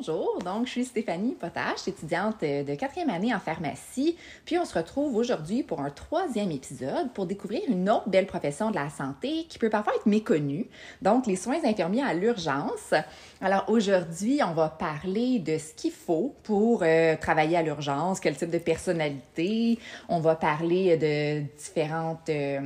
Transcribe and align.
bonjour. 0.00 0.38
Donc, 0.42 0.66
je 0.66 0.70
suis 0.70 0.84
Stéphanie 0.86 1.34
Potache, 1.34 1.86
étudiante 1.86 2.40
de 2.40 2.74
quatrième 2.74 3.10
année 3.10 3.34
en 3.34 3.38
pharmacie. 3.38 4.16
Puis, 4.46 4.58
on 4.58 4.64
se 4.64 4.72
retrouve 4.72 5.14
aujourd'hui 5.14 5.62
pour 5.62 5.80
un 5.80 5.90
troisième 5.90 6.50
épisode 6.50 7.12
pour 7.12 7.26
découvrir 7.26 7.60
une 7.68 7.90
autre 7.90 8.08
belle 8.08 8.26
profession 8.26 8.70
de 8.70 8.76
la 8.76 8.88
santé 8.88 9.44
qui 9.50 9.58
peut 9.58 9.68
parfois 9.68 9.94
être 9.96 10.06
méconnue. 10.06 10.68
Donc, 11.02 11.26
les 11.26 11.36
soins 11.36 11.58
infirmiers 11.64 12.02
à 12.02 12.14
l'urgence. 12.14 12.94
Alors, 13.42 13.66
aujourd'hui, 13.68 14.40
on 14.42 14.54
va 14.54 14.70
parler 14.70 15.38
de 15.38 15.58
ce 15.58 15.74
qu'il 15.74 15.92
faut 15.92 16.34
pour 16.44 16.82
euh, 16.82 17.16
travailler 17.20 17.58
à 17.58 17.62
l'urgence, 17.62 18.20
quel 18.20 18.36
type 18.36 18.50
de 18.50 18.58
personnalité. 18.58 19.78
On 20.08 20.20
va 20.20 20.34
parler 20.34 20.96
de 20.96 21.42
différentes 21.58 22.30
euh, 22.30 22.60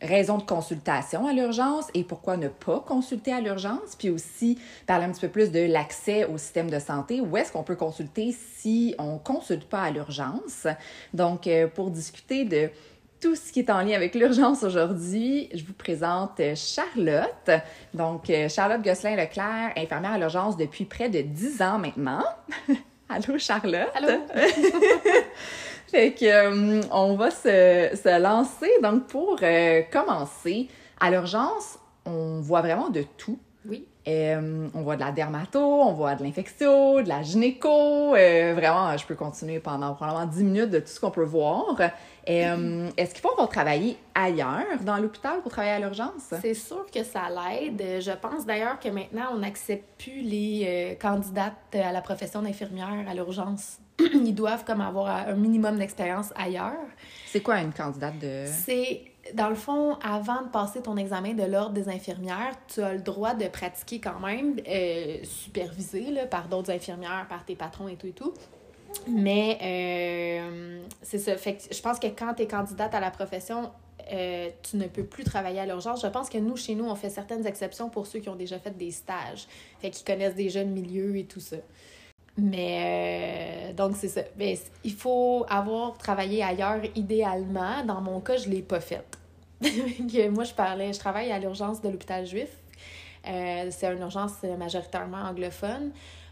raisons 0.00 0.38
de 0.38 0.42
consultation 0.44 1.26
à 1.26 1.34
l'urgence 1.34 1.84
et 1.92 2.02
pourquoi 2.02 2.38
ne 2.38 2.48
pas 2.48 2.80
consulter 2.80 3.34
à 3.34 3.40
l'urgence. 3.42 3.94
Puis 3.98 4.08
aussi, 4.08 4.58
parler 4.86 5.04
un 5.04 5.10
petit 5.10 5.20
peu 5.20 5.28
plus 5.28 5.50
de 5.50 5.60
l'accès 5.60 6.24
au 6.24 6.38
système 6.38 6.70
de 6.70 6.77
santé. 6.78 7.20
Où 7.20 7.36
est-ce 7.36 7.52
qu'on 7.52 7.62
peut 7.62 7.76
consulter 7.76 8.34
si 8.56 8.94
on 8.98 9.14
ne 9.14 9.18
consulte 9.18 9.68
pas 9.68 9.82
à 9.82 9.90
l'urgence? 9.90 10.66
Donc, 11.14 11.46
euh, 11.46 11.66
pour 11.66 11.90
discuter 11.90 12.44
de 12.44 12.70
tout 13.20 13.34
ce 13.34 13.52
qui 13.52 13.60
est 13.60 13.70
en 13.70 13.80
lien 13.82 13.94
avec 13.94 14.14
l'urgence 14.14 14.62
aujourd'hui, 14.62 15.48
je 15.54 15.64
vous 15.64 15.72
présente 15.72 16.40
Charlotte. 16.54 17.50
Donc, 17.94 18.30
euh, 18.30 18.48
Charlotte 18.48 18.82
Gosselin-Leclerc, 18.82 19.72
infirmière 19.76 20.12
à 20.12 20.18
l'urgence 20.18 20.56
depuis 20.56 20.84
près 20.84 21.08
de 21.08 21.20
10 21.20 21.62
ans 21.62 21.78
maintenant. 21.78 22.24
Allô, 23.08 23.38
Charlotte? 23.38 23.88
Allô? 23.94 24.20
fait 25.88 26.12
que, 26.12 26.24
euh, 26.26 26.80
on 26.92 27.16
va 27.16 27.30
se, 27.30 27.90
se, 27.94 28.20
lancer. 28.20 28.70
Donc, 28.82 29.06
pour 29.06 29.40
commencer, 29.90 30.68
à 31.00 31.10
l'urgence, 31.10 31.78
on 32.04 32.40
voit 32.40 32.60
vraiment 32.60 32.90
de 32.90 33.04
tout. 33.16 33.38
Euh, 34.08 34.68
on 34.74 34.80
voit 34.80 34.96
de 34.96 35.00
la 35.00 35.12
dermato, 35.12 35.60
on 35.60 35.92
voit 35.92 36.14
de 36.14 36.22
l'infectio, 36.22 37.02
de 37.02 37.08
la 37.08 37.22
gynéco. 37.22 38.14
Euh, 38.14 38.54
vraiment, 38.56 38.96
je 38.96 39.04
peux 39.04 39.14
continuer 39.14 39.60
pendant 39.60 39.94
probablement 39.94 40.24
10 40.24 40.44
minutes 40.44 40.70
de 40.70 40.78
tout 40.78 40.86
ce 40.86 40.98
qu'on 40.98 41.10
peut 41.10 41.24
voir. 41.24 41.76
Euh, 42.28 42.90
Est-ce 42.96 43.12
qu'il 43.12 43.20
faut 43.20 43.34
qu'on 43.36 43.46
travailler 43.46 43.98
ailleurs 44.14 44.80
dans 44.82 44.96
l'hôpital 44.96 45.40
pour 45.42 45.50
travailler 45.50 45.74
à 45.74 45.78
l'urgence? 45.80 46.32
C'est 46.40 46.54
sûr 46.54 46.86
que 46.90 47.04
ça 47.04 47.24
l'aide. 47.28 48.00
Je 48.00 48.12
pense 48.12 48.46
d'ailleurs 48.46 48.80
que 48.80 48.88
maintenant, 48.88 49.26
on 49.34 49.38
n'accepte 49.38 49.84
plus 50.02 50.22
les 50.22 50.96
candidates 51.00 51.74
à 51.74 51.92
la 51.92 52.00
profession 52.00 52.40
d'infirmière 52.40 53.04
à 53.06 53.14
l'urgence. 53.14 53.78
Ils 53.98 54.34
doivent 54.34 54.64
comme 54.64 54.80
avoir 54.80 55.28
un 55.28 55.34
minimum 55.34 55.78
d'expérience 55.78 56.32
ailleurs. 56.34 56.72
C'est 57.26 57.40
quoi 57.40 57.60
une 57.60 57.72
candidate 57.72 58.18
de... 58.18 58.44
C'est 58.46 59.02
dans 59.34 59.48
le 59.48 59.54
fond, 59.54 59.94
avant 60.02 60.42
de 60.42 60.48
passer 60.48 60.80
ton 60.82 60.96
examen 60.96 61.34
de 61.34 61.44
l'ordre 61.44 61.72
des 61.72 61.88
infirmières, 61.88 62.54
tu 62.66 62.80
as 62.80 62.94
le 62.94 63.00
droit 63.00 63.34
de 63.34 63.46
pratiquer 63.48 64.00
quand 64.00 64.20
même, 64.20 64.56
euh, 64.68 65.18
supervisé 65.24 66.10
là, 66.10 66.26
par 66.26 66.48
d'autres 66.48 66.70
infirmières, 66.70 67.26
par 67.28 67.44
tes 67.44 67.56
patrons 67.56 67.88
et 67.88 67.96
tout 67.96 68.06
et 68.06 68.12
tout. 68.12 68.34
Mais 69.06 69.58
euh, 69.62 70.82
c'est 71.02 71.18
ça. 71.18 71.36
Fait 71.36 71.58
je 71.70 71.80
pense 71.80 71.98
que 71.98 72.06
quand 72.06 72.34
tu 72.34 72.42
es 72.42 72.46
candidate 72.46 72.94
à 72.94 73.00
la 73.00 73.10
profession, 73.10 73.70
euh, 74.10 74.48
tu 74.62 74.76
ne 74.76 74.86
peux 74.86 75.04
plus 75.04 75.24
travailler 75.24 75.60
à 75.60 75.66
l'urgence. 75.66 76.02
Je 76.02 76.06
pense 76.06 76.30
que 76.30 76.38
nous, 76.38 76.56
chez 76.56 76.74
nous, 76.74 76.86
on 76.86 76.94
fait 76.94 77.10
certaines 77.10 77.46
exceptions 77.46 77.90
pour 77.90 78.06
ceux 78.06 78.20
qui 78.20 78.28
ont 78.28 78.36
déjà 78.36 78.58
fait 78.58 78.76
des 78.76 78.90
stages, 78.90 79.46
fait 79.80 79.90
qu'ils 79.90 80.06
connaissent 80.06 80.34
déjà 80.34 80.62
le 80.62 80.70
milieu 80.70 81.16
et 81.16 81.24
tout 81.24 81.40
ça. 81.40 81.56
Mais 82.38 83.70
euh, 83.70 83.72
donc, 83.72 83.96
c'est 83.96 84.08
ça. 84.08 84.20
Mais 84.38 84.58
il 84.84 84.94
faut 84.94 85.44
avoir 85.48 85.98
travaillé 85.98 86.42
ailleurs 86.42 86.80
idéalement. 86.94 87.84
Dans 87.84 88.00
mon 88.00 88.20
cas, 88.20 88.36
je 88.36 88.48
ne 88.48 88.54
l'ai 88.54 88.62
pas 88.62 88.80
fait. 88.80 89.04
moi, 90.30 90.44
je 90.44 90.54
parlais, 90.54 90.92
je 90.92 90.98
travaille 90.98 91.32
à 91.32 91.38
l'urgence 91.38 91.82
de 91.82 91.88
l'hôpital 91.88 92.24
juif. 92.24 92.50
Euh, 93.26 93.68
c'est 93.70 93.92
une 93.92 94.00
urgence 94.00 94.42
majoritairement 94.56 95.18
anglophone. 95.18 95.90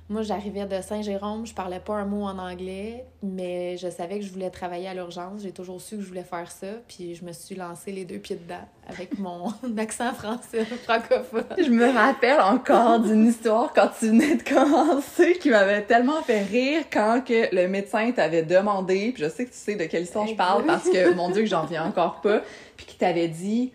Moi, 0.09 0.23
j'arrivais 0.23 0.67
de 0.67 0.81
Saint-Jérôme, 0.81 1.47
je 1.47 1.53
parlais 1.53 1.81
pas 1.81 1.95
un 1.95 2.05
mot 2.05 2.23
en 2.23 2.39
anglais, 2.39 3.05
mais 3.25 3.77
je 3.77 3.91
savais 3.91 4.21
que 4.21 4.25
je 4.25 4.31
voulais 4.31 4.51
travailler 4.51 4.87
à 4.87 4.95
l'urgence. 4.95 5.43
J'ai 5.43 5.51
toujours 5.51 5.81
su 5.81 5.97
que 5.97 6.03
je 6.03 6.07
voulais 6.07 6.23
faire 6.23 6.49
ça, 6.49 6.69
puis 6.87 7.17
je 7.17 7.25
me 7.25 7.33
suis 7.33 7.57
lancée 7.57 7.91
les 7.91 8.05
deux 8.05 8.19
pieds 8.19 8.37
dedans 8.37 8.65
avec 8.89 9.19
mon 9.19 9.49
accent 9.79 10.15
français 10.15 10.65
francophone. 10.85 11.47
Je 11.59 11.71
me 11.71 11.93
rappelle 11.93 12.41
encore 12.41 13.01
d'une 13.01 13.27
histoire 13.27 13.73
quand 13.75 13.91
tu 13.99 14.07
venais 14.07 14.37
de 14.37 14.45
commencer 14.45 15.39
qui 15.41 15.51
m'avait 15.51 15.83
tellement 15.83 16.23
fait 16.23 16.45
rire 16.45 16.85
quand 16.93 17.21
que 17.27 17.53
le 17.53 17.67
médecin 17.67 18.13
t'avait 18.13 18.45
demandé, 18.45 19.11
puis 19.13 19.25
je 19.25 19.29
sais 19.29 19.45
que 19.45 19.51
tu 19.51 19.59
sais 19.59 19.75
de 19.75 19.87
quelle 19.87 20.05
histoire 20.05 20.29
je 20.29 20.35
parle 20.35 20.65
parce 20.67 20.89
que 20.89 21.15
mon 21.15 21.31
Dieu 21.31 21.43
que 21.43 21.49
j'en 21.49 21.67
viens 21.67 21.85
encore 21.85 22.21
pas, 22.21 22.43
puis 22.77 22.87
qui 22.87 22.97
t'avait 22.97 23.27
dit 23.27 23.73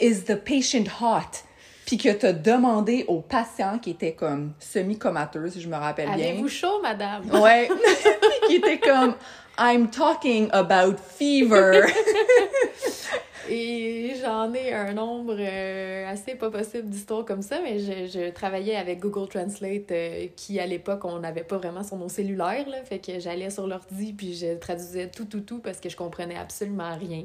Is 0.00 0.22
the 0.24 0.36
patient 0.36 0.84
hot? 1.02 1.44
Puis 1.88 1.96
que 1.96 2.10
tu 2.10 2.26
as 2.26 2.34
demandé 2.34 3.06
au 3.08 3.22
patient 3.22 3.78
qui 3.78 3.92
était 3.92 4.12
comme 4.12 4.52
semi-comateux, 4.58 5.48
si 5.48 5.62
je 5.62 5.68
me 5.70 5.76
rappelle 5.76 6.10
bien. 6.14 6.28
Avez-vous 6.28 6.48
chaud, 6.48 6.82
madame? 6.82 7.22
Ouais. 7.40 7.66
qui 8.46 8.56
était 8.56 8.78
comme 8.78 9.14
I'm 9.58 9.88
talking 9.88 10.50
about 10.52 10.96
fever. 10.98 11.86
Et 13.48 14.12
j'en 14.22 14.52
ai 14.52 14.74
un 14.74 14.92
nombre 14.92 15.36
euh, 15.38 16.12
assez 16.12 16.34
pas 16.34 16.50
possible 16.50 16.90
d'histoires 16.90 17.24
comme 17.24 17.40
ça, 17.40 17.58
mais 17.62 17.78
je, 17.78 18.06
je, 18.06 18.30
travaillais 18.32 18.76
avec 18.76 19.00
Google 19.00 19.26
Translate 19.26 19.90
euh, 19.90 20.26
qui, 20.36 20.60
à 20.60 20.66
l'époque, 20.66 21.06
on 21.06 21.20
n'avait 21.20 21.42
pas 21.42 21.56
vraiment 21.56 21.82
sur 21.82 21.96
nos 21.96 22.10
cellulaires. 22.10 22.68
Là, 22.68 22.84
fait 22.84 22.98
que 22.98 23.18
j'allais 23.18 23.48
sur 23.48 23.66
l'ordi 23.66 24.12
puis 24.12 24.34
je 24.34 24.58
traduisais 24.58 25.08
tout, 25.08 25.24
tout, 25.24 25.40
tout 25.40 25.60
parce 25.60 25.80
que 25.80 25.88
je 25.88 25.96
comprenais 25.96 26.36
absolument 26.36 26.94
rien. 26.98 27.24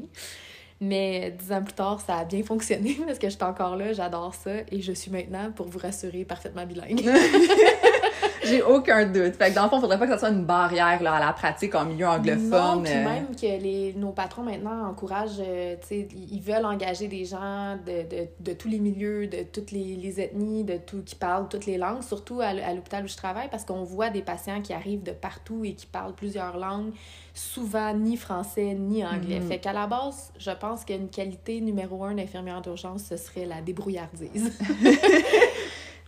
Mais 0.86 1.34
dix 1.40 1.54
ans 1.54 1.64
plus 1.64 1.74
tard, 1.74 2.02
ça 2.02 2.18
a 2.18 2.26
bien 2.26 2.44
fonctionné 2.44 2.98
parce 3.06 3.18
que 3.18 3.30
j'étais 3.30 3.44
encore 3.44 3.78
là, 3.78 3.94
j'adore 3.94 4.34
ça 4.36 4.52
et 4.70 4.82
je 4.82 4.92
suis 4.92 5.10
maintenant, 5.12 5.50
pour 5.56 5.68
vous 5.68 5.80
rassurer, 5.80 6.26
parfaitement 6.26 6.66
bilingue. 6.66 7.02
J'ai 8.46 8.62
aucun 8.62 9.06
doute. 9.06 9.36
Fait 9.36 9.50
que 9.50 9.56
dans 9.56 9.64
le 9.64 9.70
fond, 9.70 9.80
faudrait 9.80 10.00
pas 10.00 10.06
que 10.06 10.14
ça 10.14 10.20
soit 10.20 10.30
une 10.30 10.46
barrière 10.46 11.02
là, 11.02 11.14
à 11.14 11.20
la 11.20 11.34
pratique 11.34 11.76
en 11.76 11.86
milieu 11.86 12.08
anglophone. 12.08 12.50
Non, 12.52 12.82
puis 12.84 12.94
même 12.94 13.36
que 13.36 13.62
les, 13.62 13.94
nos 13.94 14.12
patrons 14.12 14.44
maintenant 14.44 14.88
encouragent, 14.90 15.40
euh, 15.40 15.76
tu 15.82 15.88
sais, 15.88 16.08
ils 16.14 16.42
veulent 16.42 16.66
engager 16.66 17.08
des 17.08 17.26
gens 17.26 17.78
de, 17.86 18.04
de, 18.04 18.28
de, 18.40 18.54
tous 18.54 18.68
les 18.68 18.80
milieux, 18.80 19.28
de 19.28 19.44
toutes 19.44 19.72
les, 19.72 19.96
les, 19.96 20.20
ethnies, 20.20 20.64
de 20.64 20.78
tout, 20.78 21.04
qui 21.04 21.16
parlent 21.16 21.48
toutes 21.50 21.66
les 21.66 21.78
langues, 21.78 22.04
surtout 22.04 22.42
à, 22.42 22.48
à 22.48 22.74
l'hôpital 22.74 23.04
où 23.04 23.08
je 23.08 23.18
travaille, 23.18 23.50
parce 23.50 23.66
qu'on 23.66 23.84
voit 23.84 24.10
des 24.10 24.22
patients 24.22 24.62
qui 24.62 24.74
arrivent 24.74 25.04
de 25.04 25.12
partout 25.12 25.64
et 25.66 25.74
qui 25.74 25.86
parlent 25.86 26.16
plusieurs 26.16 26.58
langues, 26.58 26.92
souvent 27.34 27.94
ni 27.94 28.18
français 28.18 28.76
ni 28.76 29.06
anglais. 29.06 29.40
Mm. 29.40 29.48
Fait 29.48 29.60
qu'à 29.60 29.74
la 29.74 29.88
base, 29.88 30.32
je 30.38 30.52
pense 30.52 30.86
qu'une 30.86 31.10
qualité 31.10 31.62
numéro 31.62 32.04
un 32.04 32.16
d'infirmière 32.16 32.62
d'urgence, 32.62 33.04
ce 33.10 33.18
serait 33.18 33.46
la 33.46 33.62
débrouillardise. 33.62 34.52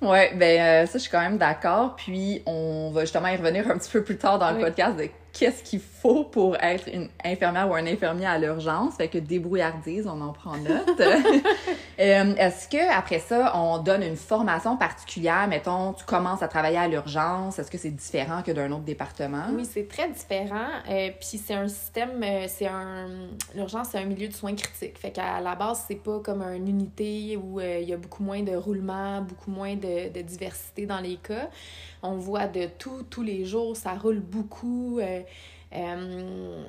Oui, 0.01 0.19
ben 0.35 0.61
euh, 0.61 0.85
ça, 0.85 0.97
je 0.97 1.03
suis 1.03 1.11
quand 1.11 1.22
même 1.22 1.38
d'accord. 1.38 1.95
Puis, 1.95 2.44
on 2.45 2.91
va 2.94 3.01
justement 3.01 3.28
y 3.29 3.35
revenir 3.35 3.69
un 3.69 3.78
petit 3.78 3.91
peu 3.91 4.03
plus 4.03 4.17
tard 4.17 4.39
dans 4.39 4.51
le 4.51 4.57
oui. 4.57 4.63
podcast 4.63 4.97
de 4.97 5.07
qu'est-ce 5.38 5.63
qu'il 5.63 5.81
faut 5.81 6.23
pour 6.23 6.56
être 6.62 6.88
une 6.88 7.09
infirmière 7.23 7.69
ou 7.69 7.75
un 7.75 7.85
infirmier 7.85 8.25
à 8.25 8.38
l'urgence? 8.38 8.96
Fait 8.96 9.09
que 9.09 9.18
débrouillardise, 9.18 10.07
on 10.07 10.22
en 10.22 10.31
prend 10.31 10.56
note. 10.57 11.00
euh, 11.00 12.35
Est-ce 12.38 12.69
que 12.69 12.97
après 12.97 13.19
ça, 13.19 13.51
on 13.56 13.79
donne 13.79 14.01
une 14.01 14.16
formation 14.16 14.78
particulière? 14.78 15.46
Mettons, 15.50 15.91
tu 15.94 16.06
commences 16.06 16.41
à 16.41 16.47
travailler 16.47 16.78
à 16.78 16.88
l'urgence. 16.88 17.59
Est-ce 17.59 17.69
que 17.69 17.78
c'est 17.78 17.91
différent 17.91 18.41
que 18.44 18.51
d'un 18.53 18.72
autre 18.72 18.84
département? 18.84 19.44
Oui, 19.53 19.66
c'est 19.66 19.88
très 19.90 20.09
différent. 20.09 20.69
Euh, 20.90 21.09
puis 21.19 21.38
c'est 21.38 21.53
un 21.53 21.67
système, 21.67 22.23
euh, 22.23 22.46
c'est 22.47 22.67
un... 22.67 23.07
L'urgence, 23.53 23.90
c'est 23.91 24.00
un 24.00 24.06
milieu 24.06 24.29
de 24.29 24.34
soins 24.34 24.56
critiques. 24.56 24.97
Fait 24.97 25.12
qu'à 25.12 25.41
la 25.41 25.56
base, 25.56 25.84
c'est 25.88 26.02
pas 26.02 26.19
comme 26.19 26.44
une 26.44 26.69
unité 26.69 27.38
où 27.38 27.59
il 27.59 27.84
y 27.84 27.94
a 27.94 27.97
beaucoup 27.97 28.23
moins 28.23 28.41
de 28.41 28.56
roulement, 28.56 29.22
beaucoup 29.22 29.52
moins 29.52 29.75
de, 29.75 30.13
de 30.13 30.22
diversité 30.22 30.85
dans 30.85 31.02
les 31.02 31.17
cas. 31.17 31.50
On 32.06 32.17
voit 32.17 32.47
de 32.47 32.67
tout, 32.78 33.03
tous 33.09 33.23
les 33.23 33.46
jours, 33.46 33.75
ça 33.75 33.94
roule 33.94 34.19
beaucoup. 34.19 35.00
Euh, 35.00 35.22
euh, 35.73 36.63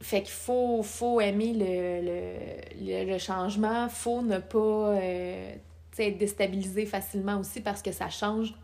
fait 0.00 0.22
qu'il 0.22 0.32
faut, 0.32 0.82
faut 0.82 1.20
aimer 1.20 1.52
le, 1.54 3.04
le, 3.04 3.12
le, 3.12 3.18
changement, 3.18 3.88
faut 3.88 4.22
ne 4.22 4.38
pas 4.38 4.58
euh, 4.58 5.54
être 5.98 6.18
déstabilisé 6.18 6.86
facilement 6.86 7.38
aussi 7.38 7.60
parce 7.60 7.82
que 7.82 7.90
ça 7.92 8.08
change. 8.08 8.54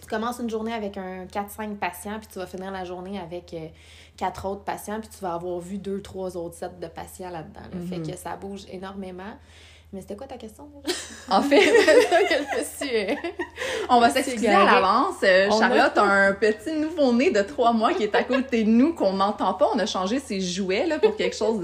Tu 0.00 0.06
commences 0.06 0.38
une 0.38 0.48
journée 0.48 0.72
avec 0.72 0.96
un 0.96 1.26
4-5 1.26 1.74
patients, 1.76 2.18
puis 2.20 2.28
tu 2.32 2.38
vas 2.38 2.46
finir 2.46 2.70
la 2.70 2.84
journée 2.84 3.18
avec 3.18 3.52
euh, 3.52 3.66
4 4.16 4.46
autres 4.46 4.62
patients, 4.62 5.00
puis 5.00 5.08
tu 5.08 5.18
vas 5.18 5.34
avoir 5.34 5.58
vu 5.58 5.78
2-3 5.78 6.36
autres 6.36 6.54
sets 6.54 6.70
de 6.80 6.86
patients 6.86 7.30
là-dedans. 7.30 7.60
Là. 7.60 7.76
Mm 7.76 7.84
-hmm. 7.84 7.88
Fait 7.88 8.12
que 8.12 8.16
ça 8.16 8.36
bouge 8.36 8.64
énormément. 8.70 9.34
Mais 9.92 10.02
c'était 10.02 10.16
quoi 10.16 10.26
ta 10.26 10.36
question? 10.36 10.68
En 11.30 11.42
fait, 11.42 11.58
que 11.58 11.62
je 11.62 12.58
me 12.58 12.64
suis, 12.64 13.18
on 13.90 14.00
va 14.00 14.08
s'excuser 14.08 14.48
à 14.48 14.64
l'avance. 14.64 15.16
Euh, 15.22 15.50
Charlotte 15.50 15.98
a... 15.98 16.02
un 16.02 16.32
petit 16.32 16.72
nouveau-né 16.72 17.30
de 17.30 17.42
trois 17.42 17.74
mois 17.74 17.92
qui 17.92 18.04
est 18.04 18.14
à 18.14 18.22
côté 18.22 18.64
de 18.64 18.70
nous, 18.70 18.94
qu'on 18.94 19.12
n'entend 19.12 19.52
pas. 19.52 19.68
On 19.74 19.78
a 19.78 19.84
changé 19.84 20.20
ses 20.20 20.40
jouets 20.40 20.86
là, 20.86 20.98
pour 20.98 21.16
quelque 21.16 21.36
chose 21.36 21.60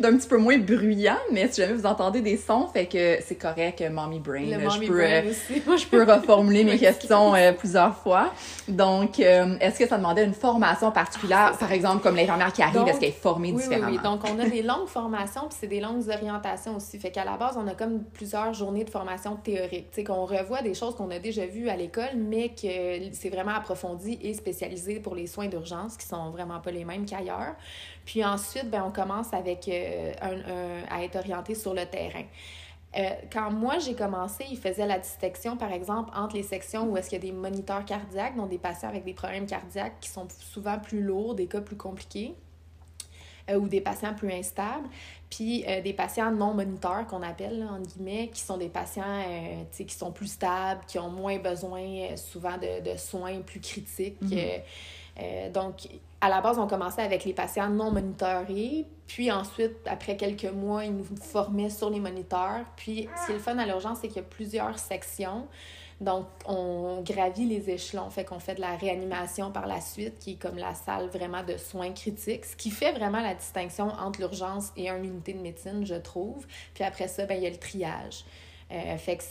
d'un 0.00 0.16
petit 0.16 0.26
peu 0.26 0.38
moins 0.38 0.58
bruyant. 0.58 1.18
Mais 1.30 1.46
si 1.48 1.60
jamais 1.60 1.74
vous 1.74 1.86
entendez 1.86 2.20
des 2.20 2.36
sons, 2.36 2.66
fait 2.72 2.86
que 2.86 3.18
c'est 3.24 3.36
correct, 3.36 3.80
Mommy 3.92 4.18
Brain. 4.18 4.58
Le 4.58 4.68
je 4.68 4.80
peux, 4.80 4.86
brain 4.88 5.24
euh, 5.24 5.30
aussi. 5.30 5.82
je 5.84 5.86
peux 5.86 6.02
reformuler 6.02 6.64
mes 6.64 6.78
questions 6.78 7.32
euh, 7.36 7.52
plusieurs 7.52 7.94
fois. 7.96 8.32
Donc, 8.66 9.20
euh, 9.20 9.56
est-ce 9.60 9.78
que 9.78 9.86
ça 9.86 9.98
demandait 9.98 10.24
une 10.24 10.34
formation 10.34 10.90
particulière, 10.90 11.56
par 11.58 11.70
exemple, 11.70 12.02
comme 12.02 12.16
l'infirmière 12.16 12.52
qui 12.52 12.62
arrive, 12.62 12.88
est-ce 12.88 12.98
qu'elle 12.98 13.10
est 13.10 13.22
formée 13.22 13.52
oui, 13.52 13.62
différemment? 13.62 13.86
Oui, 13.88 13.98
oui. 13.98 14.02
Donc, 14.02 14.20
on 14.24 14.38
a 14.40 14.48
des 14.48 14.62
longues 14.62 14.88
formations, 14.88 15.42
puis 15.42 15.58
c'est 15.60 15.68
des 15.68 15.80
longues 15.80 16.08
orientations 16.08 16.74
aussi. 16.74 16.98
Fait 16.98 17.10
qu'à 17.10 17.24
la 17.24 17.36
on 17.56 17.66
a 17.66 17.74
comme 17.74 18.04
plusieurs 18.04 18.52
journées 18.52 18.84
de 18.84 18.90
formation 18.90 19.36
théorique. 19.36 19.88
Sais, 19.92 20.04
qu'on 20.04 20.24
revoit 20.24 20.62
des 20.62 20.74
choses 20.74 20.94
qu'on 20.94 21.10
a 21.10 21.18
déjà 21.18 21.46
vues 21.46 21.68
à 21.68 21.76
l'école, 21.76 22.16
mais 22.16 22.50
que 22.50 23.12
c'est 23.12 23.30
vraiment 23.30 23.54
approfondi 23.54 24.18
et 24.22 24.34
spécialisé 24.34 25.00
pour 25.00 25.14
les 25.14 25.26
soins 25.26 25.48
d'urgence, 25.48 25.96
qui 25.96 26.06
sont 26.06 26.30
vraiment 26.30 26.60
pas 26.60 26.70
les 26.70 26.84
mêmes 26.84 27.06
qu'ailleurs. 27.06 27.54
Puis 28.04 28.24
ensuite, 28.24 28.70
ben, 28.70 28.84
on 28.86 28.90
commence 28.90 29.32
avec 29.32 29.68
euh, 29.68 30.82
à 30.90 31.04
être 31.04 31.16
orienté 31.16 31.54
sur 31.54 31.74
le 31.74 31.86
terrain. 31.86 32.24
Euh, 32.96 33.10
quand 33.32 33.52
moi 33.52 33.78
j'ai 33.78 33.94
commencé, 33.94 34.44
ils 34.50 34.58
faisaient 34.58 34.86
la 34.86 34.98
distinction, 34.98 35.56
par 35.56 35.72
exemple, 35.72 36.10
entre 36.16 36.34
les 36.34 36.42
sections 36.42 36.88
où 36.88 36.96
est-ce 36.96 37.08
qu'il 37.08 37.24
y 37.24 37.28
a 37.28 37.32
des 37.32 37.36
moniteurs 37.36 37.84
cardiaques, 37.84 38.36
donc 38.36 38.50
des 38.50 38.58
patients 38.58 38.88
avec 38.88 39.04
des 39.04 39.14
problèmes 39.14 39.46
cardiaques 39.46 40.00
qui 40.00 40.08
sont 40.08 40.26
souvent 40.28 40.78
plus 40.78 41.00
lourds, 41.00 41.36
des 41.36 41.46
cas 41.46 41.60
plus 41.60 41.76
compliqués, 41.76 42.34
euh, 43.50 43.58
ou 43.58 43.68
des 43.68 43.80
patients 43.80 44.14
plus 44.14 44.32
instables, 44.32 44.88
puis 45.28 45.64
euh, 45.68 45.80
des 45.80 45.92
patients 45.92 46.30
non 46.30 46.54
moniteurs 46.54 47.06
qu'on 47.06 47.22
appelle, 47.22 47.66
en 47.70 47.80
guillemets, 47.80 48.28
qui 48.28 48.40
sont 48.40 48.56
des 48.56 48.68
patients 48.68 49.22
qui 49.72 49.94
sont 49.94 50.12
plus 50.12 50.28
stables, 50.28 50.80
qui 50.86 50.98
ont 50.98 51.10
moins 51.10 51.38
besoin 51.38 52.16
souvent 52.16 52.56
de, 52.56 52.92
de 52.92 52.96
soins 52.96 53.40
plus 53.40 53.60
critiques. 53.60 54.20
Mm-hmm. 54.22 55.52
donc, 55.52 55.88
à 56.20 56.28
la 56.28 56.40
base, 56.40 56.58
on 56.58 56.66
commençait 56.66 57.02
avec 57.02 57.24
les 57.24 57.32
patients 57.32 57.68
non 57.68 57.90
monitorés, 57.90 58.86
puis 59.06 59.32
ensuite, 59.32 59.76
après 59.86 60.16
quelques 60.16 60.52
mois, 60.52 60.84
ils 60.84 60.94
nous 60.94 61.04
formaient 61.20 61.70
sur 61.70 61.90
les 61.90 61.98
moniteurs. 61.98 62.64
Puis, 62.76 63.08
ce 63.20 63.26
qui 63.26 63.32
est 63.32 63.34
le 63.34 63.40
fun 63.40 63.58
à 63.58 63.66
l'urgence, 63.66 63.98
c'est 64.00 64.08
qu'il 64.08 64.18
y 64.18 64.20
a 64.20 64.28
plusieurs 64.28 64.78
sections. 64.78 65.48
Donc, 66.00 66.26
on 66.46 67.02
gravit 67.02 67.44
les 67.44 67.68
échelons, 67.68 68.08
fait 68.08 68.24
qu'on 68.24 68.38
fait 68.38 68.54
de 68.54 68.60
la 68.62 68.74
réanimation 68.74 69.52
par 69.52 69.66
la 69.66 69.82
suite, 69.82 70.18
qui 70.18 70.32
est 70.32 70.36
comme 70.36 70.56
la 70.56 70.74
salle 70.74 71.08
vraiment 71.08 71.42
de 71.42 71.58
soins 71.58 71.92
critiques, 71.92 72.46
ce 72.46 72.56
qui 72.56 72.70
fait 72.70 72.92
vraiment 72.92 73.20
la 73.20 73.34
distinction 73.34 73.88
entre 73.88 74.20
l'urgence 74.20 74.72
et 74.76 74.88
une 74.88 75.04
unité 75.04 75.34
de 75.34 75.40
médecine, 75.40 75.84
je 75.84 75.96
trouve. 75.96 76.46
Puis 76.72 76.84
après 76.84 77.06
ça, 77.06 77.26
ben, 77.26 77.36
il 77.36 77.42
y 77.42 77.46
a 77.46 77.50
le 77.50 77.58
triage. 77.58 78.24
Euh, 78.72 78.96
fait 78.96 79.18
que 79.18 79.24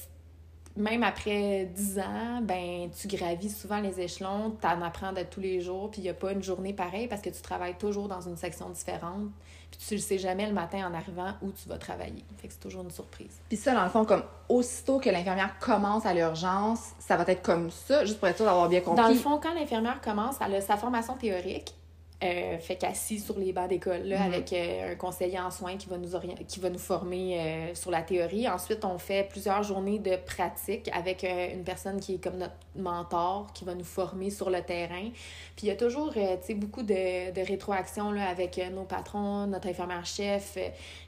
même 0.76 1.04
après 1.04 1.66
10 1.66 2.00
ans, 2.00 2.42
ben 2.42 2.90
tu 2.92 3.08
gravis 3.08 3.50
souvent 3.50 3.82
les 3.82 4.00
échelons, 4.00 4.56
tu 4.62 4.68
en 4.68 4.82
apprends 4.82 5.12
de 5.12 5.24
tous 5.24 5.42
les 5.42 5.62
jours, 5.62 5.90
puis 5.90 6.02
il 6.02 6.04
n'y 6.04 6.10
a 6.10 6.14
pas 6.14 6.32
une 6.32 6.44
journée 6.44 6.74
pareille 6.74 7.08
parce 7.08 7.22
que 7.22 7.30
tu 7.30 7.42
travailles 7.42 7.78
toujours 7.78 8.08
dans 8.08 8.22
une 8.22 8.38
section 8.38 8.70
différente. 8.70 9.30
Puis 9.72 9.80
tu 9.88 9.96
le 9.96 10.02
sais 10.02 10.18
jamais 10.18 10.48
le 10.48 10.54
matin 10.54 10.90
en 10.90 10.94
arrivant 10.94 11.34
où 11.42 11.52
tu 11.52 11.70
vas 11.70 11.78
travailler. 11.78 12.24
Fait 12.38 12.48
que 12.48 12.54
c'est 12.54 12.60
toujours 12.60 12.84
une 12.84 12.92
surprise. 12.92 13.40
Puis 13.48 13.58
ça, 13.58 13.74
dans 13.74 13.84
le 13.84 13.90
fond, 13.90 14.06
comme 14.06 14.24
aussitôt 14.48 15.00
que 15.00 15.10
l'infirmière 15.10 15.58
commence 15.60 16.06
à 16.06 16.14
l'urgence, 16.14 16.92
ça 17.00 17.18
va 17.18 17.24
être 17.28 17.42
comme 17.42 17.70
ça, 17.70 18.06
juste 18.06 18.20
pour 18.20 18.28
être 18.28 18.38
sûr 18.38 18.46
d'avoir 18.46 18.68
bien 18.68 18.82
compris. 18.82 19.04
Dans 19.04 19.10
le 19.10 19.16
fond, 19.16 19.40
quand 19.42 19.54
l'infirmière 19.54 20.02
commence, 20.02 20.36
elle 20.46 20.56
a 20.56 20.62
sa 20.62 20.78
formation 20.78 21.16
théorique, 21.16 21.74
euh, 22.22 22.58
fait 22.58 22.76
qu'assis 22.76 23.20
sur 23.20 23.40
les 23.40 23.54
bancs 23.54 23.70
d'école 23.70 24.04
là, 24.04 24.20
mhm. 24.20 24.34
avec 24.34 24.52
euh, 24.52 24.92
un 24.92 24.96
conseiller 24.96 25.40
en 25.40 25.52
soins 25.52 25.78
qui 25.78 25.88
va 25.88 25.98
nous 25.98 26.10
qui 26.50 26.60
va 26.60 26.70
nous 26.70 26.80
former 26.80 27.40
euh, 27.40 27.76
sur 27.76 27.92
la 27.92 28.02
théorie. 28.02 28.46
Ensuite, 28.50 28.84
on 28.84 28.98
fait 28.98 29.30
plusieurs 29.30 29.64
journées 29.64 30.00
de 30.00 30.18
pratique 30.18 30.90
avec 30.92 31.24
une 31.24 31.64
personne 31.64 32.02
qui 32.02 32.16
est 32.16 32.18
comme 32.24 32.38
notre 32.38 32.56
mentor 32.76 33.48
qui 33.54 33.64
va 33.64 33.74
nous 33.74 33.86
former 33.86 34.32
sur 34.32 34.50
le 34.50 34.62
terrain. 34.62 35.10
Puis 35.56 35.68
il 35.68 35.68
y 35.68 35.72
a 35.72 35.78
toujours 35.78 36.14
beaucoup 36.56 36.84
de, 36.84 37.32
de 37.32 37.48
rétroaction 37.48 38.12
là, 38.12 38.28
avec 38.28 38.60
nos 38.74 38.84
patrons, 38.84 39.48
notre 39.48 39.70
infirmière 39.70 40.06
chef. 40.06 40.58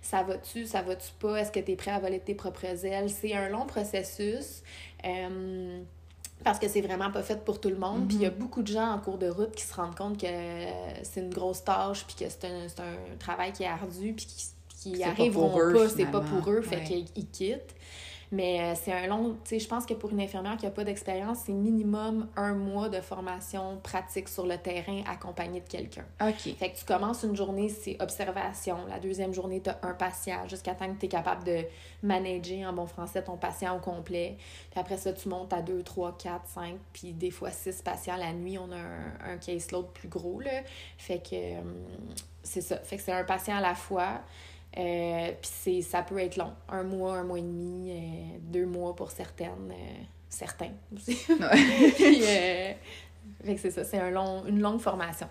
ça 0.02 0.24
va-tu, 0.24 0.66
ça 0.66 0.82
va-tu 0.82 1.12
pas? 1.20 1.42
Est-ce 1.42 1.52
que 1.52 1.60
tu 1.60 1.72
es 1.72 1.76
prêt 1.76 1.92
à 1.92 2.00
voler 2.00 2.20
tes 2.20 2.36
propres 2.36 2.86
ailes? 2.86 3.10
C'est 3.10 3.34
un 3.34 3.50
long 3.50 3.66
processus 3.66 4.64
parce 6.44 6.60
que 6.60 6.68
c'est 6.68 6.82
vraiment 6.82 7.12
pas 7.12 7.24
fait 7.24 7.44
pour 7.44 7.60
tout 7.60 7.70
le 7.70 7.78
monde. 7.78 8.08
Puis 8.08 8.18
il 8.18 8.22
y 8.24 8.26
a 8.26 8.32
mhm. 8.32 8.38
beaucoup 8.38 8.62
de 8.62 8.68
gens 8.68 8.92
en 8.92 9.00
cours 9.00 9.18
de 9.18 9.28
route 9.28 9.54
qui 9.56 9.64
se 9.64 9.74
rendent 9.74 9.96
compte 9.96 10.20
que 10.20 10.28
c'est 11.04 11.22
une 11.22 11.34
grosse 11.34 11.64
tâche, 11.64 12.06
puis 12.06 12.16
que 12.26 12.32
c'est 12.32 12.46
un, 12.46 12.66
un, 12.84 13.18
travail 13.20 13.54
qui 13.54 13.64
est 13.64 13.68
ardu, 13.68 14.14
puis 14.14 14.26
qui, 14.26 14.94
qui 14.94 15.04
arriveront 15.04 15.74
pas, 15.74 15.90
c'est 15.90 16.06
pas 16.06 16.22
pour 16.22 16.50
eux, 16.52 16.62
fait 16.62 16.84
qu'ils 16.84 17.30
quittent. 17.30 17.76
Mais 18.32 18.62
euh, 18.62 18.74
c'est 18.82 18.94
un 18.94 19.08
long, 19.08 19.36
tu 19.44 19.50
sais, 19.50 19.60
je 19.60 19.68
pense 19.68 19.86
que 19.86 19.94
pour 19.94 20.12
une 20.12 20.22
infirmière 20.22 20.56
qui 20.56 20.66
n'a 20.66 20.72
pas 20.72 20.86
d'expérience, 20.86 21.40
c'est 21.46 21.52
minimum 21.52 22.30
un 22.38 22.54
mois 22.54 22.88
de 22.88 23.02
formation 23.02 23.78
pratique 23.84 24.30
sur 24.30 24.46
le 24.46 24.58
terrain 24.58 25.02
accompagné 25.06 25.60
de 25.60 25.68
quelqu'un. 25.68 26.06
OK. 26.22 26.56
Fait 26.58 26.72
que 26.72 26.78
tu 26.78 26.86
commences 26.86 27.24
une 27.24 27.36
journée, 27.36 27.68
c'est 27.68 28.02
observation. 28.02 28.78
La 28.88 29.00
deuxième 29.00 29.34
journée, 29.34 29.62
tu 29.62 29.70
as 29.70 29.80
un 29.84 29.94
patient 29.94 30.48
jusqu'à 30.48 30.76
temps 30.76 30.88
que 30.94 30.98
tu 30.98 31.08
es 31.08 31.10
capable 31.10 31.44
de 31.44 31.66
manager 32.04 32.70
en 32.70 32.74
bon 32.74 32.88
français 32.88 33.22
ton 33.22 33.36
patient 33.36 33.76
au 33.76 33.80
complet. 33.80 34.38
Puis 34.70 34.80
après 34.80 34.98
ça, 34.98 35.12
tu 35.12 35.28
montes 35.28 35.52
à 35.52 35.62
2, 35.62 35.84
3, 35.84 36.18
4, 36.18 36.48
5, 36.48 36.76
puis 36.94 37.12
des 37.12 37.32
fois 37.32 37.52
6 37.52 37.82
patients. 37.82 38.16
La 38.16 38.32
nuit, 38.32 38.58
on 38.58 38.72
a 38.72 38.78
un, 38.78 39.34
un 39.34 39.38
caseload 39.38 39.88
plus 39.88 40.08
gros, 40.08 40.40
là. 40.40 40.62
Fait 40.98 41.20
que 41.20 41.36
euh, 41.36 41.62
c'est 42.44 42.62
ça. 42.62 42.78
Fait 42.78 42.96
que 42.96 43.02
c'est 43.02 43.12
un 43.12 43.24
patient 43.26 43.58
à 43.58 43.62
la 43.62 43.76
fois. 43.76 44.22
Euh, 44.78 45.32
puis 45.42 45.84
ça 45.84 46.02
peut 46.02 46.20
être 46.20 46.38
long. 46.38 46.54
Un 46.70 46.84
mois, 46.84 47.18
un 47.18 47.24
mois 47.24 47.40
et 47.40 47.44
demi, 47.44 47.92
euh, 47.92 48.38
deux 48.42 48.66
mois 48.66 48.96
pour 48.96 49.12
certaines. 49.12 49.72
Euh, 49.72 50.04
certains 50.30 50.72
aussi. 50.96 51.16
puis, 53.44 53.56
que 53.56 53.60
c'est 53.60 53.72
ça, 53.72 53.84
c'est 53.84 54.00
un 54.00 54.12
long, 54.12 54.46
une 54.48 54.62
longue 54.62 54.80
formation. 54.80 55.28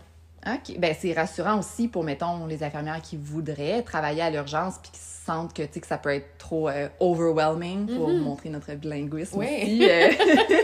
OK. 0.47 0.79
Ben, 0.79 0.95
c'est 0.99 1.13
rassurant 1.13 1.59
aussi 1.59 1.89
pour, 1.89 2.05
mettons, 2.05 2.47
les 2.47 2.63
infirmières 2.63 3.01
qui 3.03 3.17
voudraient 3.17 3.83
travailler 3.83 4.23
à 4.23 4.31
l'urgence 4.31 4.79
puis 4.79 4.91
qui 4.93 5.01
sentent 5.01 5.55
que, 5.55 5.63
que 5.63 5.87
ça 5.87 5.99
peut 5.99 6.15
être 6.15 6.39
trop 6.39 6.71
overwhelming 6.99 7.87
pour 7.95 8.11
mm-hmm. 8.11 8.21
montrer 8.21 8.49
notre 8.49 8.75
bilinguisme 8.75 9.39
oui. 9.39 9.47
aussi. 9.47 9.89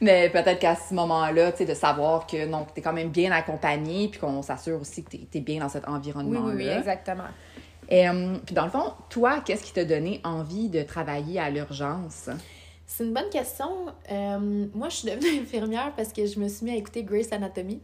Mais 0.00 0.30
peut-être 0.30 0.58
qu'à 0.58 0.76
ce 0.76 0.94
moment-là, 0.94 1.52
tu 1.52 1.58
sais, 1.58 1.64
de 1.66 1.74
savoir 1.74 2.26
que 2.26 2.46
non, 2.46 2.66
tu 2.72 2.80
es 2.80 2.82
quand 2.82 2.92
même 2.92 3.10
bien 3.10 3.30
accompagné 3.32 4.08
puis 4.08 4.18
qu'on 4.18 4.40
s'assure 4.40 4.80
aussi 4.80 5.04
que 5.04 5.10
tu 5.10 5.26
es, 5.34 5.40
bien 5.40 5.60
dans 5.60 5.68
cet 5.68 5.86
environnement-là. 5.86 6.54
Oui, 6.54 6.64
oui, 6.64 6.68
exactement. 6.68 7.24
Euh, 7.92 8.36
puis 8.46 8.54
dans 8.54 8.64
le 8.64 8.70
fond, 8.70 8.92
toi, 9.08 9.40
qu'est-ce 9.44 9.64
qui 9.64 9.72
t'a 9.72 9.84
donné 9.84 10.20
envie 10.24 10.68
de 10.68 10.82
travailler 10.82 11.40
à 11.40 11.50
l'urgence? 11.50 12.28
C'est 12.86 13.04
une 13.04 13.14
bonne 13.14 13.30
question. 13.30 13.86
Euh, 14.10 14.66
moi, 14.74 14.88
je 14.88 14.96
suis 14.96 15.08
devenue 15.08 15.40
infirmière 15.42 15.92
parce 15.96 16.12
que 16.12 16.26
je 16.26 16.40
me 16.40 16.48
suis 16.48 16.64
mis 16.64 16.72
à 16.72 16.76
écouter 16.76 17.04
Grace 17.04 17.32
Anatomy. 17.32 17.80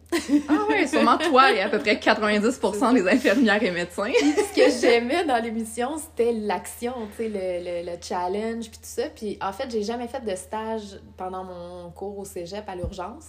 ah 0.48 0.66
oui, 0.68 0.88
sûrement 0.88 1.16
toi 1.16 1.52
et 1.52 1.60
à 1.60 1.68
peu 1.68 1.78
près 1.78 1.94
90% 2.04 2.94
des 2.94 3.08
infirmières 3.08 3.62
et 3.62 3.70
médecins. 3.70 4.10
ce 4.12 4.54
que 4.54 4.80
j'aimais 4.80 5.24
dans 5.24 5.40
l'émission, 5.42 5.96
c'était 5.96 6.32
l'action, 6.32 6.92
tu 7.16 7.22
sais, 7.22 7.28
le, 7.28 7.84
le, 7.84 7.92
le, 7.92 7.96
challenge, 8.00 8.68
puis 8.68 8.78
tout 8.78 8.82
ça. 8.82 9.04
Puis 9.14 9.38
en 9.40 9.52
fait, 9.52 9.70
j'ai 9.70 9.84
jamais 9.84 10.08
fait 10.08 10.24
de 10.24 10.34
stage 10.34 10.98
pendant 11.16 11.44
mon 11.44 11.90
cours 11.92 12.18
au 12.18 12.24
cégep 12.24 12.68
à 12.68 12.74
l'urgence. 12.74 13.26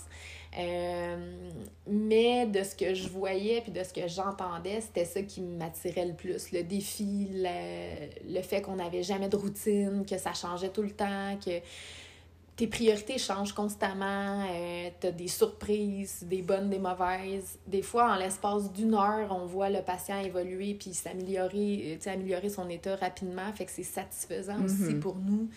Euh, 0.57 1.17
mais 1.87 2.47
de 2.47 2.63
ce 2.63 2.75
que 2.75 2.93
je 2.93 3.07
voyais 3.09 3.61
puis 3.61 3.71
de 3.71 3.83
ce 3.83 3.93
que 3.93 4.07
j'entendais, 4.07 4.81
c'était 4.81 5.05
ça 5.05 5.21
qui 5.21 5.41
m'attirait 5.41 6.05
le 6.05 6.13
plus. 6.13 6.51
Le 6.51 6.63
défi, 6.63 7.27
le, 7.31 8.33
le 8.33 8.41
fait 8.41 8.61
qu'on 8.61 8.75
n'avait 8.77 9.03
jamais 9.03 9.29
de 9.29 9.35
routine, 9.35 10.05
que 10.09 10.17
ça 10.17 10.33
changeait 10.33 10.69
tout 10.69 10.81
le 10.81 10.91
temps, 10.91 11.37
que 11.43 11.61
tes 12.57 12.65
priorités 12.65 13.19
changent 13.19 13.53
constamment, 13.53 14.43
euh, 14.49 14.89
tu 14.99 15.07
as 15.07 15.11
des 15.11 15.27
surprises, 15.27 16.23
des 16.23 16.41
bonnes, 16.41 16.71
des 16.71 16.79
mauvaises. 16.79 17.59
Des 17.67 17.83
fois, 17.83 18.11
en 18.11 18.15
l'espace 18.15 18.73
d'une 18.73 18.95
heure, 18.95 19.27
on 19.29 19.45
voit 19.45 19.69
le 19.69 19.83
patient 19.83 20.19
évoluer 20.19 20.73
puis 20.73 20.95
s'améliorer, 20.95 21.99
améliorer 22.07 22.49
son 22.49 22.67
état 22.67 22.95
rapidement. 22.95 23.53
Fait 23.53 23.65
que 23.65 23.71
c'est 23.71 23.83
satisfaisant 23.83 24.63
aussi 24.63 24.73
mm-hmm. 24.73 24.99
pour 24.99 25.17
nous. 25.17 25.49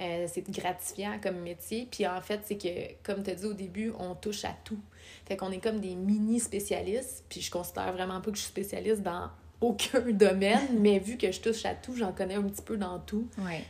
Euh, 0.00 0.26
c'est 0.30 0.48
gratifiant 0.50 1.18
comme 1.22 1.40
métier. 1.40 1.88
Puis 1.90 2.06
en 2.06 2.20
fait, 2.20 2.40
c'est 2.44 2.58
que, 2.58 3.02
comme 3.02 3.22
tu 3.22 3.30
as 3.30 3.34
dit 3.34 3.46
au 3.46 3.54
début, 3.54 3.92
on 3.98 4.14
touche 4.14 4.44
à 4.44 4.54
tout. 4.64 4.78
Fait 5.26 5.36
qu'on 5.36 5.50
est 5.50 5.60
comme 5.60 5.80
des 5.80 5.94
mini 5.94 6.38
spécialistes. 6.38 7.24
Puis 7.28 7.40
je 7.40 7.50
considère 7.50 7.92
vraiment 7.92 8.20
pas 8.20 8.30
que 8.30 8.36
je 8.36 8.42
suis 8.42 8.50
spécialiste 8.50 9.02
dans 9.02 9.30
aucun 9.60 10.00
domaine, 10.12 10.78
mais 10.78 10.98
vu 10.98 11.16
que 11.16 11.32
je 11.32 11.40
touche 11.40 11.64
à 11.64 11.74
tout, 11.74 11.96
j'en 11.96 12.12
connais 12.12 12.34
un 12.34 12.42
petit 12.42 12.62
peu 12.62 12.76
dans 12.76 12.98
tout. 12.98 13.26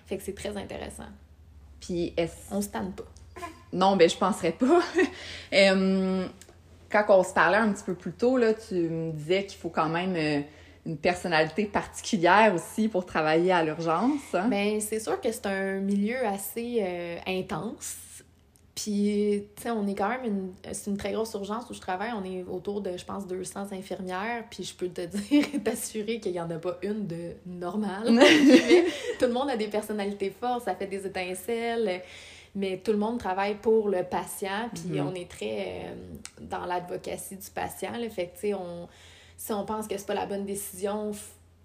Fait 0.07 0.17
que 0.17 0.23
c'est 0.23 0.35
très 0.35 0.57
intéressant. 0.57 1.09
Puis 1.81 2.13
est-ce... 2.17 2.35
On 2.51 2.61
se 2.61 2.69
tanne 2.69 2.93
pas. 2.93 3.05
Non, 3.73 3.97
ben 3.97 4.09
je 4.09 4.17
penserais 4.17 4.53
pas. 4.53 4.81
quand 6.91 7.05
on 7.09 7.23
se 7.23 7.35
parlait 7.35 7.59
un 7.59 7.73
petit 7.73 7.85
peu 7.85 7.95
plus 7.95 8.13
tôt, 8.13 8.37
là, 8.37 8.55
tu 8.55 8.75
me 8.75 9.13
disais 9.13 9.47
qu'il 9.47 9.59
faut 9.59 9.71
quand 9.71 9.89
même... 9.89 10.17
Euh, 10.17 10.41
une 10.87 10.97
personnalité 10.97 11.65
particulière 11.65 12.55
aussi 12.55 12.89
pour 12.89 13.05
travailler 13.05 13.53
à 13.53 13.63
l'urgence. 13.65 14.35
Hein? 14.35 14.49
Bien, 14.49 14.79
c'est 14.81 15.01
sûr 15.01 15.21
que 15.21 15.31
c'est 15.33 15.47
un 15.47 15.81
milieu 15.81 16.25
assez 16.25 16.79
euh, 16.81 17.19
intense. 17.27 17.97
Puis, 18.77 19.45
tu 19.57 19.63
sais, 19.63 19.71
on 19.71 19.87
est 19.87 19.95
quand 19.95 20.09
même 20.09 20.25
une... 20.25 20.53
C'est 20.73 20.91
une 20.91 20.99
très 20.99 21.13
grosse 21.13 21.33
urgence 21.33 21.69
où 21.71 21.75
je 21.75 21.81
travaille. 21.81 22.13
On 22.13 22.25
est 22.25 22.45
autour 22.45 22.83
de, 22.83 22.97
je 22.97 23.05
pense, 23.05 23.27
200 23.27 23.73
infirmières. 23.73 24.45
Puis, 24.51 24.65
je 24.65 24.75
peux 24.75 24.89
te 24.89 25.01
dire 25.07 25.47
et 25.53 25.59
t'assurer 25.59 26.21
qu'il 26.21 26.33
n'y 26.33 26.41
en 26.41 26.51
a 26.51 26.59
pas 26.59 26.79
une 26.83 27.07
de 27.07 27.33
normale. 27.47 28.05
tout 29.19 29.25
le 29.27 29.33
monde 29.33 29.51
a 29.51 29.57
des 29.57 29.69
personnalités 29.69 30.31
fortes, 30.31 30.67
ça 30.67 30.75
fait 30.75 30.87
des 30.87 31.07
étincelles. 31.07 32.03
Mais 32.55 32.79
tout 32.79 32.93
le 32.93 32.99
monde 32.99 33.19
travaille 33.19 33.57
pour 33.57 33.89
le 33.89 34.05
patient. 34.05 34.71
Puis, 34.73 34.99
mm-hmm. 34.99 35.03
on 35.03 35.15
est 35.15 35.29
très 35.29 35.59
euh, 35.59 35.95
dans 36.43 36.65
l'advocacy 36.67 37.37
du 37.37 37.51
patient. 37.51 37.93
le 37.99 38.09
Fait 38.11 38.27
que, 38.27 38.35
tu 38.35 38.41
sais, 38.49 38.55
on 38.55 38.89
si 39.37 39.53
on 39.53 39.65
pense 39.65 39.87
que 39.87 39.97
c'est 39.97 40.07
pas 40.07 40.15
la 40.15 40.27
bonne 40.27 40.45
décision, 40.45 41.13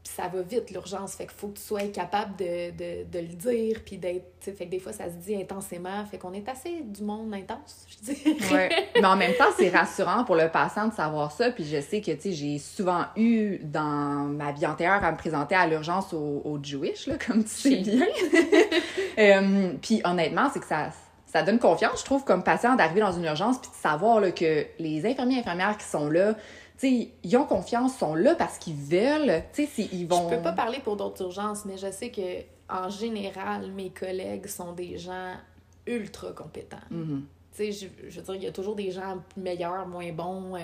ça 0.03 0.23
va 0.27 0.41
vite, 0.41 0.71
l'urgence. 0.71 1.13
Fait 1.13 1.25
qu'il 1.25 1.35
faut 1.35 1.47
que 1.47 1.57
tu 1.57 1.63
sois 1.63 1.87
capable 1.87 2.35
de, 2.35 2.71
de, 2.71 3.03
de 3.09 3.19
le 3.19 3.33
dire, 3.33 3.81
puis 3.85 3.97
d'être. 3.97 4.25
Fait 4.41 4.65
que 4.65 4.71
des 4.71 4.79
fois, 4.79 4.91
ça 4.91 5.05
se 5.05 5.15
dit 5.15 5.35
intensément. 5.35 6.03
Fait 6.09 6.17
qu'on 6.17 6.33
est 6.33 6.47
assez 6.49 6.81
du 6.83 7.03
monde 7.03 7.33
intense, 7.33 7.85
je 7.87 8.11
dis. 8.11 8.37
Ouais. 8.51 8.69
Mais 8.95 9.05
en 9.05 9.15
même 9.15 9.33
temps, 9.35 9.51
c'est 9.57 9.69
rassurant 9.69 10.23
pour 10.23 10.35
le 10.35 10.49
patient 10.49 10.87
de 10.87 10.93
savoir 10.93 11.31
ça. 11.31 11.51
Puis 11.51 11.65
je 11.65 11.79
sais 11.79 12.01
que, 12.01 12.11
tu 12.11 12.21
sais, 12.21 12.31
j'ai 12.31 12.57
souvent 12.57 13.05
eu 13.15 13.59
dans 13.63 14.27
ma 14.27 14.51
vie 14.51 14.65
antérieure 14.65 15.03
à 15.03 15.11
me 15.11 15.17
présenter 15.17 15.55
à 15.55 15.67
l'urgence 15.67 16.13
au, 16.13 16.41
au 16.43 16.59
Jewish, 16.61 17.07
là, 17.07 17.15
comme 17.25 17.43
tu 17.43 17.49
sais 17.49 17.75
bien. 17.77 18.05
Euh, 19.17 19.73
puis 19.81 20.01
honnêtement, 20.03 20.49
c'est 20.51 20.59
que 20.59 20.67
ça. 20.67 20.89
Ça 21.27 21.43
donne 21.43 21.59
confiance, 21.59 22.01
je 22.01 22.03
trouve, 22.03 22.25
comme 22.25 22.43
patient 22.43 22.75
d'arriver 22.75 22.99
dans 22.99 23.13
une 23.13 23.23
urgence 23.23 23.57
puis 23.57 23.71
de 23.71 23.75
savoir 23.75 24.19
là, 24.19 24.31
que 24.31 24.65
les 24.79 25.05
infirmiers 25.05 25.37
et 25.37 25.39
infirmières 25.39 25.77
qui 25.77 25.85
sont 25.85 26.09
là, 26.09 26.35
sais, 26.87 27.11
ils 27.23 27.37
ont 27.37 27.45
confiance, 27.45 27.97
sont 27.97 28.15
là 28.15 28.35
parce 28.35 28.57
qu'ils 28.57 28.75
veulent. 28.75 29.43
Tu 29.53 29.65
sais, 29.67 29.87
ils 29.91 30.05
vont. 30.07 30.29
Je 30.29 30.35
peux 30.35 30.41
pas 30.41 30.53
parler 30.53 30.79
pour 30.79 30.95
d'autres 30.95 31.21
urgences, 31.23 31.65
mais 31.65 31.77
je 31.77 31.91
sais 31.91 32.09
que 32.09 32.21
en 32.69 32.89
général, 32.89 33.71
mes 33.71 33.89
collègues 33.89 34.47
sont 34.47 34.73
des 34.73 34.97
gens 34.97 35.33
ultra 35.85 36.31
compétents. 36.31 36.77
Tu 37.53 37.69
sais, 37.69 37.71
je, 37.73 38.09
je, 38.09 38.19
veux 38.21 38.25
dire, 38.27 38.35
il 38.35 38.43
y 38.43 38.47
a 38.47 38.51
toujours 38.53 38.75
des 38.75 38.91
gens 38.91 39.17
meilleurs, 39.35 39.85
moins 39.85 40.09
bons. 40.13 40.55
euh, 40.55 40.59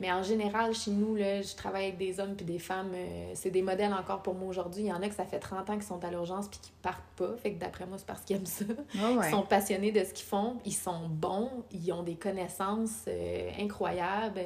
Mais 0.00 0.10
en 0.10 0.24
général, 0.24 0.74
chez 0.74 0.90
nous, 0.90 1.14
là, 1.14 1.40
je 1.40 1.54
travaille 1.54 1.84
avec 1.84 1.98
des 1.98 2.18
hommes 2.18 2.34
puis 2.34 2.44
des 2.44 2.58
femmes. 2.58 2.90
euh, 2.96 3.30
c'est 3.34 3.50
des 3.52 3.62
modèles 3.62 3.92
encore 3.94 4.22
pour 4.22 4.34
moi 4.34 4.48
aujourd'hui. 4.48 4.82
Il 4.82 4.88
y 4.88 4.92
en 4.92 5.00
a 5.02 5.08
que 5.08 5.14
ça 5.14 5.24
fait 5.24 5.38
30 5.38 5.70
ans 5.70 5.74
qu'ils 5.74 5.84
sont 5.84 6.04
à 6.04 6.10
l'urgence 6.10 6.48
puis 6.48 6.58
qui 6.60 6.72
partent 6.82 7.00
pas. 7.14 7.36
Fait 7.40 7.52
que 7.52 7.60
d'après 7.60 7.86
moi, 7.86 7.96
c'est 7.96 8.06
parce 8.06 8.22
qu'ils 8.22 8.34
aiment 8.38 8.46
ça. 8.46 8.64
Ouais. 8.96 9.28
Ils 9.28 9.30
sont 9.30 9.42
passionnés 9.42 9.92
de 9.92 10.02
ce 10.02 10.12
qu'ils 10.12 10.26
font. 10.26 10.56
Ils 10.64 10.74
sont 10.74 11.06
bons. 11.08 11.48
Ils 11.70 11.92
ont 11.92 12.02
des 12.02 12.16
connaissances 12.16 13.04
euh, 13.06 13.50
incroyables. 13.60 14.40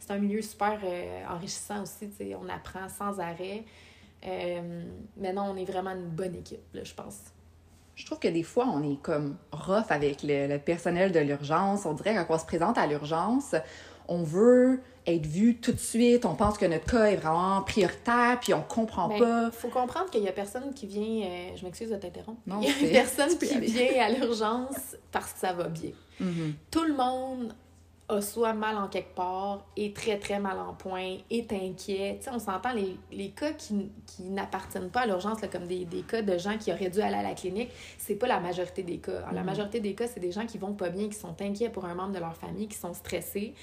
C'est 0.00 0.10
un 0.12 0.18
milieu 0.18 0.42
super 0.42 0.78
euh, 0.82 1.22
enrichissant 1.28 1.82
aussi. 1.82 2.08
tu 2.10 2.16
sais, 2.16 2.34
On 2.34 2.48
apprend 2.48 2.88
sans 2.88 3.20
arrêt. 3.20 3.62
Euh, 4.26 4.82
mais 5.16 5.32
non, 5.32 5.52
on 5.52 5.56
est 5.56 5.64
vraiment 5.64 5.90
une 5.92 6.08
bonne 6.08 6.34
équipe, 6.34 6.60
là, 6.74 6.82
je 6.84 6.92
pense. 6.94 7.16
Je 7.94 8.04
trouve 8.06 8.18
que 8.18 8.28
des 8.28 8.42
fois, 8.42 8.66
on 8.66 8.82
est 8.82 9.00
comme 9.00 9.36
rough 9.52 9.90
avec 9.90 10.22
le, 10.22 10.46
le 10.48 10.58
personnel 10.58 11.12
de 11.12 11.20
l'urgence. 11.20 11.84
On 11.86 11.92
dirait 11.92 12.14
que 12.14 12.22
quand 12.22 12.34
on 12.34 12.38
se 12.38 12.44
présente 12.46 12.76
à 12.78 12.86
l'urgence, 12.86 13.54
on 14.08 14.22
veut 14.22 14.80
être 15.06 15.26
vu 15.26 15.56
tout 15.56 15.72
de 15.72 15.78
suite. 15.78 16.24
On 16.24 16.34
pense 16.34 16.56
que 16.58 16.66
notre 16.66 16.86
cas 16.86 17.04
est 17.06 17.16
vraiment 17.16 17.60
prioritaire, 17.62 18.38
puis 18.40 18.52
on 18.54 18.62
comprend 18.62 19.08
Ben, 19.08 19.18
pas. 19.18 19.50
faut 19.50 19.68
comprendre 19.68 20.10
qu'il 20.10 20.22
y 20.22 20.28
a 20.28 20.32
personne 20.32 20.72
qui 20.74 20.86
vient. 20.86 21.26
euh, 21.26 21.56
je 21.56 21.64
m'excuse 21.64 21.90
de 21.90 21.96
t'interrompre. 21.96 22.40
Il 22.46 22.88
y 22.88 22.96
a 22.96 23.02
personne 23.02 23.36
qui 23.38 23.58
vient 23.60 24.02
à 24.02 24.10
l'urgence 24.10 24.96
parce 25.12 25.32
que 25.34 25.38
ça 25.38 25.52
va 25.52 25.68
bien. 25.68 25.92
Mhm. 26.20 26.54
Tout 26.70 26.84
le 26.84 26.94
monde 26.94 27.54
a 28.10 28.20
soit 28.20 28.52
mal 28.52 28.76
en 28.76 28.88
quelque 28.88 29.14
part, 29.14 29.64
est 29.76 29.94
très 29.96 30.18
très 30.18 30.38
mal 30.40 30.58
en 30.58 30.74
point, 30.74 31.18
est 31.30 31.52
inquiet. 31.52 32.16
Tu 32.18 32.24
sais, 32.24 32.30
on 32.32 32.38
s'entend 32.38 32.72
les, 32.72 32.96
les 33.12 33.30
cas 33.30 33.52
qui, 33.52 33.90
qui 34.06 34.22
n'appartiennent 34.24 34.90
pas 34.90 35.00
à 35.02 35.06
l'urgence, 35.06 35.40
là, 35.40 35.48
comme 35.48 35.66
des, 35.66 35.84
des 35.84 36.02
cas 36.02 36.20
de 36.22 36.36
gens 36.36 36.58
qui 36.58 36.72
auraient 36.72 36.90
dû 36.90 37.00
aller 37.00 37.16
à 37.16 37.22
la 37.22 37.34
clinique, 37.34 37.70
c'est 37.98 38.16
pas 38.16 38.26
la 38.26 38.40
majorité 38.40 38.82
des 38.82 38.98
cas. 38.98 39.20
La 39.32 39.40
Mhm. 39.40 39.46
majorité 39.46 39.80
des 39.80 39.94
cas, 39.94 40.06
c'est 40.06 40.20
des 40.20 40.32
gens 40.32 40.44
qui 40.46 40.58
vont 40.58 40.72
pas 40.74 40.88
bien, 40.90 41.08
qui 41.08 41.14
sont 41.14 41.34
inquiets 41.40 41.70
pour 41.70 41.84
un 41.84 41.94
membre 41.94 42.12
de 42.12 42.18
leur 42.18 42.36
famille, 42.36 42.68
qui 42.68 42.76
sont 42.78 42.94
stressés. 42.94 43.54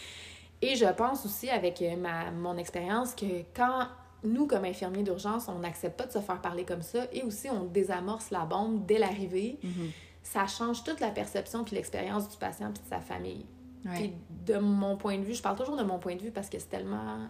Et 0.62 0.76
je 0.76 0.86
pense 0.86 1.26
aussi, 1.26 1.50
avec 1.50 1.82
euh, 1.82 1.96
ma, 1.98 2.32
mon 2.32 2.58
expérience, 2.58 3.14
que 3.14 3.26
quand 3.56 3.88
nous, 4.24 4.48
comme 4.48 4.66
infirmiers 4.66 5.04
d'urgence, 5.04 5.48
on 5.50 5.60
n'accepte 5.60 5.98
pas 5.98 6.06
de 6.08 6.12
se 6.12 6.20
faire 6.20 6.42
parler 6.42 6.64
comme 6.66 6.82
ça, 6.82 7.06
et 7.14 7.22
aussi 7.24 7.50
on 7.50 7.66
désamorce 7.66 8.32
la 8.32 8.46
bombe 8.46 8.86
dès 8.86 8.98
l'arrivée, 8.98 9.60
Mhm. 9.64 9.92
ça 10.24 10.48
change 10.48 10.84
toute 10.84 11.00
la 11.00 11.10
perception 11.12 11.64
puis 11.64 11.76
l'expérience 11.76 12.28
du 12.28 12.38
patient 12.38 12.72
puis 12.74 12.82
de 12.84 12.90
sa 12.90 13.00
famille. 13.00 13.46
Ouais. 13.88 13.96
Puis 13.96 14.14
de 14.46 14.60
mon 14.60 14.98
point 14.98 15.18
de 15.18 15.24
vue, 15.24 15.34
je 15.34 15.42
parle 15.42 15.58
toujours 15.58 15.78
de 15.78 15.84
mon 15.84 16.00
point 16.00 16.16
de 16.16 16.22
vue 16.22 16.32
parce 16.32 16.50
que 16.50 16.60
c'est 16.60 16.70
tellement 16.70 17.28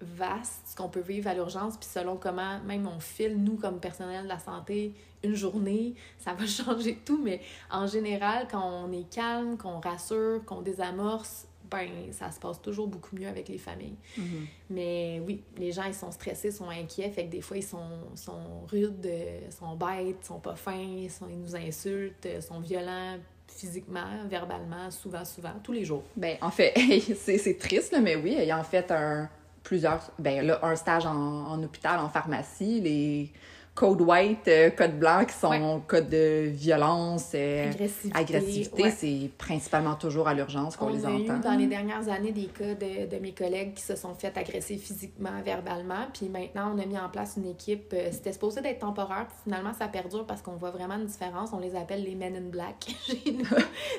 vaste 0.00 0.62
ce 0.66 0.76
qu'on 0.76 0.88
peut 0.88 1.00
vivre 1.00 1.28
à 1.28 1.34
l'urgence, 1.34 1.76
puis 1.76 1.88
selon 1.88 2.16
comment 2.16 2.60
même 2.60 2.86
on 2.86 3.00
file, 3.00 3.42
nous, 3.42 3.56
comme 3.56 3.80
personnel 3.80 4.24
de 4.24 4.28
la 4.28 4.38
santé, 4.38 4.94
une 5.22 5.34
journée, 5.34 5.94
ça 6.18 6.34
va 6.34 6.46
changer 6.46 6.98
tout, 7.04 7.20
mais 7.22 7.40
en 7.70 7.86
général, 7.86 8.46
quand 8.50 8.62
on 8.62 8.92
est 8.92 9.08
calme, 9.10 9.56
qu'on 9.56 9.80
rassure, 9.80 10.44
qu'on 10.44 10.62
désamorce, 10.62 11.46
ben 11.70 11.88
ça 12.12 12.30
se 12.30 12.38
passe 12.38 12.60
toujours 12.60 12.86
beaucoup 12.86 13.16
mieux 13.16 13.26
avec 13.26 13.48
les 13.48 13.56
familles. 13.58 13.96
Mhm. 14.18 14.46
Mais 14.70 15.22
oui, 15.26 15.42
les 15.56 15.72
gens, 15.72 15.84
ils 15.84 15.94
sont 15.94 16.10
stressés, 16.10 16.50
sont 16.50 16.68
inquiets, 16.68 17.10
fait 17.10 17.24
que 17.24 17.30
des 17.30 17.40
fois, 17.40 17.56
ils 17.56 17.64
sont, 17.64 17.88
sont 18.14 18.66
rudes, 18.68 19.06
euh, 19.06 19.50
sont 19.50 19.74
bêtes, 19.74 20.24
sont 20.24 20.40
pas 20.40 20.56
fins, 20.56 21.08
sont, 21.08 21.26
ils 21.28 21.40
nous 21.40 21.56
insultent, 21.56 22.26
euh, 22.26 22.40
sont 22.40 22.60
violents 22.60 23.16
physiquement, 23.54 24.06
verbalement, 24.28 24.90
souvent, 24.90 25.24
souvent, 25.24 25.52
tous 25.62 25.72
les 25.72 25.84
jours. 25.84 26.02
Ben, 26.16 26.36
en 26.40 26.50
fait, 26.50 26.74
c'est 27.16 27.58
triste, 27.58 27.96
mais 28.02 28.16
oui, 28.16 28.34
ayant 28.34 28.62
fait 28.64 28.90
un, 28.90 29.28
plusieurs, 29.62 30.10
ben 30.18 30.46
là, 30.46 30.60
un 30.62 30.76
stage 30.76 31.06
en, 31.06 31.46
en 31.46 31.62
hôpital, 31.62 31.98
en 31.98 32.08
pharmacie, 32.08 32.80
les 32.80 33.32
codes 33.74 34.00
white, 34.02 34.46
euh, 34.46 34.70
codes 34.70 34.98
blancs 35.00 35.26
qui 35.28 35.34
sont 35.34 35.48
Ouais. 35.50 35.80
codes 35.88 36.08
de 36.08 36.44
violence, 36.46 37.32
euh, 37.34 37.68
Agressivité. 37.70 38.16
agressivité, 38.18 38.82
ouais. 38.84 38.90
c'est 38.90 39.30
principalement 39.36 39.96
toujours 39.96 40.28
à 40.28 40.34
l'urgence 40.34 40.76
qu'on 40.76 40.86
On 40.86 40.94
les 40.94 41.04
a 41.04 41.10
eu 41.10 41.24
entend. 41.30 41.38
dans 41.40 41.56
les 41.58 41.66
dernières 41.66 42.08
années 42.08 42.30
des 42.30 42.46
cas 42.46 42.74
de, 42.74 43.06
de 43.12 43.20
mes 43.20 43.32
collègues 43.32 43.74
qui 43.74 43.82
se 43.82 43.96
sont 43.96 44.14
fait 44.14 44.36
agresser 44.38 44.76
physiquement, 44.76 45.42
verbalement. 45.44 46.06
Puis 46.12 46.28
maintenant, 46.28 46.72
on 46.74 46.78
a 46.80 46.86
mis 46.86 46.96
en 46.96 47.08
place 47.08 47.34
une 47.36 47.46
équipe. 47.48 47.92
euh, 47.94 48.10
C'était 48.12 48.32
supposé 48.32 48.60
d'être 48.60 48.78
temporaire, 48.78 49.26
puis 49.26 49.36
finalement, 49.42 49.72
ça 49.76 49.88
perdure 49.88 50.24
parce 50.24 50.40
qu'on 50.40 50.54
voit 50.56 50.70
vraiment 50.70 50.94
une 50.94 51.06
différence. 51.06 51.50
On 51.52 51.58
les 51.58 51.74
appelle 51.74 52.04
les 52.04 52.14
Men 52.14 52.36
in 52.36 52.50
Black 52.50 52.94
chez 53.06 53.32
nous. 53.32 53.44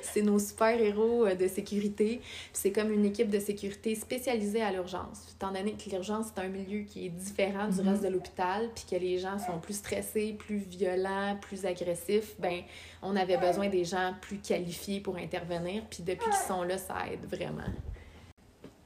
C'est 0.04 0.22
nos 0.22 0.40
super-héros 0.40 1.26
de 1.38 1.48
sécurité. 1.50 2.22
C'est 2.54 2.72
comme 2.72 2.94
une 2.94 3.04
équipe 3.04 3.30
de 3.30 3.40
sécurité 3.40 3.96
spécialisée 3.96 4.62
à 4.62 4.72
l'urgence. 4.72 5.22
Étant 5.36 5.52
donné 5.52 5.74
que 5.74 5.90
l'urgence, 5.90 6.28
c'est 6.34 6.42
un 6.42 6.48
milieu 6.48 6.84
qui 6.84 7.08
est 7.08 7.10
différent 7.10 7.68
du 7.68 7.82
Mhm. 7.82 7.90
reste 7.90 8.04
de 8.04 8.08
l'hôpital, 8.08 8.70
puis 8.74 8.86
que 8.90 8.96
les 8.96 9.18
gens 9.18 9.38
sont 9.38 9.60
plus 9.66 9.78
stressés, 9.78 10.34
plus 10.38 10.58
violents, 10.58 11.38
plus 11.42 11.66
agressifs, 11.66 12.36
ben 12.40 12.62
on 13.02 13.16
avait 13.16 13.38
besoin 13.38 13.68
des 13.68 13.84
gens 13.84 14.14
plus 14.22 14.38
qualifiés 14.38 15.00
pour 15.00 15.18
intervenir. 15.18 15.84
Puis 15.90 16.04
depuis 16.04 16.30
qu'ils 16.30 16.48
sont 16.48 16.64
là, 16.64 16.78
ça 16.78 16.96
aide 17.12 17.26
vraiment. 17.26 17.72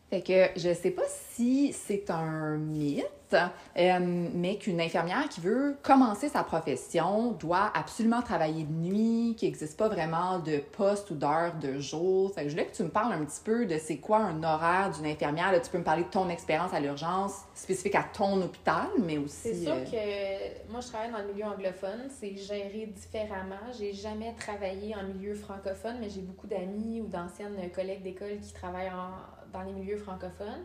Fait 0.09 0.21
que 0.21 0.59
je 0.59 0.73
sais 0.73 0.91
pas 0.91 1.07
si 1.07 1.71
c'est 1.73 2.09
un 2.09 2.57
mythe, 2.57 3.05
euh, 3.33 4.27
mais 4.33 4.57
qu'une 4.57 4.81
infirmière 4.81 5.27
qui 5.29 5.41
veut 5.41 5.77
commencer 5.83 6.29
sa 6.29 6.43
profession 6.43 7.31
doit 7.33 7.71
absolument 7.75 8.21
travailler 8.21 8.63
de 8.63 8.71
nuit, 8.73 9.35
qu'il 9.37 9.49
n'existe 9.49 9.77
pas 9.77 9.87
vraiment 9.89 10.39
de 10.39 10.57
poste 10.57 11.11
ou 11.11 11.15
d'heure 11.15 11.53
de 11.55 11.79
jour. 11.79 12.33
Fait 12.33 12.43
que 12.43 12.49
je 12.49 12.53
voulais 12.53 12.65
que 12.67 12.75
tu 12.75 12.83
me 12.83 12.89
parles 12.89 13.13
un 13.13 13.23
petit 13.25 13.41
peu 13.43 13.65
de 13.65 13.77
c'est 13.77 13.97
quoi 13.97 14.17
un 14.19 14.43
horaire 14.43 14.91
d'une 14.91 15.05
infirmière. 15.05 15.51
Là, 15.51 15.59
tu 15.59 15.69
peux 15.69 15.77
me 15.77 15.83
parler 15.83 16.03
de 16.03 16.09
ton 16.09 16.29
expérience 16.29 16.73
à 16.73 16.79
l'urgence, 16.79 17.33
spécifique 17.55 17.95
à 17.95 18.03
ton 18.03 18.41
hôpital, 18.41 18.87
mais 18.99 19.17
aussi... 19.17 19.35
C'est 19.35 19.55
sûr 19.63 19.73
euh, 19.73 19.85
que 19.85 20.71
moi, 20.71 20.81
je 20.81 20.87
travaille 20.87 21.11
dans 21.11 21.19
le 21.19 21.33
milieu 21.33 21.45
anglophone. 21.45 22.09
C'est 22.09 22.35
géré 22.37 22.91
différemment. 22.95 23.55
J'ai 23.77 23.93
jamais 23.93 24.33
travaillé 24.37 24.95
en 24.95 25.03
milieu 25.03 25.35
francophone, 25.35 25.97
mais 25.99 26.09
j'ai 26.09 26.21
beaucoup 26.21 26.47
d'amis 26.47 27.01
ou 27.01 27.07
d'anciennes 27.07 27.57
collègues 27.73 28.03
d'école 28.03 28.39
qui 28.41 28.53
travaillent 28.53 28.89
en- 28.89 29.51
dans 29.51 29.61
les 29.63 29.73
milieux 29.73 29.97
francophones. 29.97 30.63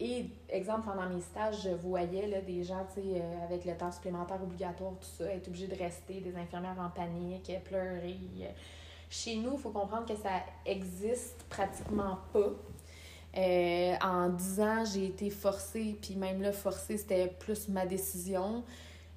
Et, 0.00 0.26
exemple, 0.48 0.88
pendant 0.88 1.08
mes 1.08 1.20
stages, 1.20 1.62
je 1.62 1.70
voyais 1.70 2.26
là, 2.26 2.40
des 2.40 2.64
gens, 2.64 2.84
tu 2.94 3.00
sais, 3.00 3.20
euh, 3.20 3.44
avec 3.44 3.64
le 3.64 3.76
temps 3.76 3.92
supplémentaire 3.92 4.42
obligatoire, 4.42 4.92
tout 5.00 5.06
ça, 5.18 5.32
être 5.32 5.48
obligés 5.48 5.68
de 5.68 5.76
rester, 5.76 6.20
des 6.20 6.36
infirmières 6.36 6.78
en 6.80 6.90
panique, 6.90 7.50
pleurer. 7.64 8.16
Chez 9.08 9.36
nous, 9.36 9.52
il 9.52 9.58
faut 9.58 9.70
comprendre 9.70 10.06
que 10.06 10.16
ça 10.16 10.42
existe 10.66 11.44
pratiquement 11.48 12.18
pas. 12.32 12.50
Euh, 13.36 13.94
en 14.02 14.28
10 14.28 14.60
ans, 14.60 14.84
j'ai 14.84 15.06
été 15.06 15.30
forcée, 15.30 15.96
puis 16.00 16.16
même 16.16 16.42
là, 16.42 16.52
forcée, 16.52 16.96
c'était 16.96 17.28
plus 17.28 17.68
ma 17.68 17.86
décision 17.86 18.64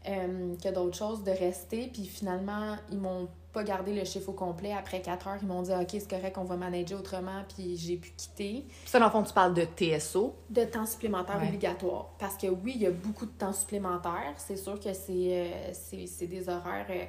euh, 0.08 0.56
que 0.64 0.70
d'autres 0.74 0.98
choses 0.98 1.24
de 1.24 1.32
rester. 1.32 1.90
Puis 1.94 2.06
finalement, 2.06 2.76
ils 2.92 2.98
m'ont 2.98 3.28
pas 3.54 3.64
gardé 3.64 3.94
le 3.94 4.04
chiffre 4.06 4.30
au 4.30 4.34
complet. 4.34 4.72
Après 4.74 5.02
4 5.02 5.28
heures, 5.28 5.38
ils 5.42 5.48
m'ont 5.48 5.62
dit 5.64 5.72
OK, 5.72 5.88
c'est 5.92 6.10
correct, 6.10 6.38
on 6.38 6.44
va 6.44 6.56
manager 6.58 7.00
autrement, 7.00 7.44
puis 7.56 7.76
j'ai 7.78 7.96
pu 7.98 8.12
quitter. 8.16 8.66
Ça, 8.86 9.00
dans 9.00 9.06
le 9.06 9.12
fond, 9.12 9.24
tu 9.24 9.34
parles 9.34 9.54
de 9.56 9.64
TSO. 9.66 10.36
De 10.50 10.64
temps 10.66 10.86
supplémentaire 10.86 11.38
Ouais. 11.42 11.48
obligatoire. 11.48 12.10
Parce 12.20 12.36
que 12.38 12.48
oui, 12.48 12.74
il 12.76 12.82
y 12.82 12.86
a 12.86 12.92
beaucoup 12.92 13.26
de 13.26 13.32
temps 13.32 13.54
supplémentaire. 13.54 14.34
C'est 14.38 14.58
sûr 14.58 14.80
que 14.80 14.94
c'est 14.94 15.10
euh, 15.10 16.26
des 16.28 16.50
horaires. 16.50 16.86
euh, 16.90 17.06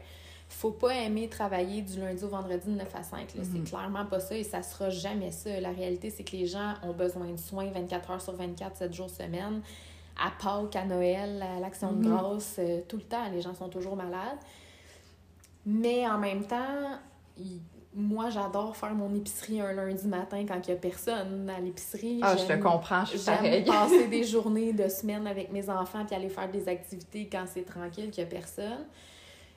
faut 0.51 0.71
pas 0.71 0.95
aimer 0.95 1.29
travailler 1.29 1.83
du 1.83 2.01
lundi 2.01 2.25
au 2.25 2.29
vendredi 2.29 2.67
de 2.69 2.77
9 2.77 2.89
à 2.95 3.03
5. 3.03 3.35
là. 3.35 3.43
Mhm. 3.43 3.51
C'est 3.53 3.71
clairement 3.71 4.07
pas 4.07 4.19
ça 4.19 4.35
et 4.35 4.45
ça 4.45 4.63
sera 4.63 4.89
jamais 4.89 5.31
ça. 5.31 5.61
La 5.61 5.73
réalité, 5.73 6.09
c'est 6.09 6.25
que 6.25 6.35
les 6.35 6.47
gens 6.47 6.73
ont 6.83 6.95
besoin 6.95 7.27
de 7.27 7.37
soins 7.37 7.71
24 7.71 8.11
heures 8.13 8.23
sur 8.23 8.33
24, 8.33 8.77
7 8.79 8.95
jours 8.95 9.11
semaine. 9.11 9.61
À 10.19 10.31
Pâques, 10.43 10.77
à 10.77 10.85
Noël, 10.85 11.43
à 11.43 11.61
l'Action 11.61 11.93
de 11.93 12.07
Mhm. 12.09 12.17
grâce, 12.17 12.57
euh, 12.59 12.81
tout 12.89 12.97
le 12.97 13.03
temps, 13.03 13.29
les 13.33 13.41
gens 13.41 13.55
sont 13.55 13.69
toujours 13.69 13.95
malades. 13.97 14.39
Mais 15.67 16.07
en 16.09 16.19
même 16.19 16.45
temps, 16.45 16.99
il- 17.37 17.61
moi, 17.95 18.31
j'adore 18.31 18.77
faire 18.77 18.95
mon 18.95 19.13
épicerie 19.15 19.61
un 19.61 19.73
lundi 19.73 20.07
matin 20.07 20.45
quand 20.47 20.61
il 20.67 20.71
y 20.71 20.73
a 20.73 20.77
personne 20.77 21.49
à 21.51 21.59
l'épicerie. 21.61 22.21
Ah, 22.23 22.37
je 22.37 22.47
te 22.47 22.53
comprends, 22.63 23.05
je 23.05 23.17
suis 23.17 23.31
pareille. 23.31 23.65
passer 23.65 24.07
des 24.09 24.25
journées 24.25 24.73
de 24.73 24.89
semaine 24.89 25.27
avec 25.27 25.51
mes 25.53 25.69
enfants 25.69 26.05
puis 26.05 26.15
aller 26.15 26.29
faire 26.29 26.51
des 26.51 26.69
activités 26.69 27.29
quand 27.31 27.45
c'est 27.47 27.65
tranquille, 27.65 28.11
qu'il 28.11 28.25
n'y 28.25 28.29
a 28.31 28.33
personne. 28.33 28.87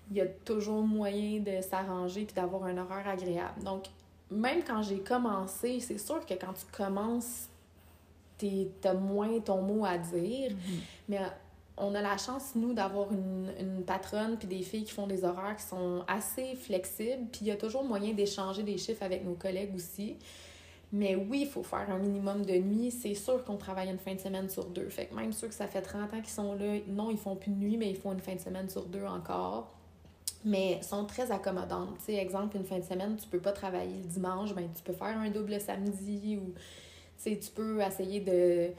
Il 0.10 0.18
y 0.18 0.22
a 0.22 0.26
toujours 0.26 0.82
moyen 0.82 1.40
de 1.40 1.62
s'arranger 1.62 2.26
puis 2.26 2.34
d'avoir 2.36 2.64
un 2.66 2.78
horaire 2.78 3.08
agréable. 3.08 3.64
Donc, 3.64 3.86
même 4.30 4.64
quand 4.64 4.82
j'ai 4.82 5.00
commencé, 5.00 5.80
c'est 5.80 5.98
sûr 5.98 6.26
que 6.26 6.34
quand 6.34 6.54
tu 6.54 6.66
commences, 6.76 7.48
tu 8.82 8.88
as 8.88 8.94
moins 8.94 9.40
ton 9.40 9.62
mot 9.62 9.86
à 9.86 9.98
dire. 9.98 10.52
Mhm. 10.52 10.80
Mais 11.10 11.20
on 11.78 11.96
a 11.96 12.02
la 12.02 12.18
chance, 12.18 12.54
nous, 12.56 12.74
d'avoir 12.74 13.12
une, 13.12 13.52
une 13.60 13.84
patronne 13.84 14.38
puis 14.38 14.48
des 14.48 14.62
filles 14.62 14.84
qui 14.84 14.92
font 14.92 15.08
des 15.08 15.24
horaires 15.24 15.56
qui 15.56 15.64
sont 15.64 16.04
assez 16.08 16.56
flexibles. 16.56 17.28
Puis 17.32 17.42
il 17.42 17.48
y 17.48 17.52
a 17.52 17.56
toujours 17.56 17.84
moyen 17.84 18.14
d'échanger 18.14 18.64
des 18.64 18.78
chiffres 18.78 19.04
avec 19.04 19.26
nos 19.26 19.34
collègues 19.34 19.76
aussi. 19.76 20.18
Mais 20.94 21.16
oui, 21.16 21.42
il 21.42 21.48
faut 21.48 21.64
faire 21.64 21.90
un 21.90 22.00
minimum 22.00 22.46
de 22.46 22.54
nuit. 22.54 22.92
C'est 22.92 23.16
sûr 23.16 23.44
qu'on 23.46 23.56
travaille 23.56 23.90
une 23.90 23.98
fin 23.98 24.14
de 24.14 24.20
semaine 24.20 24.50
sur 24.50 24.66
deux. 24.66 24.90
Fait 24.90 25.06
que 25.06 25.16
même 25.16 25.32
ceux 25.32 25.48
que 25.48 25.54
ça 25.54 25.68
fait 25.68 25.82
30 25.82 26.14
ans 26.14 26.18
qu'ils 26.18 26.28
sont 26.28 26.54
là, 26.54 26.80
non, 26.88 27.10
ils 27.12 27.18
font 27.18 27.36
plus 27.36 27.52
de 27.52 27.58
nuit, 27.58 27.78
mais 27.78 27.90
ils 27.90 27.96
font 27.96 28.12
une 28.12 28.20
fin 28.20 28.36
de 28.36 28.42
semaine 28.42 28.70
sur 28.70 28.86
deux 28.86 29.06
encore. 29.06 29.72
Mais 30.44 30.82
sont 30.82 31.06
très 31.06 31.32
accommodantes. 31.32 31.98
Tu 32.00 32.06
sais, 32.06 32.16
exemple, 32.16 32.58
une 32.58 32.66
fin 32.66 32.80
de 32.80 32.84
semaine, 32.84 33.16
tu 33.16 33.28
peux 33.28 33.40
pas 33.40 33.54
travailler 33.54 33.98
le 34.04 34.08
dimanche, 34.08 34.54
ben 34.54 34.68
tu 34.76 34.84
peux 34.84 34.94
faire 34.94 35.18
un 35.18 35.30
double 35.30 35.62
samedi 35.62 36.38
ou 36.42 36.54
sais, 37.22 37.38
tu 37.38 37.52
peux 37.52 37.82
essayer 37.82 38.20
de 38.20 38.70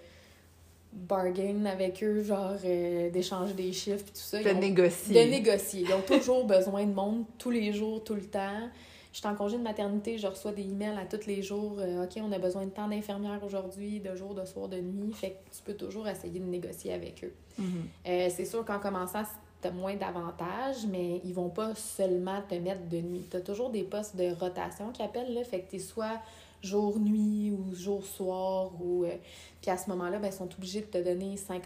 bargain 0.92 1.64
avec 1.64 2.02
eux, 2.02 2.22
genre 2.22 2.52
euh, 2.64 3.11
d'échanger 3.11 3.54
des 3.54 3.72
chiffres 3.72 4.04
et 4.06 4.11
tout 4.12 4.14
ça. 4.14 4.42
De 4.42 4.50
ont- 4.50 4.58
négocier. 4.61 5.25
de 5.25 5.30
négocier. 5.30 5.84
Ils 5.88 5.92
ont 5.94 6.02
toujours 6.02 6.44
besoin 6.46 6.84
de 6.84 6.92
monde, 6.92 7.25
tous 7.38 7.50
les 7.50 7.72
jours, 7.72 8.04
tout 8.04 8.14
le 8.14 8.22
temps. 8.26 8.68
Je 9.12 9.18
suis 9.18 9.26
en 9.26 9.34
congé 9.34 9.58
de 9.58 9.62
maternité, 9.62 10.16
je 10.16 10.26
reçois 10.26 10.52
des 10.52 10.62
emails 10.62 10.96
à 10.99 11.04
tous 11.04 11.26
les 11.26 11.42
jours. 11.42 11.76
euh, 11.78 12.04
OK, 12.04 12.12
on 12.16 12.32
a 12.32 12.38
besoin 12.38 12.64
de 12.64 12.70
temps 12.70 12.88
d'infirmière 12.88 13.40
aujourd'hui, 13.44 14.00
de 14.00 14.14
jour, 14.16 14.34
de 14.34 14.44
soir, 14.46 14.68
de 14.68 14.78
nuit. 14.80 15.12
Fait 15.12 15.30
que 15.30 15.56
tu 15.56 15.62
peux 15.64 15.75
toujours 15.75 16.08
essayer 16.08 16.40
de 16.40 16.44
négocier 16.46 16.92
avec 16.94 17.22
eux. 17.25 17.32
Mhm. 17.58 17.84
Euh, 18.08 18.28
c'est 18.34 18.46
sûr 18.46 18.64
qu'en 18.64 18.78
commençant, 18.78 19.22
tu 19.61 19.68
as 19.68 19.70
moins 19.70 19.94
d'avantages, 19.96 20.87
mais 20.90 21.20
ils 21.25 21.34
vont 21.34 21.50
pas 21.50 21.75
seulement 21.75 22.40
te 22.49 22.54
mettre 22.54 22.87
de 22.88 22.99
nuit. 22.99 23.26
Tu 23.30 23.37
as 23.37 23.40
toujours 23.42 23.68
des 23.70 23.82
postes 23.84 24.16
de 24.16 24.32
rotation 24.34 24.90
qui 24.92 25.02
appellent, 25.02 25.32
là. 25.34 25.44
Fait 25.44 25.61
que 25.61 25.70
tu 25.70 25.76
es 25.76 25.78
soit 25.78 26.18
jour-nuit 26.62 27.52
ou 27.52 27.75
jour-soir. 27.75 28.71
ou 28.81 29.04
euh, 29.04 29.16
Puis 29.61 29.71
à 29.71 29.76
ce 29.76 29.90
moment-là, 29.90 30.19
ben, 30.19 30.28
ils 30.28 30.33
sont 30.33 30.49
obligés 30.57 30.81
de 30.81 30.87
te 30.87 30.99
donner 30.99 31.37
50-50. 31.37 31.61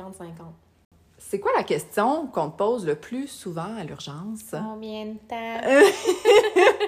C'est 1.18 1.40
quoi 1.40 1.52
la 1.56 1.62
question 1.62 2.26
qu'on 2.26 2.50
te 2.50 2.58
pose 2.58 2.86
le 2.86 2.94
plus 2.94 3.28
souvent 3.28 3.76
à 3.76 3.84
l'urgence? 3.84 4.50
Combien 4.50 5.06
de 5.06 5.18
temps? 5.28 5.60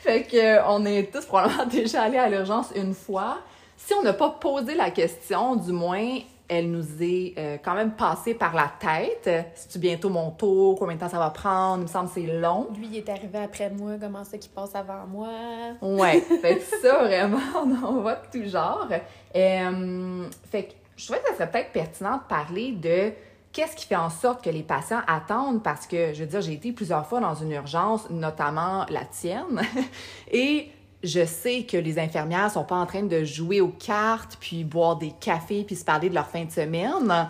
Fait 0.00 0.22
que 0.22 0.36
euh, 0.36 0.62
on 0.68 0.84
est 0.86 1.12
tous 1.12 1.24
probablement 1.26 1.66
déjà 1.70 2.02
allés 2.02 2.18
à 2.18 2.28
l'urgence 2.28 2.68
une 2.74 2.94
fois. 2.94 3.38
Si 3.76 3.92
on 3.94 4.02
n'a 4.02 4.14
pas 4.14 4.30
posé 4.30 4.74
la 4.74 4.90
question, 4.90 5.56
du 5.56 5.72
moins, 5.72 6.18
elle 6.48 6.70
nous 6.70 7.02
est 7.02 7.34
euh, 7.38 7.56
quand 7.62 7.74
même 7.74 7.92
passée 7.92 8.34
par 8.34 8.54
la 8.54 8.70
tête. 8.78 9.52
C'est-tu 9.54 9.78
bientôt 9.78 10.08
mon 10.08 10.30
tour? 10.30 10.76
Combien 10.78 10.94
de 10.94 11.00
temps 11.00 11.08
ça 11.08 11.18
va 11.18 11.30
prendre? 11.30 11.78
Il 11.78 11.82
me 11.82 11.86
semble 11.88 12.08
que 12.08 12.14
c'est 12.14 12.38
long. 12.38 12.68
Lui, 12.76 12.88
il 12.90 12.96
est 12.98 13.08
arrivé 13.08 13.38
après 13.38 13.70
moi, 13.70 13.92
comment 14.00 14.24
ça 14.24 14.38
qu'il 14.38 14.50
passe 14.50 14.74
avant 14.74 15.06
moi? 15.06 15.28
Ouais, 15.82 16.20
fait 16.20 16.58
que 16.58 16.62
ça, 16.82 17.04
vraiment, 17.04 17.38
on 17.84 18.00
voit 18.00 18.14
de 18.14 18.38
tout 18.38 18.48
genre. 18.48 18.88
Euh, 19.34 20.28
fait 20.50 20.64
que 20.64 20.72
je 20.96 21.04
trouvais 21.04 21.20
que 21.20 21.28
ça 21.28 21.34
serait 21.34 21.50
peut-être 21.50 21.72
pertinent 21.72 22.16
de 22.16 22.22
parler 22.28 22.72
de 22.72 23.12
qu'est-ce 23.52 23.74
qui 23.74 23.86
fait 23.86 23.96
en 23.96 24.10
sorte 24.10 24.44
que 24.44 24.50
les 24.50 24.62
patients 24.62 25.00
attendent 25.06 25.62
parce 25.62 25.86
que, 25.86 26.12
je 26.12 26.20
veux 26.20 26.26
dire, 26.26 26.40
j'ai 26.40 26.52
été 26.52 26.72
plusieurs 26.72 27.06
fois 27.06 27.20
dans 27.20 27.34
une 27.34 27.52
urgence, 27.52 28.08
notamment 28.10 28.86
la 28.90 29.04
tienne, 29.04 29.62
et 30.30 30.70
je 31.06 31.24
sais 31.24 31.62
que 31.62 31.76
les 31.76 31.98
infirmières 31.98 32.50
sont 32.50 32.64
pas 32.64 32.76
en 32.76 32.86
train 32.86 33.02
de 33.02 33.24
jouer 33.24 33.60
aux 33.60 33.68
cartes, 33.68 34.36
puis 34.40 34.64
boire 34.64 34.96
des 34.96 35.12
cafés, 35.20 35.64
puis 35.64 35.76
se 35.76 35.84
parler 35.84 36.08
de 36.08 36.14
leur 36.14 36.28
fin 36.28 36.44
de 36.44 36.50
semaine. 36.50 37.28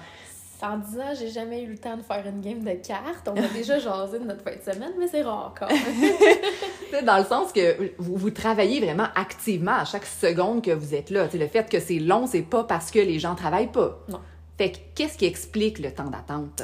En 0.62 0.78
10 0.78 0.98
ans, 0.98 1.14
j'ai 1.18 1.28
jamais 1.28 1.62
eu 1.62 1.66
le 1.66 1.78
temps 1.78 1.98
de 1.98 2.02
faire 2.02 2.26
une 2.26 2.40
game 2.40 2.64
de 2.64 2.72
cartes. 2.82 3.28
On 3.28 3.36
a 3.36 3.48
déjà 3.48 3.78
jasé 3.78 4.18
de 4.18 4.24
notre 4.24 4.42
fin 4.42 4.52
de 4.52 4.74
semaine, 4.74 4.92
mais 4.98 5.06
c'est 5.06 5.22
rare 5.22 5.54
quand 5.58 5.68
même. 5.68 7.04
Dans 7.04 7.18
le 7.18 7.24
sens 7.24 7.52
que 7.52 7.92
vous, 7.98 8.16
vous 8.16 8.30
travaillez 8.30 8.80
vraiment 8.80 9.08
activement 9.14 9.76
à 9.76 9.84
chaque 9.84 10.06
seconde 10.06 10.62
que 10.62 10.70
vous 10.70 10.94
êtes 10.94 11.10
là. 11.10 11.28
Le 11.32 11.46
fait 11.46 11.68
que 11.68 11.78
c'est 11.78 11.98
long, 11.98 12.26
c'est 12.26 12.42
pas 12.42 12.64
parce 12.64 12.90
que 12.90 12.98
les 12.98 13.18
gens 13.18 13.34
travaillent 13.34 13.70
pas. 13.70 13.98
Non. 14.08 14.20
Fait 14.56 14.72
qu'est-ce 14.94 15.18
qui 15.18 15.26
explique 15.26 15.78
le 15.78 15.92
temps 15.92 16.08
d'attente? 16.08 16.62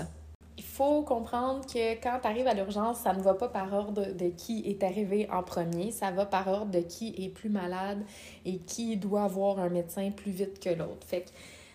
Il 0.73 0.77
faut 0.77 1.03
comprendre 1.03 1.67
que 1.67 2.03
quand 2.03 2.19
tu 2.23 2.27
arrives 2.27 2.47
à 2.47 2.55
l'urgence, 2.55 3.01
ça 3.01 3.13
ne 3.13 3.21
va 3.21 3.35
pas 3.35 3.49
par 3.49 3.75
ordre 3.75 4.07
de 4.15 4.29
qui 4.31 4.63
est 4.67 4.83
arrivé 4.83 5.29
en 5.31 5.43
premier, 5.43 5.91
ça 5.91 6.11
va 6.11 6.25
par 6.25 6.49
ordre 6.49 6.71
de 6.71 6.81
qui 6.81 7.15
est 7.19 7.29
plus 7.29 7.51
malade 7.51 8.03
et 8.47 8.57
qui 8.57 8.97
doit 8.97 9.27
voir 9.27 9.59
un 9.59 9.69
médecin 9.69 10.11
plus 10.11 10.31
vite 10.31 10.61
que 10.61 10.71
l'autre. 10.71 11.07
Fait 11.07 11.21
que 11.21 11.29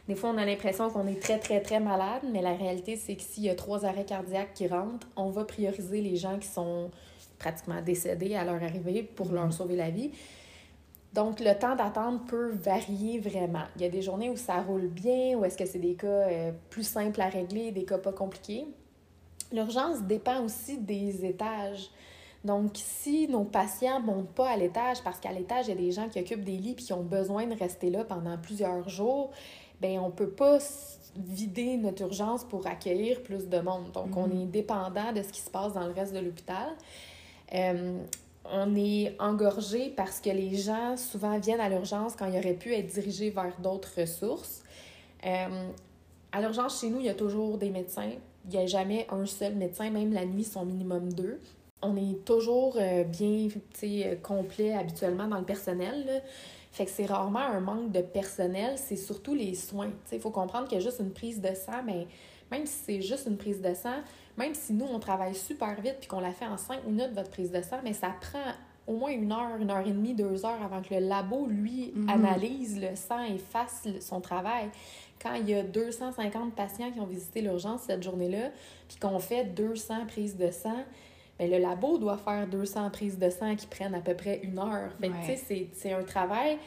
des 0.07 0.15
fois, 0.15 0.31
on 0.31 0.37
a 0.39 0.45
l'impression 0.45 0.89
qu'on 0.89 1.05
est 1.05 1.21
très, 1.21 1.37
très, 1.37 1.61
très 1.61 1.79
malade, 1.79 2.23
mais 2.33 2.41
la 2.41 2.55
réalité, 2.55 2.95
c'est 2.95 3.15
que 3.15 3.21
s'il 3.21 3.43
y 3.43 3.51
a 3.51 3.55
trois 3.55 3.85
arrêts 3.85 4.03
cardiaques 4.03 4.55
qui 4.55 4.67
rentrent, 4.67 5.05
on 5.15 5.29
va 5.29 5.45
prioriser 5.45 6.01
les 6.01 6.15
gens 6.15 6.39
qui 6.39 6.47
sont 6.47 6.89
pratiquement 7.37 7.83
décédés 7.83 8.33
à 8.33 8.45
leur 8.45 8.63
arrivée 8.63 9.03
pour 9.03 9.31
leur 9.31 9.53
sauver 9.53 9.75
la 9.75 9.91
vie. 9.91 10.09
Donc, 11.13 11.39
le 11.39 11.53
temps 11.53 11.75
d'attente 11.75 12.25
peut 12.27 12.49
varier 12.49 13.19
vraiment. 13.19 13.65
Il 13.75 13.83
y 13.83 13.85
a 13.85 13.89
des 13.89 14.01
journées 14.01 14.31
où 14.31 14.37
ça 14.37 14.59
roule 14.59 14.87
bien, 14.87 15.37
ou 15.37 15.45
est-ce 15.45 15.57
que 15.57 15.67
c'est 15.67 15.77
des 15.77 15.93
cas 15.93 16.07
euh, 16.07 16.51
plus 16.71 16.87
simples 16.87 17.21
à 17.21 17.29
régler, 17.29 17.71
des 17.71 17.85
cas 17.85 17.99
pas 17.99 18.11
compliqués. 18.11 18.65
L'urgence 19.51 20.01
dépend 20.01 20.43
aussi 20.43 20.77
des 20.77 21.25
étages. 21.25 21.89
Donc, 22.43 22.71
si 22.75 23.27
nos 23.27 23.43
patients 23.43 23.99
ne 23.99 24.05
montent 24.05 24.33
pas 24.33 24.49
à 24.49 24.57
l'étage, 24.57 25.01
parce 25.03 25.19
qu'à 25.19 25.31
l'étage, 25.31 25.67
il 25.67 25.69
y 25.69 25.73
a 25.73 25.81
des 25.81 25.91
gens 25.91 26.09
qui 26.09 26.19
occupent 26.19 26.43
des 26.43 26.57
lits 26.57 26.71
et 26.71 26.75
qui 26.75 26.93
ont 26.93 27.03
besoin 27.03 27.45
de 27.47 27.57
rester 27.57 27.89
là 27.89 28.03
pendant 28.03 28.37
plusieurs 28.37 28.87
jours, 28.89 29.31
ben 29.81 29.99
on 29.99 30.11
peut 30.11 30.29
pas 30.29 30.59
vider 31.15 31.77
notre 31.77 32.03
urgence 32.03 32.43
pour 32.43 32.67
accueillir 32.67 33.23
plus 33.23 33.47
de 33.47 33.59
monde. 33.59 33.91
Donc, 33.91 34.15
on 34.15 34.29
est 34.29 34.45
dépendant 34.45 35.11
de 35.13 35.23
ce 35.23 35.29
qui 35.29 35.41
se 35.41 35.49
passe 35.49 35.73
dans 35.73 35.85
le 35.85 35.93
reste 35.93 36.13
de 36.13 36.19
l'hôpital. 36.19 36.69
Euh, 37.53 37.99
on 38.45 38.75
est 38.75 39.15
engorgé 39.19 39.89
parce 39.95 40.19
que 40.19 40.29
les 40.29 40.55
gens 40.55 40.95
souvent 40.95 41.37
viennent 41.39 41.59
à 41.59 41.69
l'urgence 41.69 42.15
quand 42.15 42.27
ils 42.27 42.37
auraient 42.37 42.53
pu 42.53 42.73
être 42.73 42.87
dirigés 42.87 43.29
vers 43.29 43.59
d'autres 43.59 43.99
ressources. 43.99 44.63
Euh, 45.25 45.69
à 46.31 46.41
l'urgence, 46.41 46.79
chez 46.79 46.89
nous, 46.89 46.99
il 46.99 47.05
y 47.05 47.09
a 47.09 47.15
toujours 47.15 47.57
des 47.57 47.69
médecins. 47.69 48.11
Il 48.47 48.51
n'y 48.51 48.63
a 48.63 48.65
jamais 48.65 49.05
un 49.09 49.25
seul 49.25 49.55
médecin, 49.55 49.89
même 49.89 50.13
la 50.13 50.25
nuit, 50.25 50.45
sont 50.45 50.65
minimum 50.65 51.11
deux. 51.11 51.39
On 51.81 51.95
est 51.97 52.23
toujours 52.25 52.77
euh, 52.79 53.03
bien 53.03 53.49
euh, 53.83 54.15
complet 54.15 54.73
habituellement 54.73 55.27
dans 55.27 55.37
le 55.37 55.45
personnel. 55.45 56.23
Fait 56.71 56.85
que 56.85 56.91
c'est 56.91 57.05
rarement 57.05 57.39
un 57.39 57.59
manque 57.59 57.91
de 57.91 58.01
personnel, 58.01 58.77
c'est 58.77 58.95
surtout 58.95 59.35
les 59.35 59.53
soins. 59.53 59.91
Il 60.11 60.19
faut 60.19 60.31
comprendre 60.31 60.67
qu'il 60.67 60.77
y 60.77 60.81
a 60.81 60.83
juste 60.83 60.99
une 60.99 61.11
prise 61.11 61.41
de 61.41 61.53
sang, 61.53 61.83
mais 61.85 62.07
même 62.51 62.65
si 62.65 62.77
c'est 62.85 63.01
juste 63.01 63.27
une 63.27 63.37
prise 63.37 63.61
de 63.61 63.73
sang, 63.73 64.01
même 64.37 64.53
si 64.53 64.73
nous, 64.73 64.85
on 64.85 64.99
travaille 64.99 65.35
super 65.35 65.79
vite 65.81 65.97
puis 65.99 66.07
qu'on 66.07 66.19
la 66.19 66.31
fait 66.31 66.45
en 66.45 66.57
cinq 66.57 66.85
minutes, 66.85 67.11
votre 67.13 67.31
prise 67.31 67.51
de 67.51 67.61
sang, 67.61 67.79
mais 67.83 67.93
ça 67.93 68.13
prend 68.21 68.53
au 68.87 68.93
moins 68.95 69.11
une 69.11 69.31
heure, 69.31 69.57
une 69.59 69.69
heure 69.69 69.85
et 69.85 69.91
demie, 69.91 70.13
deux 70.13 70.45
heures 70.45 70.61
avant 70.63 70.81
que 70.81 70.93
le 70.93 71.01
labo, 71.01 71.45
lui, 71.47 71.91
Mhm. 71.93 72.09
analyse 72.09 72.79
le 72.81 72.95
sang 72.95 73.21
et 73.23 73.37
fasse 73.37 73.85
son 73.99 74.21
travail. 74.21 74.69
Quand 75.21 75.33
il 75.33 75.49
y 75.49 75.53
a 75.53 75.63
250 75.63 76.53
patients 76.55 76.91
qui 76.91 76.99
ont 76.99 77.05
visité 77.05 77.41
l'urgence 77.41 77.81
cette 77.81 78.03
journée-là, 78.03 78.49
puis 78.87 78.97
qu'on 78.97 79.19
fait 79.19 79.43
200 79.45 80.05
prises 80.07 80.37
de 80.37 80.51
sang, 80.51 80.83
ben 81.37 81.51
le 81.51 81.57
labo 81.57 81.97
doit 81.97 82.17
faire 82.17 82.47
200 82.47 82.89
prises 82.91 83.17
de 83.19 83.29
sang 83.29 83.55
qui 83.55 83.67
prennent 83.67 83.93
à 83.95 83.99
peu 84.01 84.15
près 84.15 84.39
une 84.43 84.57
heure. 84.57 84.91
Fait 85.01 85.09
que, 85.09 85.13
Ouais. 85.13 85.19
tu 85.21 85.25
sais, 85.27 85.35
c'est- 85.37 85.67
c'est 85.73 85.91
un 85.93 86.03
travail 86.03 86.57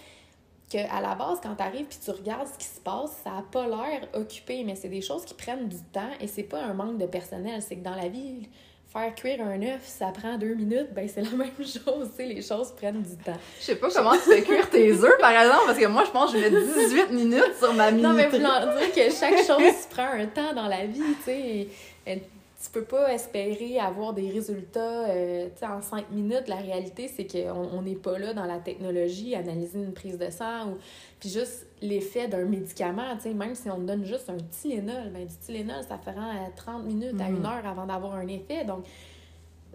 que 0.73 0.79
à 0.79 1.01
la 1.01 1.15
base, 1.17 1.41
quand 1.43 1.57
tu 1.57 1.63
arrives 1.63 1.87
puis 1.87 1.99
tu 2.05 2.11
regardes 2.13 2.47
ce 2.47 2.57
qui 2.59 2.67
se 2.67 2.81
passe, 2.81 3.11
ça 3.25 3.31
n'a 3.31 3.43
pas 3.51 3.67
l'air 3.67 4.09
occupé, 4.15 4.63
mais 4.63 4.77
c'est 4.77 4.89
des 4.89 5.01
choses 5.01 5.25
qui 5.25 5.35
prennent 5.35 5.69
du 5.69 5.79
temps 5.93 6.11
et 6.21 6.27
c'est 6.29 6.45
pas 6.45 6.63
un 6.63 6.75
manque 6.75 6.99
de 6.99 7.07
personnel. 7.07 7.61
C'est 7.63 7.77
que 7.77 7.83
dans 7.85 7.97
la 7.97 8.09
vie, 8.09 8.49
faire 8.93 9.15
cuire 9.15 9.41
un 9.43 9.61
œuf, 9.63 9.81
ça 9.85 10.07
prend 10.07 10.37
deux 10.37 10.55
minutes, 10.55 10.89
ben 10.93 11.09
c'est 11.09 11.23
la 11.23 11.31
même 11.37 11.51
chose. 11.59 12.11
tu 12.11 12.17
sais, 12.17 12.27
les 12.27 12.43
choses 12.43 12.73
prennent 12.77 13.03
du 13.03 13.17
temps. 13.17 13.37
Je 13.61 13.65
sais 13.67 13.77
pas 13.77 13.89
comment 13.95 14.13
tu 14.13 14.19
fais 14.31 14.43
cuire 14.43 14.69
tes 14.69 14.93
œufs, 14.93 15.19
par 15.21 15.31
exemple, 15.31 15.63
parce 15.67 15.79
que 15.79 15.87
moi, 15.87 16.05
je 16.05 16.11
pense 16.11 16.33
que 16.33 16.39
je 16.39 16.49
mets 16.49 16.61
18 16.85 17.11
minutes 17.13 17.55
sur 17.59 17.73
ma 17.75 17.91
mini 17.91 18.03
Non, 18.03 18.13
mais 18.13 18.27
voulant 18.27 18.61
dire 18.77 18.93
que 18.93 19.11
chaque 19.13 19.39
chose 19.47 19.87
prend 19.91 20.09
un 20.13 20.27
temps 20.27 20.53
dans 20.55 20.67
la 20.67 20.87
vie, 20.87 21.01
tu 21.25 21.69
sais. 22.07 22.21
Euh, 22.61 22.65
Tu 22.65 22.71
peux 22.71 22.85
pas 22.85 23.13
espérer 23.13 23.79
avoir 23.79 24.13
des 24.13 24.29
résultats 24.31 25.09
euh, 25.09 25.49
en 25.63 25.81
cinq 25.81 26.11
minutes. 26.11 26.47
La 26.49 26.57
réalité, 26.57 27.09
c'est 27.09 27.27
qu'on 27.27 27.69
on 27.73 27.83
n'est 27.83 27.95
pas 27.95 28.19
là 28.19 28.35
dans 28.35 28.45
la 28.45 28.59
technologie, 28.59 29.35
analyser 29.35 29.79
une 29.79 29.93
prise 29.95 30.19
de 30.19 30.31
sang 30.31 30.69
ou 30.73 30.77
puis 31.19 31.31
juste 31.31 31.67
l'effet 31.83 32.29
d'un 32.29 32.45
médicament, 32.45 33.17
même 33.35 33.55
si 33.55 33.71
on 33.71 33.77
te 33.77 33.83
donne 33.83 34.05
juste 34.05 34.29
un 34.29 34.37
Tylenol, 34.37 35.11
ben 35.11 35.27
du 35.27 35.35
Tylenol, 35.37 35.83
ça 35.89 35.99
fait 35.99 36.11
à 36.11 36.51
30 36.55 36.85
minutes 36.85 37.19
à 37.21 37.29
Mhm. 37.29 37.37
une 37.37 37.47
heure 37.47 37.67
avant 37.67 37.87
d'avoir 37.87 38.15
un 38.15 38.27
effet. 38.29 38.65
Donc, 38.65 38.85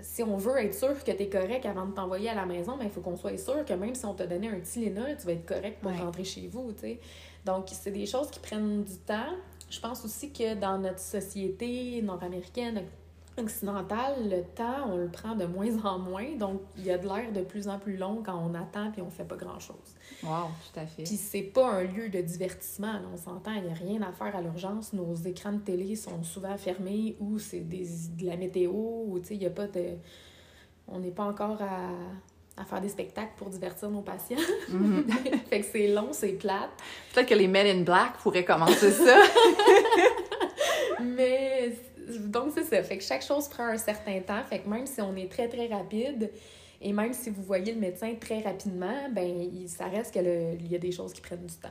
si 0.01 0.21
on 0.23 0.37
veut 0.37 0.57
être 0.57 0.75
sûr 0.75 1.03
que 1.03 1.11
tu 1.11 1.23
es 1.23 1.27
correct 1.29 1.65
avant 1.65 1.85
de 1.87 1.93
t'envoyer 1.93 2.29
à 2.29 2.35
la 2.35 2.45
maison, 2.45 2.77
ben, 2.77 2.83
il 2.85 2.91
faut 2.91 3.01
qu'on 3.01 3.15
soit 3.17 3.37
sûr 3.37 3.65
que 3.65 3.73
même 3.73 3.95
si 3.95 4.05
on 4.05 4.13
t'a 4.13 4.27
donné 4.27 4.49
un 4.49 4.59
Tylenol, 4.59 5.15
tu 5.19 5.25
vas 5.25 5.31
être 5.33 5.45
correct 5.45 5.79
pour 5.81 5.91
Ouais. 5.91 5.97
rentrer 5.97 6.23
chez 6.23 6.47
vous, 6.51 6.71
tu 6.73 6.81
sais. 6.81 6.99
Donc, 7.45 7.65
c'est 7.71 7.91
des 7.91 8.05
choses 8.05 8.29
qui 8.29 8.39
prennent 8.39 8.83
du 8.83 8.97
temps. 8.97 9.33
Je 9.69 9.79
pense 9.79 10.05
aussi 10.05 10.31
que 10.31 10.55
dans 10.55 10.77
notre 10.77 10.99
société 10.99 12.01
nord-américaine, 12.01 12.83
occidentale, 13.37 14.29
le 14.29 14.43
temps, 14.43 14.89
on 14.89 14.97
le 14.97 15.07
prend 15.07 15.35
de 15.35 15.45
moins 15.45 15.83
en 15.83 15.99
moins. 15.99 16.35
Donc, 16.37 16.61
il 16.77 16.85
y 16.85 16.91
a 16.91 16.97
de 16.97 17.05
l'air 17.05 17.31
de 17.33 17.41
plus 17.41 17.67
en 17.67 17.79
plus 17.79 17.97
long 17.97 18.21
quand 18.23 18.37
on 18.37 18.53
attend 18.53 18.91
puis 18.91 19.01
on 19.01 19.09
fait 19.09 19.25
pas 19.25 19.35
grand-chose. 19.35 19.95
Wow, 20.23 20.47
tout 20.73 20.79
à 20.79 20.85
fait. 20.85 21.03
Puis 21.03 21.17
c'est 21.17 21.41
pas 21.41 21.69
un 21.69 21.83
lieu 21.83 22.09
de 22.09 22.21
divertissement, 22.21 22.93
là, 22.93 23.03
on 23.13 23.17
s'entend, 23.17 23.53
il 23.53 23.63
n'y 23.63 23.71
a 23.71 23.73
rien 23.73 24.01
à 24.01 24.11
faire 24.11 24.35
à 24.35 24.41
l'urgence. 24.41 24.93
Nos 24.93 25.15
écrans 25.15 25.53
de 25.53 25.59
télé 25.59 25.95
sont 25.95 26.23
souvent 26.23 26.57
fermés 26.57 27.15
ou 27.19 27.39
c'est 27.39 27.59
des, 27.59 27.87
de 28.17 28.25
la 28.25 28.37
météo 28.37 28.71
ou 28.71 29.19
tu 29.19 29.27
sais, 29.27 29.35
il 29.35 29.43
y 29.43 29.47
a 29.47 29.51
pas 29.51 29.67
de. 29.67 29.97
On 30.87 30.99
n'est 30.99 31.11
pas 31.11 31.25
encore 31.25 31.61
à, 31.61 31.89
à 32.57 32.63
faire 32.63 32.81
des 32.81 32.89
spectacles 32.89 33.33
pour 33.37 33.49
divertir 33.49 33.89
nos 33.89 34.01
patients. 34.01 34.37
Mhm. 34.69 35.05
fait 35.49 35.61
que 35.61 35.65
c'est 35.65 35.87
long, 35.87 36.09
c'est 36.11 36.33
plate. 36.33 36.69
Peut-être 37.13 37.27
que 37.27 37.35
les 37.35 37.47
Men 37.47 37.67
in 37.67 37.81
Black 37.81 38.17
pourraient 38.21 38.45
commencer 38.45 38.91
ça. 38.91 39.21
Mais 41.01 41.73
donc, 42.19 42.51
c'est 42.53 42.63
ça. 42.63 42.81
Fait 42.83 42.97
que 42.97 43.03
chaque 43.03 43.23
chose 43.23 43.47
prend 43.47 43.65
un 43.65 43.77
certain 43.77 44.19
temps. 44.19 44.43
Fait 44.49 44.59
que 44.59 44.69
même 44.69 44.85
si 44.85 45.01
on 45.01 45.15
est 45.15 45.29
très, 45.29 45.47
très 45.47 45.67
rapide, 45.67 46.31
et 46.81 46.93
même 46.93 47.13
si 47.13 47.29
vous 47.29 47.41
voyez 47.41 47.73
le 47.73 47.79
médecin 47.79 48.13
très 48.19 48.41
rapidement, 48.41 49.09
ben 49.11 49.49
ça 49.67 49.85
reste 49.85 50.13
qu'il 50.13 50.71
y 50.71 50.75
a 50.75 50.77
des 50.77 50.91
choses 50.91 51.13
qui 51.13 51.21
prennent 51.21 51.45
du 51.45 51.55
temps. 51.55 51.69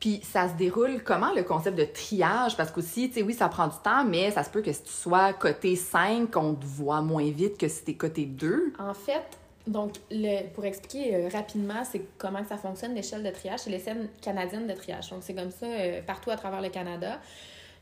Puis 0.00 0.20
ça 0.22 0.48
se 0.48 0.54
déroule 0.54 1.02
comment 1.02 1.32
le 1.34 1.42
concept 1.42 1.76
de 1.76 1.84
triage? 1.84 2.56
Parce 2.56 2.70
qu'aussi, 2.70 3.08
tu 3.08 3.14
sais, 3.16 3.22
oui, 3.22 3.34
ça 3.34 3.48
prend 3.48 3.66
du 3.66 3.76
temps, 3.82 4.04
mais 4.04 4.30
ça 4.30 4.44
se 4.44 4.50
peut 4.50 4.62
que 4.62 4.72
si 4.72 4.82
tu 4.82 4.92
sois 4.92 5.32
côté 5.32 5.74
5, 5.74 6.34
on 6.36 6.54
te 6.54 6.64
voit 6.64 7.02
moins 7.02 7.28
vite 7.30 7.58
que 7.58 7.68
si 7.68 7.84
tu 7.84 7.90
es 7.90 7.94
côté 7.94 8.24
2. 8.24 8.74
En 8.78 8.94
fait, 8.94 9.26
donc, 9.68 9.96
le, 10.10 10.48
pour 10.54 10.64
expliquer 10.64 11.14
euh, 11.14 11.28
rapidement, 11.28 11.84
c'est 11.84 12.02
comment 12.16 12.44
ça 12.44 12.56
fonctionne, 12.56 12.94
l'échelle 12.94 13.22
de 13.22 13.30
triage, 13.30 13.60
c'est 13.60 13.70
l'échelle 13.70 14.08
canadienne 14.20 14.66
de 14.66 14.72
triage. 14.72 15.10
Donc, 15.10 15.22
c'est 15.22 15.34
comme 15.34 15.50
ça 15.50 15.66
euh, 15.66 16.00
partout 16.02 16.30
à 16.30 16.36
travers 16.36 16.62
le 16.62 16.70
Canada. 16.70 17.20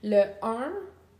Le 0.03 0.22
1, 0.42 0.72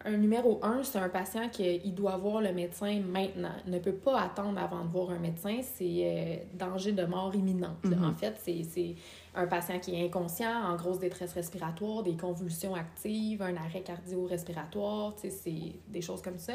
un 0.05 0.17
numéro 0.17 0.61
1, 0.63 0.83
c'est 0.83 0.99
un 0.99 1.09
patient 1.09 1.49
qui 1.49 1.79
doit 1.93 2.17
voir 2.17 2.41
le 2.41 2.53
médecin 2.53 3.01
maintenant. 3.01 3.53
Il 3.67 3.73
ne 3.73 3.79
peut 3.79 3.95
pas 3.95 4.21
attendre 4.21 4.61
avant 4.61 4.85
de 4.85 4.91
voir 4.91 5.11
un 5.11 5.19
médecin. 5.19 5.61
C'est 5.63 5.85
euh, 5.85 6.37
danger 6.55 6.93
de 6.93 7.05
mort 7.05 7.35
imminente. 7.35 7.83
Mm-hmm. 7.85 8.05
En 8.05 8.15
fait, 8.15 8.35
c'est 8.43 8.95
un 9.35 9.47
patient 9.47 9.79
qui 9.79 9.95
est 9.95 10.05
inconscient, 10.05 10.51
en 10.51 10.77
grosse 10.77 10.99
détresse 10.99 11.33
respiratoire, 11.33 12.03
des 12.03 12.17
convulsions 12.17 12.75
actives, 12.75 13.43
un 13.43 13.57
arrêt 13.57 13.83
cardio-respiratoire, 13.83 15.15
c'est 15.17 15.75
des 15.89 16.01
choses 16.01 16.23
comme 16.23 16.39
ça. 16.39 16.55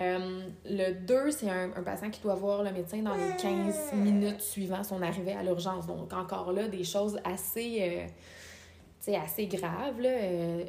Euh, 0.00 0.42
le 0.66 0.92
2, 0.92 1.30
c'est 1.30 1.48
un, 1.48 1.68
patient 1.82 2.10
qui 2.10 2.20
doit 2.20 2.34
voir 2.34 2.62
le 2.62 2.70
médecin 2.70 2.98
dans 2.98 3.14
les 3.14 3.34
15 3.40 3.94
minutes 3.94 4.40
suivant 4.40 4.84
son 4.84 5.00
arrivée 5.00 5.32
à 5.32 5.42
l'urgence. 5.42 5.86
Donc, 5.86 6.12
encore 6.12 6.52
là, 6.52 6.68
des 6.68 6.84
choses 6.84 7.18
assez, 7.24 8.08
euh, 9.08 9.46
graves. 9.46 10.00
Là, 10.00 10.08
euh. 10.08 10.64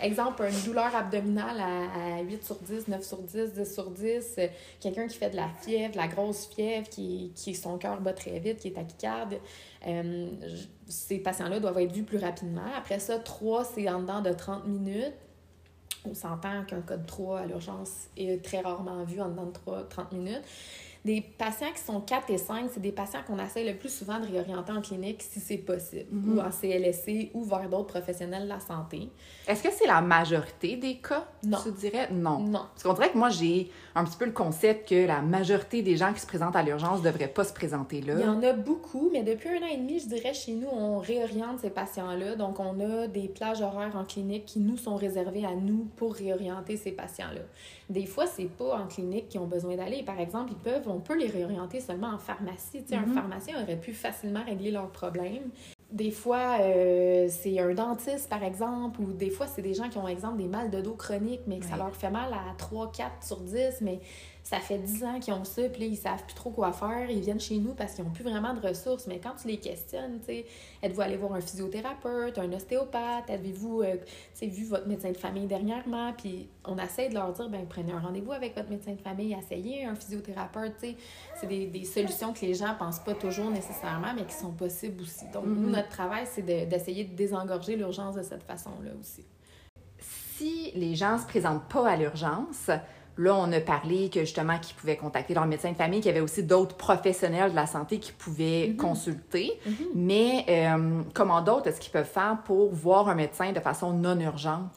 Exemple, 0.00 0.42
une 0.42 0.64
douleur 0.64 0.94
abdominale 0.96 1.60
à, 1.60 2.20
8 2.20 2.44
sur 2.44 2.56
10, 2.56 2.88
9 2.88 3.02
sur 3.04 3.18
10, 3.18 3.52
10 3.52 3.72
sur 3.72 3.90
10, 3.90 4.40
quelqu'un 4.80 5.06
qui 5.06 5.16
fait 5.16 5.30
de 5.30 5.36
la 5.36 5.48
fièvre, 5.62 5.92
de 5.92 5.96
la 5.96 6.08
grosse 6.08 6.46
fièvre, 6.48 6.88
qui, 6.88 7.32
qui 7.36 7.54
son 7.54 7.78
cœur 7.78 8.00
bat 8.00 8.12
très 8.12 8.40
vite, 8.40 8.58
qui 8.58 8.68
est 8.68 8.72
tachycarde. 8.72 9.36
ces 10.88 11.18
patients-là 11.18 11.60
doivent 11.60 11.78
être 11.78 11.92
vus 11.92 12.02
plus 12.02 12.18
rapidement. 12.18 12.66
Après 12.76 12.98
ça, 12.98 13.20
3, 13.20 13.64
c'est 13.64 13.88
en 13.88 14.00
dedans 14.00 14.22
de 14.22 14.32
30 14.32 14.66
minutes 14.66 15.14
on 16.08 16.14
s'entend 16.14 16.64
qu'un 16.64 16.80
code 16.80 17.06
3 17.06 17.40
à 17.40 17.46
l'urgence 17.46 18.08
est 18.16 18.44
très 18.44 18.60
rarement 18.60 19.04
vu 19.04 19.20
en 19.20 19.28
dedans 19.28 19.46
de 19.46 19.52
3, 19.52 19.88
30 19.88 20.12
minutes. 20.12 20.42
Des 21.06 21.20
patients 21.20 21.70
qui 21.72 21.80
sont 21.80 22.00
4 22.00 22.30
et 22.30 22.36
5, 22.36 22.68
c'est 22.74 22.80
des 22.80 22.90
patients 22.90 23.20
qu'on 23.24 23.38
essaie 23.38 23.62
le 23.62 23.78
plus 23.78 23.90
souvent 23.90 24.18
de 24.18 24.26
réorienter 24.26 24.72
en 24.72 24.80
clinique 24.80 25.22
si 25.22 25.38
c'est 25.38 25.58
possible, 25.58 26.06
ou 26.12 26.32
mhm. 26.32 26.40
en 26.40 26.50
CLSC 26.50 27.30
ou 27.32 27.44
vers 27.44 27.68
d'autres 27.68 27.86
professionnels 27.86 28.42
de 28.42 28.48
la 28.48 28.58
santé. 28.58 29.08
Est-ce 29.46 29.62
que 29.62 29.68
c'est 29.70 29.86
la 29.86 30.00
majorité 30.00 30.74
des 30.74 30.96
cas? 30.96 31.28
Non. 31.44 31.58
Tu 31.62 31.70
dirais? 31.70 32.08
Non. 32.10 32.40
Non. 32.40 32.62
Parce 32.72 32.82
qu'on 32.82 32.94
dirait 32.94 33.12
que 33.12 33.18
moi, 33.18 33.28
j'ai 33.28 33.70
un 33.94 34.02
petit 34.02 34.16
peu 34.16 34.24
le 34.24 34.32
concept 34.32 34.88
que 34.88 35.06
la 35.06 35.22
majorité 35.22 35.80
des 35.80 35.96
gens 35.96 36.12
qui 36.12 36.18
se 36.18 36.26
présentent 36.26 36.56
à 36.56 36.64
l'urgence 36.64 36.98
ne 36.98 37.04
devraient 37.04 37.28
pas 37.28 37.44
se 37.44 37.52
présenter 37.52 38.00
là. 38.00 38.14
Il 38.18 38.26
y 38.26 38.28
en 38.28 38.42
a 38.42 38.52
beaucoup, 38.52 39.08
mais 39.12 39.22
depuis 39.22 39.50
un 39.50 39.62
an 39.62 39.70
et 39.72 39.76
demi, 39.76 40.00
je 40.00 40.08
dirais, 40.08 40.34
chez 40.34 40.54
nous, 40.54 40.66
on 40.66 40.98
réoriente 40.98 41.60
ces 41.60 41.70
patients-là. 41.70 42.34
Donc, 42.34 42.58
on 42.58 42.80
a 42.80 43.06
des 43.06 43.28
plages 43.28 43.62
horaires 43.62 43.94
en 43.94 44.04
clinique 44.04 44.46
qui 44.46 44.58
nous 44.58 44.76
sont 44.76 44.96
réservées 44.96 45.46
à 45.46 45.54
nous 45.54 45.86
pour 45.94 46.16
réorienter 46.16 46.76
ces 46.76 46.90
patients-là. 46.90 47.42
Des 47.88 48.06
fois, 48.06 48.26
c'est 48.26 48.50
pas 48.50 48.78
en 48.78 48.86
clinique 48.86 49.28
qu'ils 49.28 49.40
ont 49.40 49.46
besoin 49.46 49.76
d'aller. 49.76 50.02
Par 50.02 50.18
exemple, 50.18 50.52
ils 50.52 50.58
peuvent, 50.58 50.88
on 50.88 50.98
peut 50.98 51.16
les 51.16 51.28
réorienter 51.28 51.80
seulement 51.80 52.08
en 52.08 52.18
pharmacie. 52.18 52.84
Un 52.90 53.02
mm-hmm. 53.02 53.14
pharmacien 53.14 53.62
aurait 53.62 53.78
pu 53.78 53.92
facilement 53.92 54.42
régler 54.44 54.72
leurs 54.72 54.90
problèmes. 54.90 55.50
Des 55.92 56.10
fois, 56.10 56.58
euh, 56.60 57.28
c'est 57.30 57.60
un 57.60 57.72
dentiste, 57.72 58.28
par 58.28 58.42
exemple, 58.42 59.00
ou 59.00 59.12
des 59.12 59.30
fois, 59.30 59.46
c'est 59.46 59.62
des 59.62 59.74
gens 59.74 59.88
qui 59.88 59.98
ont, 59.98 60.08
exemple, 60.08 60.38
des 60.38 60.48
mal 60.48 60.68
de 60.68 60.80
dos 60.80 60.94
chroniques, 60.94 61.42
mais 61.46 61.60
que 61.60 61.64
ça 61.64 61.76
leur 61.76 61.94
fait 61.94 62.10
mal 62.10 62.32
à 62.32 62.54
3, 62.58 62.90
4 62.90 63.24
sur 63.24 63.40
10, 63.40 63.82
mais 63.82 64.00
ça 64.46 64.60
fait 64.60 64.78
10 64.78 65.02
ans 65.02 65.18
qu'ils 65.18 65.34
ont 65.34 65.42
ça, 65.42 65.62
puis 65.68 65.80
là, 65.80 65.86
ils 65.88 65.96
savent 65.96 66.22
plus 66.24 66.34
trop 66.34 66.50
quoi 66.50 66.70
faire. 66.70 67.10
Ils 67.10 67.20
viennent 67.20 67.40
chez 67.40 67.58
nous 67.58 67.74
parce 67.74 67.94
qu'ils 67.94 68.04
n'ont 68.04 68.12
plus 68.12 68.22
vraiment 68.22 68.54
de 68.54 68.64
ressources. 68.64 69.08
Mais 69.08 69.18
quand 69.18 69.32
tu 69.42 69.48
les 69.48 69.56
questionnes, 69.56 70.20
tu 70.20 70.26
sais, 70.26 70.46
êtes-vous 70.84 71.00
allé 71.00 71.16
voir 71.16 71.32
un 71.34 71.40
physiothérapeute, 71.40 72.38
un 72.38 72.52
ostéopathe? 72.52 73.28
Avez-vous 73.28 73.82
euh, 73.82 73.96
vu 74.40 74.66
votre 74.66 74.86
médecin 74.86 75.10
de 75.10 75.16
famille 75.16 75.46
dernièrement? 75.46 76.12
Puis 76.12 76.48
on 76.64 76.78
essaie 76.78 77.08
de 77.08 77.14
leur 77.14 77.32
dire, 77.32 77.48
ben 77.48 77.66
prenez 77.68 77.90
un 77.90 77.98
rendez-vous 77.98 78.30
avec 78.30 78.54
votre 78.54 78.70
médecin 78.70 78.92
de 78.92 79.00
famille, 79.00 79.36
essayez 79.36 79.84
un 79.84 79.96
physiothérapeute. 79.96 80.74
Tu 80.80 80.90
sais, 80.90 80.96
c'est 81.40 81.48
des, 81.48 81.66
des, 81.66 81.82
solutions 81.82 82.32
que 82.32 82.42
les 82.42 82.54
gens 82.54 82.76
pensent 82.78 83.00
pas 83.00 83.14
toujours 83.14 83.50
nécessairement, 83.50 84.14
mais 84.14 84.26
qui 84.26 84.34
sont 84.34 84.52
possibles 84.52 85.02
aussi. 85.02 85.24
Donc, 85.32 85.46
nous, 85.46 85.66
mm-hmm. 85.66 85.72
notre 85.72 85.88
travail, 85.88 86.24
c'est 86.24 86.42
d'essayer 86.42 87.02
de, 87.02 87.10
de 87.10 87.16
désengorger 87.16 87.74
l'urgence 87.74 88.14
de 88.14 88.22
cette 88.22 88.44
façon-là 88.44 88.92
aussi. 89.00 89.26
Si 89.98 90.70
les 90.76 90.94
gens 90.94 91.18
se 91.18 91.26
présentent 91.26 91.68
pas 91.68 91.88
à 91.88 91.96
l'urgence, 91.96 92.70
Là, 93.18 93.34
on 93.34 93.50
a 93.52 93.60
parlé 93.60 94.10
que 94.10 94.20
justement 94.20 94.58
qu'ils 94.58 94.76
pouvaient 94.76 94.96
contacter 94.96 95.32
leur 95.32 95.46
médecin 95.46 95.72
de 95.72 95.76
famille, 95.76 96.00
qu'il 96.00 96.08
y 96.08 96.10
avait 96.10 96.20
aussi 96.20 96.42
d'autres 96.42 96.76
professionnels 96.76 97.50
de 97.50 97.56
la 97.56 97.66
santé 97.66 97.98
qui 97.98 98.12
pouvaient 98.12 98.68
mhm. 98.68 98.76
consulter. 98.76 99.52
Mhm. 99.64 99.74
Mais 99.94 100.44
euh, 100.48 101.02
comment 101.14 101.40
d'autres 101.40 101.68
est-ce 101.68 101.80
qu'ils 101.80 101.92
peuvent 101.92 102.04
faire 102.04 102.38
pour 102.44 102.74
voir 102.74 103.08
un 103.08 103.14
médecin 103.14 103.52
de 103.52 103.60
façon 103.60 103.92
non 103.92 104.20
urgente? 104.20 104.70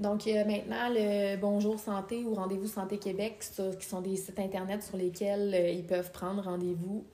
Donc, 0.00 0.26
il 0.26 0.34
y 0.34 0.38
a 0.38 0.44
maintenant 0.44 0.88
le 0.90 1.36
Bonjour 1.36 1.78
Santé 1.78 2.24
ou 2.24 2.34
Rendez-vous 2.34 2.66
Santé 2.66 2.98
Québec, 2.98 3.44
qui 3.78 3.86
sont 3.86 4.00
des 4.00 4.16
sites 4.16 4.40
Internet 4.40 4.82
sur 4.82 4.96
lesquels 4.96 5.54
euh, 5.54 5.70
ils 5.70 5.86
peuvent 5.86 6.10
prendre 6.10 6.42
rendez-vous. 6.42 7.04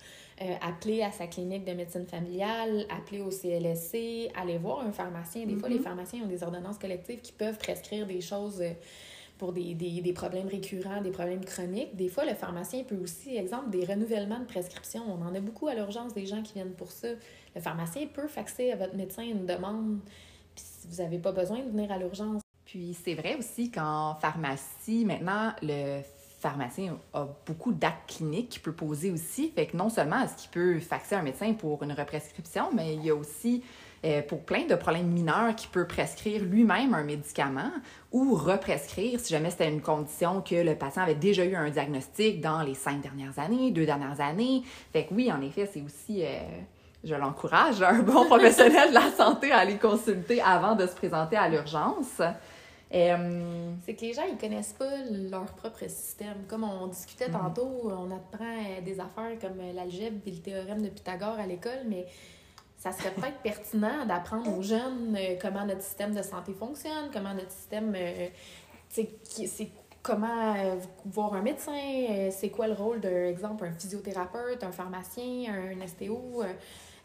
Euh, 0.40 0.54
appeler 0.62 1.02
à 1.02 1.12
sa 1.12 1.26
clinique 1.26 1.66
de 1.66 1.72
médecine 1.74 2.06
familiale, 2.06 2.86
appeler 2.88 3.20
au 3.20 3.30
CLSC, 3.30 4.30
aller 4.34 4.56
voir 4.56 4.80
un 4.80 4.90
pharmacien. 4.90 5.44
Des 5.44 5.56
fois, 5.56 5.68
les 5.68 5.76
mhm. 5.76 5.82
pharmaciens 5.82 6.22
ont 6.24 6.28
des 6.28 6.42
ordonnances 6.42 6.78
collectives 6.78 7.20
qui 7.20 7.32
peuvent 7.32 7.58
prescrire 7.58 8.06
des 8.06 8.22
choses 8.22 8.62
pour 9.40 9.54
des, 9.54 9.72
des, 9.72 10.02
des, 10.02 10.12
problèmes 10.12 10.48
récurrents, 10.48 11.00
des 11.00 11.10
problèmes 11.10 11.42
chroniques. 11.42 11.96
Des 11.96 12.10
fois, 12.10 12.26
le 12.26 12.34
pharmacien 12.34 12.84
peut 12.84 12.98
aussi, 13.02 13.38
exemple, 13.38 13.70
des 13.70 13.86
renouvellements 13.86 14.38
de 14.38 14.44
prescription. 14.44 15.02
On 15.08 15.24
en 15.26 15.34
a 15.34 15.40
beaucoup 15.40 15.66
à 15.66 15.74
l'urgence 15.74 16.12
des 16.12 16.26
gens 16.26 16.42
qui 16.42 16.52
viennent 16.52 16.74
pour 16.74 16.90
ça. 16.90 17.08
Le 17.54 17.60
pharmacien 17.62 18.06
peut 18.06 18.28
faxer 18.28 18.70
à 18.70 18.76
votre 18.76 18.94
médecin 18.94 19.22
une 19.22 19.46
demande, 19.46 20.00
puis 20.54 20.64
vous 20.90 21.02
n'avez 21.02 21.18
pas 21.18 21.32
besoin 21.32 21.60
de 21.60 21.70
venir 21.70 21.90
à 21.90 21.96
l'urgence. 21.96 22.42
Puis 22.66 22.94
c'est 23.02 23.14
vrai 23.14 23.36
aussi 23.36 23.70
qu'en 23.70 24.14
pharmacie, 24.16 25.06
maintenant, 25.06 25.54
le 25.62 26.02
pharmacien 26.40 26.98
a 27.14 27.26
beaucoup 27.46 27.72
d'actes 27.72 28.10
cliniques 28.18 28.50
qu'il 28.50 28.62
peut 28.62 28.74
poser 28.74 29.10
aussi. 29.10 29.52
Fait 29.52 29.66
que 29.66 29.76
non 29.76 29.88
seulement 29.88 30.20
est-ce 30.20 30.36
qu'il 30.36 30.50
peut 30.50 30.80
faxer 30.80 31.14
un 31.14 31.22
médecin 31.22 31.54
pour 31.54 31.82
une 31.82 31.92
represcription, 31.92 32.68
mais 32.74 32.94
il 32.94 33.06
y 33.06 33.10
a 33.10 33.14
aussi 33.14 33.62
euh, 34.02 34.22
pour 34.22 34.40
plein 34.40 34.64
de 34.64 34.74
problèmes 34.74 35.08
mineurs 35.08 35.54
qui 35.54 35.66
peut 35.66 35.86
prescrire 35.86 36.42
lui-même 36.42 36.94
un 36.94 37.04
médicament 37.04 37.70
ou 38.12 38.34
represcrire 38.34 39.20
si 39.20 39.32
jamais 39.32 39.50
c'était 39.50 39.68
une 39.68 39.82
condition 39.82 40.40
que 40.40 40.54
le 40.54 40.74
patient 40.74 41.02
avait 41.02 41.14
déjà 41.14 41.44
eu 41.44 41.54
un 41.54 41.68
diagnostic 41.68 42.40
dans 42.40 42.62
les 42.62 42.74
cinq 42.74 43.02
dernières 43.02 43.38
années, 43.38 43.70
deux 43.70 43.84
dernières 43.84 44.20
années. 44.20 44.62
Fait 44.92 45.04
que 45.04 45.12
oui, 45.12 45.30
en 45.30 45.42
effet, 45.42 45.68
c'est 45.72 45.82
aussi... 45.82 46.24
Euh, 46.24 46.38
je 47.02 47.14
l'encourage, 47.14 47.82
un 47.82 48.00
bon 48.02 48.26
professionnel 48.26 48.90
de 48.90 48.94
la 48.94 49.10
santé 49.10 49.52
à 49.52 49.58
aller 49.58 49.76
consulter 49.76 50.40
avant 50.42 50.74
de 50.74 50.86
se 50.86 50.94
présenter 50.94 51.36
à 51.36 51.48
l'urgence. 51.48 52.20
Euh, 52.92 53.72
c'est 53.84 53.94
que 53.94 54.00
les 54.02 54.12
gens, 54.12 54.24
ils 54.30 54.36
connaissent 54.36 54.74
pas 54.78 54.90
leur 55.30 55.46
propre 55.54 55.88
système. 55.88 56.44
Comme 56.48 56.64
on 56.64 56.88
discutait 56.88 57.28
mm. 57.28 57.32
tantôt, 57.32 57.70
on 57.84 58.10
apprend 58.10 58.82
des 58.84 59.00
affaires 59.00 59.38
comme 59.40 59.60
l'algèbre 59.74 60.18
et 60.26 60.30
le 60.30 60.38
théorème 60.38 60.82
de 60.82 60.88
Pythagore 60.88 61.38
à 61.38 61.46
l'école, 61.46 61.84
mais 61.86 62.06
ça 62.80 62.92
serait 62.92 63.10
peut-être 63.10 63.40
pertinent 63.42 64.06
d'apprendre 64.06 64.56
aux 64.56 64.62
jeunes 64.62 65.14
euh, 65.14 65.36
comment 65.40 65.66
notre 65.66 65.82
système 65.82 66.14
de 66.14 66.22
santé 66.22 66.54
fonctionne, 66.54 67.10
comment 67.12 67.34
notre 67.34 67.50
système, 67.50 67.92
euh, 67.94 68.28
c'est 68.88 69.70
comment 70.02 70.54
euh, 70.56 70.76
voir 71.04 71.34
un 71.34 71.42
médecin, 71.42 71.78
c'est 72.30 72.48
quoi 72.48 72.66
le 72.68 72.72
rôle 72.72 73.00
d'un 73.00 73.26
exemple 73.26 73.66
un 73.66 73.72
physiothérapeute, 73.72 74.64
un 74.64 74.72
pharmacien, 74.72 75.52
un 75.52 75.84
ostéo. 75.84 76.42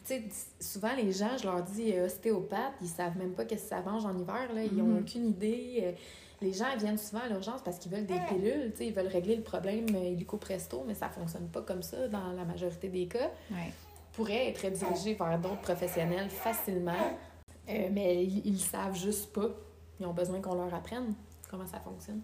sais, 0.05 0.23
souvent, 0.61 0.95
les 0.95 1.11
gens, 1.11 1.37
je 1.37 1.43
leur 1.43 1.61
dis 1.61 1.93
ostéopathe, 1.99 2.75
ils 2.81 2.87
savent 2.87 3.17
même 3.17 3.33
pas 3.33 3.43
qu'est-ce 3.43 3.63
que 3.63 3.69
ça 3.69 3.81
mange 3.81 4.05
en 4.05 4.17
hiver, 4.17 4.53
là. 4.53 4.63
ils 4.63 4.73
n'ont 4.73 4.95
mm-hmm. 4.95 5.01
aucune 5.01 5.27
idée. 5.27 5.95
Les 6.41 6.53
gens 6.53 6.65
viennent 6.77 6.97
souvent 6.97 7.23
à 7.23 7.27
l'urgence 7.27 7.61
parce 7.63 7.79
qu'ils 7.79 7.91
veulent 7.91 8.05
des 8.05 8.19
pilules, 8.29 8.71
ils 8.79 8.93
veulent 8.93 9.07
régler 9.07 9.35
le 9.35 9.43
problème 9.43 9.87
illico 9.89 10.37
presto, 10.37 10.85
mais 10.87 10.93
ça 10.93 11.09
fonctionne 11.09 11.49
pas 11.49 11.63
comme 11.63 11.83
ça 11.83 12.07
dans 12.07 12.31
la 12.31 12.45
majorité 12.45 12.87
des 12.87 13.07
cas 13.07 13.29
pourraient 14.15 14.49
être 14.49 14.69
dirigés 14.69 15.13
vers 15.13 15.37
d'autres 15.39 15.61
professionnels 15.61 16.29
facilement, 16.29 16.93
euh, 17.69 17.89
mais 17.91 18.23
ils, 18.23 18.53
ne 18.53 18.57
savent 18.57 18.95
juste 18.95 19.33
pas. 19.33 19.49
Ils 19.99 20.05
ont 20.05 20.13
besoin 20.13 20.41
qu'on 20.41 20.55
leur 20.55 20.73
apprenne 20.73 21.13
comment 21.49 21.67
ça 21.67 21.79
fonctionne. 21.79 22.21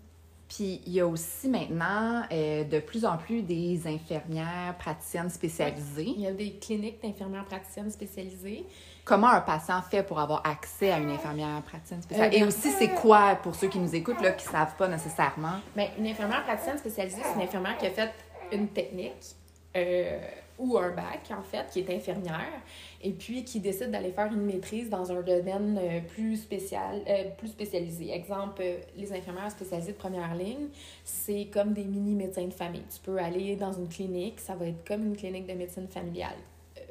Puis 0.47 0.81
il 0.85 0.93
y 0.93 0.99
a 0.99 1.07
aussi 1.07 1.47
maintenant 1.47 2.23
euh, 2.29 2.65
de 2.65 2.79
plus 2.79 3.05
en 3.05 3.17
plus 3.17 3.41
des 3.41 3.87
infirmières 3.87 4.75
praticiennes 4.77 5.29
spécialisées. 5.29 6.13
il 6.15 6.21
y 6.21 6.27
a 6.27 6.33
des 6.33 6.53
cliniques 6.55 7.01
d'infirmières 7.01 7.45
praticiennes 7.45 7.89
spécialisées. 7.89 8.65
Comment 9.05 9.29
un 9.29 9.41
patient 9.41 9.81
fait 9.81 10.03
pour 10.03 10.19
avoir 10.19 10.45
accès 10.45 10.91
à 10.91 10.99
une 10.99 11.09
infirmière 11.09 11.61
praticienne 11.63 12.01
spécialisée? 12.01 12.41
Euh, 12.41 12.45
Et 12.45 12.47
aussi, 12.47 12.69
c'est 12.71 12.89
quoi, 12.89 13.35
pour 13.41 13.55
ceux 13.55 13.67
qui 13.67 13.79
nous 13.79 13.95
écoutent, 13.95 14.21
là, 14.21 14.31
qui 14.31 14.45
ne 14.45 14.51
savent 14.51 14.75
pas 14.75 14.87
nécessairement? 14.87 15.59
Bien, 15.75 15.87
une 15.97 16.07
infirmière 16.07 16.43
praticienne 16.43 16.77
spécialisée, 16.77 17.21
c'est 17.23 17.35
une 17.35 17.47
infirmière 17.47 17.77
qui 17.77 17.87
a 17.87 17.91
fait 17.91 18.11
une 18.51 18.67
technique 18.67 19.35
euh, 19.75 20.19
ou 20.61 20.77
un 20.77 20.91
bac, 20.91 21.31
en 21.31 21.41
fait, 21.41 21.65
qui 21.71 21.79
est 21.79 21.89
infirmière, 21.89 22.61
et 23.01 23.11
puis 23.11 23.43
qui 23.43 23.59
décide 23.59 23.89
d'aller 23.89 24.11
faire 24.11 24.31
une 24.31 24.43
maîtrise 24.43 24.89
dans 24.89 25.11
un 25.11 25.21
domaine 25.21 25.79
euh, 25.81 26.01
plus, 26.01 26.37
spécial, 26.37 27.01
euh, 27.09 27.23
plus 27.35 27.47
spécialisé. 27.47 28.13
Exemple, 28.13 28.63
les 28.95 29.11
infirmières 29.11 29.49
spécialisées 29.49 29.93
de 29.93 29.97
première 29.97 30.35
ligne, 30.35 30.67
c'est 31.03 31.47
comme 31.51 31.73
des 31.73 31.83
mini-médecins 31.83 32.45
de 32.45 32.53
famille. 32.53 32.83
Tu 32.93 32.99
peux 33.01 33.17
aller 33.17 33.55
dans 33.55 33.73
une 33.73 33.89
clinique, 33.89 34.39
ça 34.39 34.53
va 34.53 34.67
être 34.67 34.87
comme 34.87 35.03
une 35.03 35.17
clinique 35.17 35.47
de 35.47 35.53
médecine 35.53 35.87
familiale. 35.87 36.37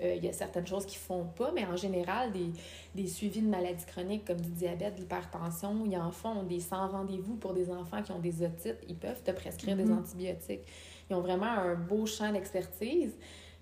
Il 0.02 0.24
y 0.24 0.28
a 0.28 0.32
certaines 0.32 0.66
choses 0.66 0.86
qui 0.86 0.96
ne 0.96 1.02
font 1.02 1.26
pas, 1.36 1.52
mais 1.54 1.66
en 1.66 1.76
général, 1.76 2.32
des, 2.32 2.50
des 2.94 3.06
suivis 3.06 3.42
de 3.42 3.48
maladies 3.48 3.84
chroniques 3.84 4.24
comme 4.24 4.40
du 4.40 4.48
diabète, 4.48 4.94
de 4.94 5.00
l'hypertension, 5.00 5.84
ils 5.84 5.96
en 5.98 6.10
font 6.10 6.42
des 6.42 6.58
100 6.58 6.88
rendez-vous 6.88 7.36
pour 7.36 7.52
des 7.52 7.70
enfants 7.70 8.02
qui 8.02 8.10
ont 8.10 8.18
des 8.18 8.42
otites. 8.42 8.78
Ils 8.88 8.96
peuvent 8.96 9.22
te 9.22 9.30
prescrire 9.30 9.76
des 9.76 9.92
antibiotiques. 9.92 10.62
Ils 11.10 11.16
ont 11.16 11.20
vraiment 11.20 11.50
un 11.50 11.74
beau 11.74 12.06
champ 12.06 12.32
d'expertise, 12.32 13.12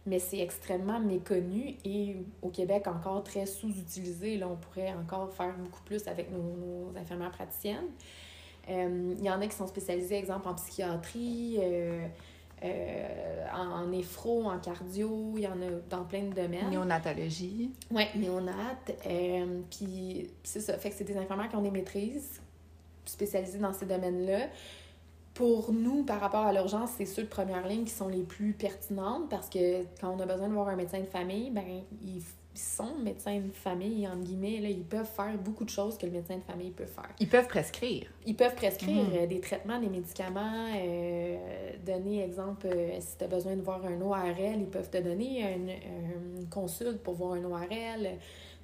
mais 0.08 0.18
c'est 0.18 0.38
extrêmement 0.38 0.98
méconnu 0.98 1.76
et 1.84 2.16
au 2.42 2.48
Québec 2.48 2.86
encore 2.86 3.22
très 3.22 3.46
sous-utilisé. 3.46 4.36
Là, 4.38 4.48
on 4.48 4.56
pourrait 4.56 4.92
encore 4.92 5.32
faire 5.32 5.54
beaucoup 5.58 5.82
plus 5.84 6.08
avec 6.08 6.30
nos, 6.30 6.92
infirmières 6.98 7.30
praticiennes. 7.30 7.88
Euh, 8.68 9.14
il 9.18 9.24
y 9.24 9.30
en 9.30 9.40
a 9.40 9.46
qui 9.46 9.56
sont 9.56 9.66
spécialisés, 9.66 10.16
exemple, 10.16 10.48
en 10.48 10.54
psychiatrie, 10.54 11.58
euh, 11.60 12.06
euh, 12.64 13.46
en, 13.54 13.86
néphro, 13.86 14.44
en 14.44 14.58
cardio, 14.58 15.34
il 15.36 15.42
y 15.42 15.46
en 15.46 15.60
a 15.62 15.70
dans 15.88 16.04
plein 16.04 16.24
de 16.24 16.34
domaines. 16.34 16.70
Néonatologie. 16.70 17.70
Oui, 17.90 18.04
néonat. 18.16 18.78
Puis 19.70 20.30
c'est 20.42 20.60
ça, 20.60 20.76
fait 20.78 20.90
que 20.90 20.96
c'est 20.96 21.04
des 21.04 21.16
infirmières 21.16 21.48
qui 21.48 21.56
ont 21.56 21.62
des 21.62 21.70
maîtrises 21.70 22.40
spécialisées 23.04 23.58
dans 23.58 23.72
ces 23.72 23.86
domaines-là 23.86 24.48
pour 25.38 25.72
nous, 25.72 26.03
par 26.03 26.18
rapport 26.18 26.44
à 26.44 26.53
l'urgence, 26.53 26.90
c'est 26.98 27.07
ceux 27.07 27.22
de 27.22 27.29
première 27.29 27.64
ligne 27.68 27.85
qui 27.85 27.92
sont 27.92 28.09
les 28.09 28.24
plus 28.24 28.55
pertinentes 28.55 29.29
parce 29.31 29.48
que 29.48 29.85
quand 30.01 30.12
on 30.12 30.18
a 30.18 30.27
besoin 30.27 30.48
de 30.48 30.53
voir 30.53 30.66
un 30.66 30.74
médecin 30.74 30.98
de 30.98 31.07
famille, 31.07 31.53
ben 31.53 31.62
ils 32.03 32.22
sont 32.55 32.96
médecins 33.05 33.38
de 33.38 33.53
famille, 33.53 34.09
entre 34.09 34.24
guillemets, 34.24 34.59
là, 34.59 34.68
ils 34.68 34.83
peuvent 34.83 35.07
faire 35.07 35.38
beaucoup 35.38 35.64
de 35.64 35.70
choses 35.70 35.96
que 35.96 36.07
le 36.07 36.11
médecin 36.11 36.38
de 36.38 36.42
famille 36.42 36.72
peut 36.72 36.87
faire. 36.87 37.11
Ils 37.20 37.29
peuvent 37.29 37.46
prescrire. 37.46 38.09
Ils 38.27 38.35
peuvent 38.35 38.57
prescrire 38.57 39.05
mhm. 39.05 39.14
euh, 39.14 39.27
des 39.29 39.38
traitements, 39.38 39.79
des 39.79 39.88
médicaments, 39.88 40.66
euh, 40.74 41.37
donner, 41.87 42.24
exemple, 42.24 42.66
euh, 42.66 42.96
si 42.98 43.16
tu 43.16 43.22
as 43.22 43.29
besoin 43.29 43.55
de 43.55 43.62
voir 43.62 43.87
un 43.87 44.01
ORL, 44.01 44.59
ils 44.59 44.66
peuvent 44.66 44.90
te 44.90 44.98
donner 44.98 45.55
une, 45.55 45.70
une 46.40 46.48
consulte 46.48 46.98
pour 46.98 47.14
voir 47.14 47.35
un 47.35 47.44
ORL, 47.44 48.09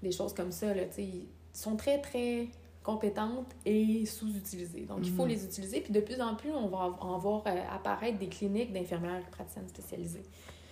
des 0.03 0.11
choses 0.11 0.35
comme 0.35 0.51
ça. 0.51 0.75
Là, 0.75 0.83
ils 0.99 1.29
sont 1.53 1.77
très, 1.77 2.01
très 2.01 2.49
compétentes 2.85 3.57
et 3.64 4.07
sous-utilisées. 4.07 4.83
Donc, 4.83 5.01
il 5.03 5.11
faut 5.11 5.25
mhm. 5.25 5.31
les 5.31 5.44
utiliser. 5.44 5.81
Puis 5.81 5.92
de 5.92 6.01
plus 6.01 6.20
en 6.20 6.37
plus, 6.37 6.53
on 6.53 6.68
va 6.68 6.97
en 7.01 7.18
voir 7.18 7.42
euh, 7.47 7.51
apparaître 7.75 8.18
des 8.18 8.29
cliniques 8.29 8.73
d'infirmières 8.73 9.23
praticiennes 9.33 9.68
spécialisées. 9.68 10.23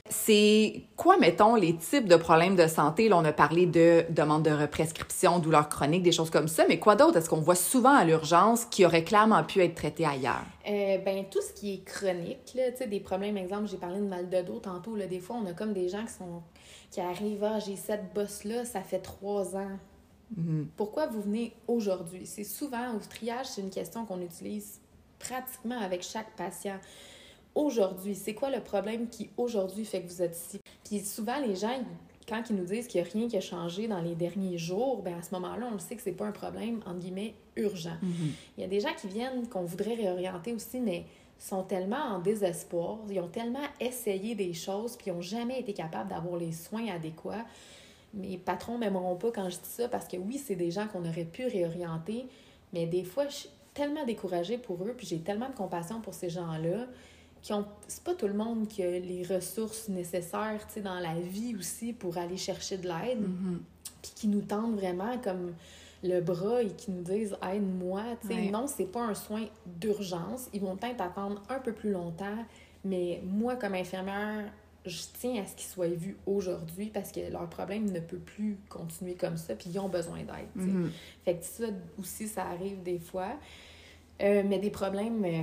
C'est 0.08 0.82
quoi, 0.96 1.16
mettons, 1.16 1.54
les 1.54 1.76
types 1.76 2.06
de 2.06 2.16
problèmes 2.16 2.54
de 2.54 2.66
santé? 2.66 3.08
Là, 3.08 3.16
on 3.16 3.24
a 3.24 3.32
parlé 3.32 3.66
de 3.66 4.04
demande 4.10 4.42
de 4.42 4.50
represcription, 4.50 5.38
douleurs 5.38 5.68
chroniques, 5.68 6.02
des 6.02 6.12
choses 6.12 6.28
comme 6.28 6.48
ça, 6.48 6.64
mais 6.68 6.78
quoi 6.78 6.96
d'autre? 6.96 7.16
Est-ce 7.16 7.30
qu'on 7.30 7.40
voit 7.40 7.54
souvent 7.54 7.94
à 7.94 8.04
l'urgence 8.04 8.66
qui 8.66 8.84
aurait 8.84 9.04
clairement 9.04 9.42
pu 9.42 9.62
être 9.62 9.74
traité 9.74 10.04
ailleurs? 10.04 10.44
Euh, 10.68 10.98
ben, 10.98 11.24
tout 11.30 11.40
ce 11.40 11.52
qui 11.52 11.74
est 11.74 11.84
chronique, 11.84 12.52
là, 12.54 12.86
des 12.86 13.00
problèmes, 13.00 13.38
exemple, 13.38 13.68
j'ai 13.68 13.78
parlé 13.78 14.00
de 14.00 14.06
mal 14.06 14.28
de 14.28 14.42
dos 14.42 14.58
tantôt, 14.58 14.96
là, 14.96 15.06
des 15.06 15.20
fois, 15.20 15.36
on 15.42 15.46
a 15.46 15.52
comme 15.52 15.72
des 15.72 15.88
gens 15.88 16.04
qui 16.04 16.12
sont 16.12 16.42
qui 16.90 17.00
arrivent, 17.00 17.44
ah, 17.44 17.58
j'ai 17.58 17.76
cette 17.76 18.12
bosse-là, 18.12 18.66
ça 18.66 18.82
fait 18.82 18.98
trois 18.98 19.56
ans. 19.56 19.78
Mhm. 20.36 20.68
Pourquoi 20.76 21.06
vous 21.06 21.22
venez 21.22 21.52
aujourd'hui? 21.66 22.26
C'est 22.26 22.44
souvent 22.44 22.94
au 22.94 22.98
triage, 22.98 23.46
c'est 23.46 23.60
une 23.60 23.70
question 23.70 24.04
qu'on 24.04 24.20
utilise 24.20 24.80
pratiquement 25.18 25.80
avec 25.80 26.02
chaque 26.02 26.34
patient. 26.36 26.78
Aujourd'hui, 27.54 28.14
c'est 28.14 28.34
quoi 28.34 28.50
le 28.50 28.60
problème 28.60 29.08
qui 29.08 29.30
aujourd'hui 29.36 29.84
fait 29.84 30.02
que 30.02 30.08
vous 30.08 30.22
êtes 30.22 30.36
ici? 30.36 30.60
Puis 30.84 31.00
souvent, 31.00 31.38
les 31.38 31.54
gens, 31.54 31.78
quand 32.26 32.42
ils 32.48 32.56
nous 32.56 32.64
disent 32.64 32.86
qu'il 32.86 33.02
n'y 33.02 33.08
a 33.08 33.10
rien 33.12 33.28
qui 33.28 33.36
a 33.36 33.40
changé 33.40 33.88
dans 33.88 34.00
les 34.00 34.14
derniers 34.14 34.58
jours, 34.58 35.02
ben 35.02 35.18
à 35.18 35.22
ce 35.22 35.34
moment-là, 35.34 35.68
on 35.70 35.74
le 35.74 35.78
sait 35.78 35.96
que 35.96 36.02
c'est 36.02 36.12
pas 36.12 36.26
un 36.26 36.32
problème, 36.32 36.80
entre 36.86 36.98
guillemets, 36.98 37.34
urgent. 37.56 37.96
Mhm. 38.00 38.32
Il 38.56 38.60
y 38.62 38.64
a 38.64 38.68
des 38.68 38.80
gens 38.80 38.94
qui 38.98 39.08
viennent, 39.08 39.46
qu'on 39.48 39.64
voudrait 39.64 39.94
réorienter 39.94 40.54
aussi, 40.54 40.80
mais 40.80 41.04
sont 41.38 41.64
tellement 41.64 41.96
en 41.96 42.18
désespoir, 42.20 42.98
ils 43.10 43.18
ont 43.18 43.28
tellement 43.28 43.66
essayé 43.80 44.34
des 44.34 44.54
choses, 44.54 44.96
puis 44.96 45.10
ils 45.10 45.12
n'ont 45.12 45.20
jamais 45.20 45.58
été 45.58 45.72
capables 45.72 46.08
d'avoir 46.08 46.36
les 46.36 46.52
soins 46.52 46.86
adéquats 46.86 47.44
mes 48.14 48.38
patrons 48.38 48.78
m'aimeront 48.78 49.16
pas 49.16 49.30
quand 49.32 49.48
je 49.48 49.56
dis 49.56 49.68
ça 49.68 49.88
parce 49.88 50.06
que 50.06 50.16
oui, 50.16 50.38
c'est 50.38 50.56
des 50.56 50.70
gens 50.70 50.86
qu'on 50.86 51.04
aurait 51.04 51.24
pu 51.24 51.46
réorienter, 51.46 52.26
mais 52.72 52.86
des 52.86 53.04
fois, 53.04 53.26
je 53.28 53.34
suis 53.34 53.50
tellement 53.74 54.04
découragée 54.04 54.58
pour 54.58 54.82
eux, 54.84 54.94
puis 54.96 55.06
j'ai 55.06 55.20
tellement 55.20 55.48
de 55.48 55.54
compassion 55.54 56.00
pour 56.00 56.14
ces 56.14 56.28
gens-là 56.30 56.86
qui 57.42 57.52
ont 57.52 57.66
c'est 57.88 58.04
pas 58.04 58.14
tout 58.14 58.28
le 58.28 58.34
monde 58.34 58.68
qui 58.68 58.82
a 58.82 58.90
les 58.90 59.24
ressources 59.24 59.88
nécessaires 59.88 60.66
dans 60.82 61.00
la 61.00 61.14
vie 61.14 61.56
aussi 61.56 61.92
pour 61.92 62.16
aller 62.16 62.36
chercher 62.36 62.78
de 62.78 62.86
l'aide 62.86 63.22
mm-hmm. 63.22 63.58
puis 64.00 64.12
qui 64.14 64.28
nous 64.28 64.42
tendent 64.42 64.76
vraiment 64.76 65.18
comme 65.18 65.52
le 66.04 66.20
bras 66.20 66.62
et 66.62 66.68
qui 66.68 66.92
nous 66.92 67.02
disent 67.02 67.36
aide-moi 67.42 68.02
tu 68.22 68.28
sais. 68.28 68.50
Non 68.50 68.66
c'est 68.68 68.86
pas 68.86 69.02
un 69.02 69.14
soin 69.14 69.44
d'urgence. 69.66 70.48
Ils 70.52 70.60
vont 70.60 70.76
peut-être 70.76 71.00
attendre 71.00 71.42
un 71.48 71.58
peu 71.58 71.72
plus 71.72 71.90
longtemps 71.90 72.44
mais 72.84 73.20
moi 73.24 73.56
comme 73.56 73.74
infirmière 73.74 74.44
je 74.84 75.02
tiens 75.20 75.42
à 75.42 75.46
ce 75.46 75.54
qu'ils 75.54 75.70
soient 75.70 75.86
vus 75.88 76.16
aujourd'hui 76.26 76.90
parce 76.92 77.12
que 77.12 77.20
leur 77.30 77.48
problème 77.48 77.90
ne 77.90 78.00
peut 78.00 78.18
plus 78.18 78.58
continuer 78.68 79.14
comme 79.14 79.36
ça, 79.36 79.54
puis 79.54 79.70
ils 79.70 79.78
ont 79.78 79.88
besoin 79.88 80.18
d'aide. 80.18 80.48
Mm-hmm. 80.56 80.88
Fait 81.24 81.36
que 81.36 81.44
ça 81.44 81.66
aussi, 81.98 82.28
ça 82.28 82.46
arrive 82.46 82.82
des 82.82 82.98
fois. 82.98 83.38
Euh, 84.22 84.42
mais 84.46 84.58
des 84.58 84.70
problèmes, 84.70 85.24
euh, 85.24 85.42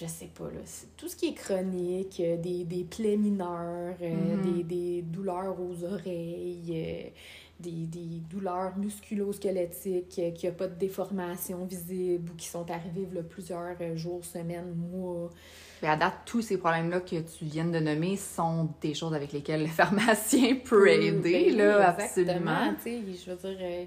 je 0.00 0.06
sais 0.06 0.30
pas, 0.34 0.44
là, 0.44 0.60
tout 0.96 1.08
ce 1.08 1.16
qui 1.16 1.28
est 1.28 1.34
chronique, 1.34 2.20
euh, 2.20 2.36
des, 2.36 2.64
des 2.64 2.84
plaies 2.84 3.16
mineures, 3.16 3.96
mm-hmm. 4.00 4.56
des, 4.56 4.62
des, 4.62 5.02
douleurs 5.02 5.56
aux 5.60 5.84
oreilles, 5.84 7.12
des, 7.58 7.86
des, 7.86 8.20
douleurs 8.30 8.76
musculo-squelettiques, 8.76 10.08
qu'il 10.08 10.32
n'y 10.32 10.48
a 10.48 10.52
pas 10.52 10.68
de 10.68 10.78
déformation 10.78 11.64
visible 11.64 12.30
ou 12.30 12.34
qui 12.36 12.46
sont 12.46 12.70
arrivées 12.70 13.08
là, 13.12 13.22
plusieurs 13.22 13.96
jours, 13.96 14.24
semaines, 14.24 14.74
mois 14.74 15.30
à 15.86 15.96
date, 15.96 16.14
tous 16.26 16.42
ces 16.42 16.58
problèmes-là 16.58 17.00
que 17.00 17.16
tu 17.16 17.44
viens 17.44 17.64
de 17.64 17.78
nommer 17.78 18.16
sont 18.16 18.70
des 18.80 18.94
choses 18.94 19.14
avec 19.14 19.32
lesquelles 19.32 19.62
le 19.62 19.68
pharmacien 19.68 20.56
peut 20.56 20.88
aider, 20.88 21.50
ben 21.50 21.56
là, 21.56 21.88
absolument. 21.88 22.74
Je 22.84 23.30
veux 23.30 23.36
dire, 23.36 23.58
euh, 23.60 23.84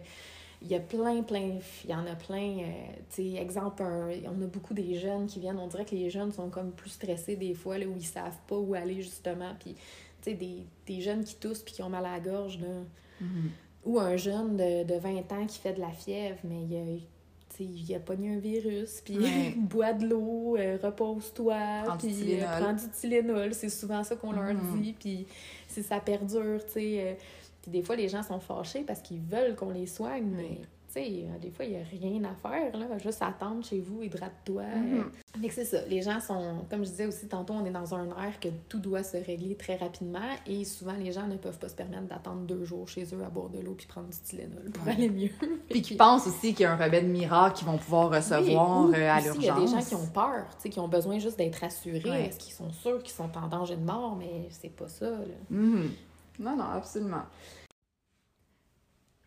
il 0.61 0.67
y 0.67 0.75
a 0.75 0.79
plein, 0.79 1.21
plein, 1.23 1.59
il 1.83 1.89
y 1.89 1.93
en 1.93 2.05
a 2.07 2.15
plein. 2.15 2.59
Euh, 2.59 2.71
tu 3.09 3.33
sais, 3.33 3.41
exemple, 3.41 3.83
on 3.83 4.41
a 4.41 4.47
beaucoup 4.47 4.73
des 4.73 4.95
jeunes 4.95 5.27
qui 5.27 5.39
viennent, 5.39 5.59
on 5.59 5.67
dirait 5.67 5.85
que 5.85 5.95
les 5.95 6.09
jeunes 6.09 6.31
sont 6.31 6.49
comme 6.49 6.71
plus 6.71 6.89
stressés 6.89 7.35
des 7.35 7.53
fois, 7.53 7.77
là, 7.77 7.85
où 7.85 7.95
ils 7.95 8.05
savent 8.05 8.39
pas 8.47 8.57
où 8.57 8.73
aller, 8.73 9.01
justement. 9.01 9.53
Puis, 9.59 9.75
tu 9.75 10.31
sais, 10.31 10.33
des, 10.33 10.65
des, 10.85 11.01
jeunes 11.01 11.23
qui 11.23 11.35
toussent 11.35 11.61
puis 11.61 11.73
qui 11.73 11.83
ont 11.83 11.89
mal 11.89 12.05
à 12.05 12.13
la 12.13 12.19
gorge, 12.19 12.59
là. 12.59 12.67
Mm-hmm. 13.21 13.49
Ou 13.85 13.99
un 13.99 14.17
jeune 14.17 14.57
de, 14.57 14.83
de 14.83 14.99
20 14.99 15.31
ans 15.31 15.45
qui 15.45 15.59
fait 15.59 15.73
de 15.73 15.79
la 15.79 15.91
fièvre, 15.91 16.37
mais 16.43 16.61
il 16.61 16.73
y 16.73 16.77
a 16.77 16.99
il 17.59 17.95
a 17.95 17.99
pogné 17.99 18.35
un 18.35 18.39
virus, 18.39 19.01
puis 19.03 19.17
bois 19.57 19.93
de 19.93 20.07
l'eau, 20.07 20.55
euh, 20.57 20.77
repose-toi, 20.81 21.97
puis 21.97 22.41
euh, 22.41 22.59
prends 22.59 22.73
du 22.73 22.87
Tylenol. 22.89 23.53
C'est 23.53 23.69
souvent 23.69 24.03
ça 24.03 24.15
qu'on 24.15 24.31
leur 24.31 24.53
mm-hmm. 24.53 24.81
dit, 24.81 24.93
puis 24.93 25.27
si 25.67 25.83
ça 25.83 25.99
perdure, 25.99 26.65
tu 26.65 26.73
sais. 26.73 27.01
Euh, 27.01 27.13
puis 27.61 27.71
des 27.71 27.83
fois, 27.83 27.95
les 27.95 28.07
gens 28.07 28.23
sont 28.23 28.39
fâchés 28.39 28.83
parce 28.85 29.01
qu'ils 29.01 29.21
veulent 29.21 29.55
qu'on 29.55 29.71
les 29.71 29.87
soigne, 29.87 30.29
mais 30.35 30.61
euh, 30.99 31.39
des 31.39 31.51
fois, 31.51 31.65
il 31.65 31.71
n'y 31.71 31.77
a 31.77 31.83
rien 31.83 32.23
à 32.23 32.35
faire, 32.35 32.77
là. 32.77 32.97
Juste 32.97 33.21
attendre 33.21 33.63
chez 33.63 33.79
vous, 33.79 34.03
hydrate-toi. 34.03 34.63
Mm 34.63 35.11
c'est 35.51 35.65
ça. 35.65 35.77
Les 35.87 36.01
gens 36.01 36.19
sont, 36.19 36.65
comme 36.69 36.83
je 36.83 36.89
disais 36.89 37.05
aussi 37.05 37.27
tantôt, 37.27 37.53
on 37.53 37.65
est 37.65 37.71
dans 37.71 37.93
un 37.95 38.07
air 38.07 38.39
que 38.39 38.49
tout 38.69 38.79
doit 38.79 39.03
se 39.03 39.17
régler 39.17 39.55
très 39.55 39.75
rapidement 39.75 40.19
et 40.45 40.65
souvent, 40.65 40.93
les 40.93 41.11
gens 41.11 41.27
ne 41.27 41.35
peuvent 41.35 41.57
pas 41.57 41.69
se 41.69 41.75
permettre 41.75 42.07
d'attendre 42.07 42.41
deux 42.41 42.65
jours 42.65 42.87
chez 42.87 43.03
eux 43.13 43.23
à 43.25 43.29
boire 43.29 43.49
de 43.49 43.59
l'eau 43.59 43.73
puis 43.73 43.87
prendre 43.87 44.09
du 44.09 44.17
Tylenol 44.17 44.71
pour 44.71 44.87
aller 44.87 45.09
mieux. 45.09 45.31
puis 45.69 45.81
qui 45.81 45.95
pensent 45.95 46.27
aussi 46.27 46.53
qu'il 46.53 46.61
y 46.61 46.65
a 46.65 46.73
un 46.73 46.75
remède 46.75 47.07
miracle 47.07 47.57
qu'ils 47.57 47.67
vont 47.67 47.77
pouvoir 47.77 48.09
recevoir 48.09 48.89
euh, 48.89 49.09
à 49.09 49.21
l'urgence. 49.21 49.43
Il 49.43 49.45
y 49.45 49.49
a 49.49 49.59
des 49.59 49.67
gens 49.67 49.81
qui 49.81 49.95
ont 49.95 50.07
peur, 50.07 50.47
qui 50.63 50.79
ont 50.79 50.87
besoin 50.87 51.19
juste 51.19 51.37
d'être 51.37 51.59
rassurés. 51.59 52.25
Est-ce 52.25 52.39
qu'ils 52.39 52.53
sont 52.53 52.71
sûrs 52.71 53.01
qu'ils 53.03 53.15
sont 53.15 53.29
en 53.37 53.47
danger 53.47 53.75
de 53.75 53.83
mort? 53.83 54.15
Mais 54.15 54.47
c'est 54.49 54.75
pas 54.75 54.87
ça, 54.87 55.09
là. 55.09 55.25
Mm-hmm. 55.51 55.89
Non, 56.39 56.55
non, 56.55 56.65
absolument. 56.65 57.23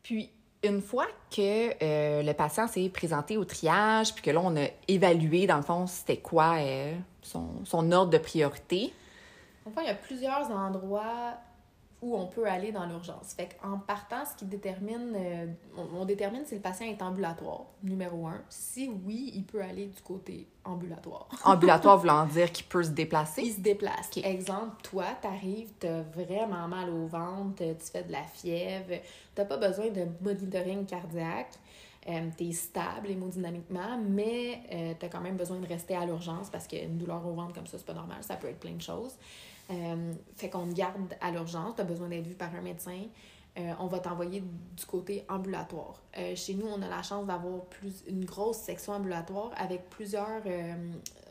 Puis, 0.03 0.31
une 0.63 0.83
fois 0.83 1.07
que 1.35 1.71
euh, 1.83 2.23
le 2.23 2.33
patient 2.33 2.67
s'est 2.67 2.89
présenté 2.89 3.37
au 3.37 3.45
triage, 3.45 4.15
puis 4.15 4.23
que 4.23 4.31
là, 4.31 4.41
on 4.43 4.57
a 4.57 4.67
évalué, 4.89 5.47
dans 5.47 5.57
le 5.57 5.63
fond, 5.63 5.87
c'était 5.87 6.19
quoi 6.19 6.57
euh, 6.59 6.95
son, 7.23 7.65
son, 7.65 7.91
ordre 7.93 8.11
de 8.11 8.19
priorité. 8.19 8.93
Enfin, 9.67 9.83
il 9.83 9.87
y 9.87 9.91
a 9.91 9.95
plusieurs 9.95 10.51
endroits 10.51 11.35
où 12.03 12.17
on 12.17 12.27
peut 12.27 12.47
aller 12.47 12.73
dans 12.73 12.87
l'urgence. 12.87 13.35
Fait 13.35 13.57
en 13.63 13.79
partant, 13.79 14.25
ce 14.25 14.35
qui 14.35 14.47
détermine, 14.47 15.13
euh, 15.15 15.47
on, 15.77 16.05
détermine 16.05 16.45
si 16.47 16.55
le 16.55 16.61
patient 16.61 16.87
est 16.87 17.03
ambulatoire, 17.03 17.67
numéro 17.83 18.27
un. 18.27 18.41
Si 18.49 18.91
oui, 19.05 19.33
il 19.35 19.45
peut 19.45 19.61
aller 19.61 19.87
du 19.87 20.01
côté 20.01 20.49
ambulatoire. 20.65 21.29
ambulatoire 21.45 21.99
voulant 21.99 22.25
dire 22.27 22.51
qu'il 22.53 22.67
peut 22.67 22.83
se 22.83 22.91
déplacer? 22.91 23.43
Il 23.43 23.53
se 23.53 23.61
déplace. 23.61 24.11
Exemple, 24.17 24.77
toi, 24.83 25.07
t'arrives, 25.21 25.73
t'as 25.79 26.03
vraiment 26.03 26.69
mal 26.69 26.89
au 26.89 27.07
ventre, 27.07 27.63
tu 27.63 27.91
fais 27.93 28.03
de 28.03 28.13
la 28.13 28.23
fièvre, 28.23 29.03
t'as 29.35 29.45
pas 29.45 29.59
besoin 29.59 29.91
de 29.91 30.07
monitoring 30.23 30.87
cardiaque. 30.87 31.59
Euh, 32.09 32.31
tu 32.37 32.45
es 32.49 32.53
stable 32.53 33.11
hémodynamiquement, 33.11 33.99
mais 34.09 34.63
euh, 34.73 34.95
tu 34.99 35.05
as 35.05 35.09
quand 35.11 35.21
même 35.21 35.37
besoin 35.37 35.59
de 35.59 35.67
rester 35.67 35.95
à 35.95 36.07
l'urgence 36.07 36.49
parce 36.49 36.67
qu'une 36.67 36.97
douleur 36.97 37.27
au 37.27 37.35
ventre 37.35 37.53
comme 37.53 37.67
ça, 37.67 37.77
c'est 37.77 37.87
pas 37.87 37.93
normal. 37.93 38.19
Ça 38.23 38.37
peut 38.37 38.49
être 38.49 38.59
plein 38.59 38.73
de 38.73 38.81
choses. 38.81 39.17
Euh, 39.71 40.13
fait 40.37 40.51
qu'on 40.51 40.67
te 40.69 40.75
garde 40.75 41.17
à 41.21 41.31
l'urgence, 41.31 41.77
tu 41.77 41.81
as 41.81 41.85
besoin 41.85 42.09
d'être 42.09 42.27
vu 42.27 42.35
par 42.35 42.55
un 42.55 42.61
médecin. 42.61 43.03
Euh, 43.59 43.73
on 43.81 43.87
va 43.87 43.99
t'envoyer 43.99 44.43
du 44.77 44.87
côté 44.87 45.25
ambulatoire. 45.29 46.01
Euh, 46.17 46.37
chez 46.37 46.55
nous, 46.55 46.67
on 46.67 46.81
a 46.83 46.89
la 46.89 47.03
chance 47.03 47.27
d'avoir 47.27 47.65
plus 47.65 48.05
une 48.07 48.25
grosse 48.25 48.59
section 48.59 48.93
ambulatoire 48.93 49.51
avec 49.57 49.91
plusieurs 49.91 50.43
euh, 50.47 50.75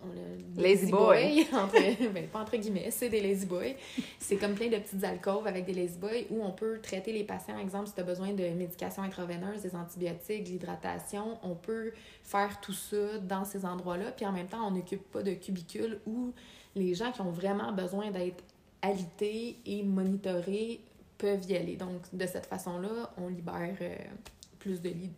on 0.03 0.59
a 0.59 0.61
Lazy 0.61 0.91
boy. 0.91 1.47
entre, 1.53 2.11
ben, 2.11 2.27
pas 2.27 2.39
entre 2.39 2.57
guillemets, 2.57 2.91
c'est 2.91 3.07
des 3.07 3.21
lazy 3.21 3.45
boys. 3.45 3.75
C'est 4.19 4.35
comme 4.35 4.53
plein 4.53 4.67
de 4.67 4.77
petites 4.77 5.03
alcôves 5.03 5.47
avec 5.47 5.65
des 5.65 5.73
lazy 5.73 5.97
boys 5.97 6.25
où 6.29 6.43
on 6.43 6.51
peut 6.51 6.79
traiter 6.81 7.13
les 7.13 7.23
patients. 7.23 7.57
Exemple, 7.57 7.87
si 7.87 7.93
tu 7.93 8.01
as 8.01 8.03
besoin 8.03 8.33
de 8.33 8.49
médication 8.49 9.03
intraveineuse, 9.03 9.61
des 9.61 9.75
antibiotiques, 9.75 10.43
de 10.43 10.49
l'hydratation, 10.49 11.37
on 11.43 11.55
peut 11.55 11.93
faire 12.23 12.59
tout 12.59 12.73
ça 12.73 13.17
dans 13.21 13.45
ces 13.45 13.65
endroits-là. 13.65 14.11
Puis 14.11 14.25
en 14.25 14.33
même 14.33 14.47
temps, 14.47 14.67
on 14.67 14.71
n'occupe 14.71 15.09
pas 15.09 15.23
de 15.23 15.33
cubicule 15.33 15.99
où 16.05 16.33
les 16.75 16.93
gens 16.93 17.11
qui 17.11 17.21
ont 17.21 17.31
vraiment 17.31 17.71
besoin 17.71 18.11
d'être 18.11 18.43
alités 18.81 19.57
et 19.65 19.83
monitorés 19.83 20.79
peuvent 21.17 21.43
y 21.49 21.55
aller. 21.55 21.75
Donc, 21.75 22.01
de 22.13 22.25
cette 22.25 22.45
façon-là, 22.45 23.11
on 23.17 23.27
libère 23.27 23.75
euh, 23.81 23.95
plus 24.59 24.81
de 24.81 24.89
lits, 24.89 25.11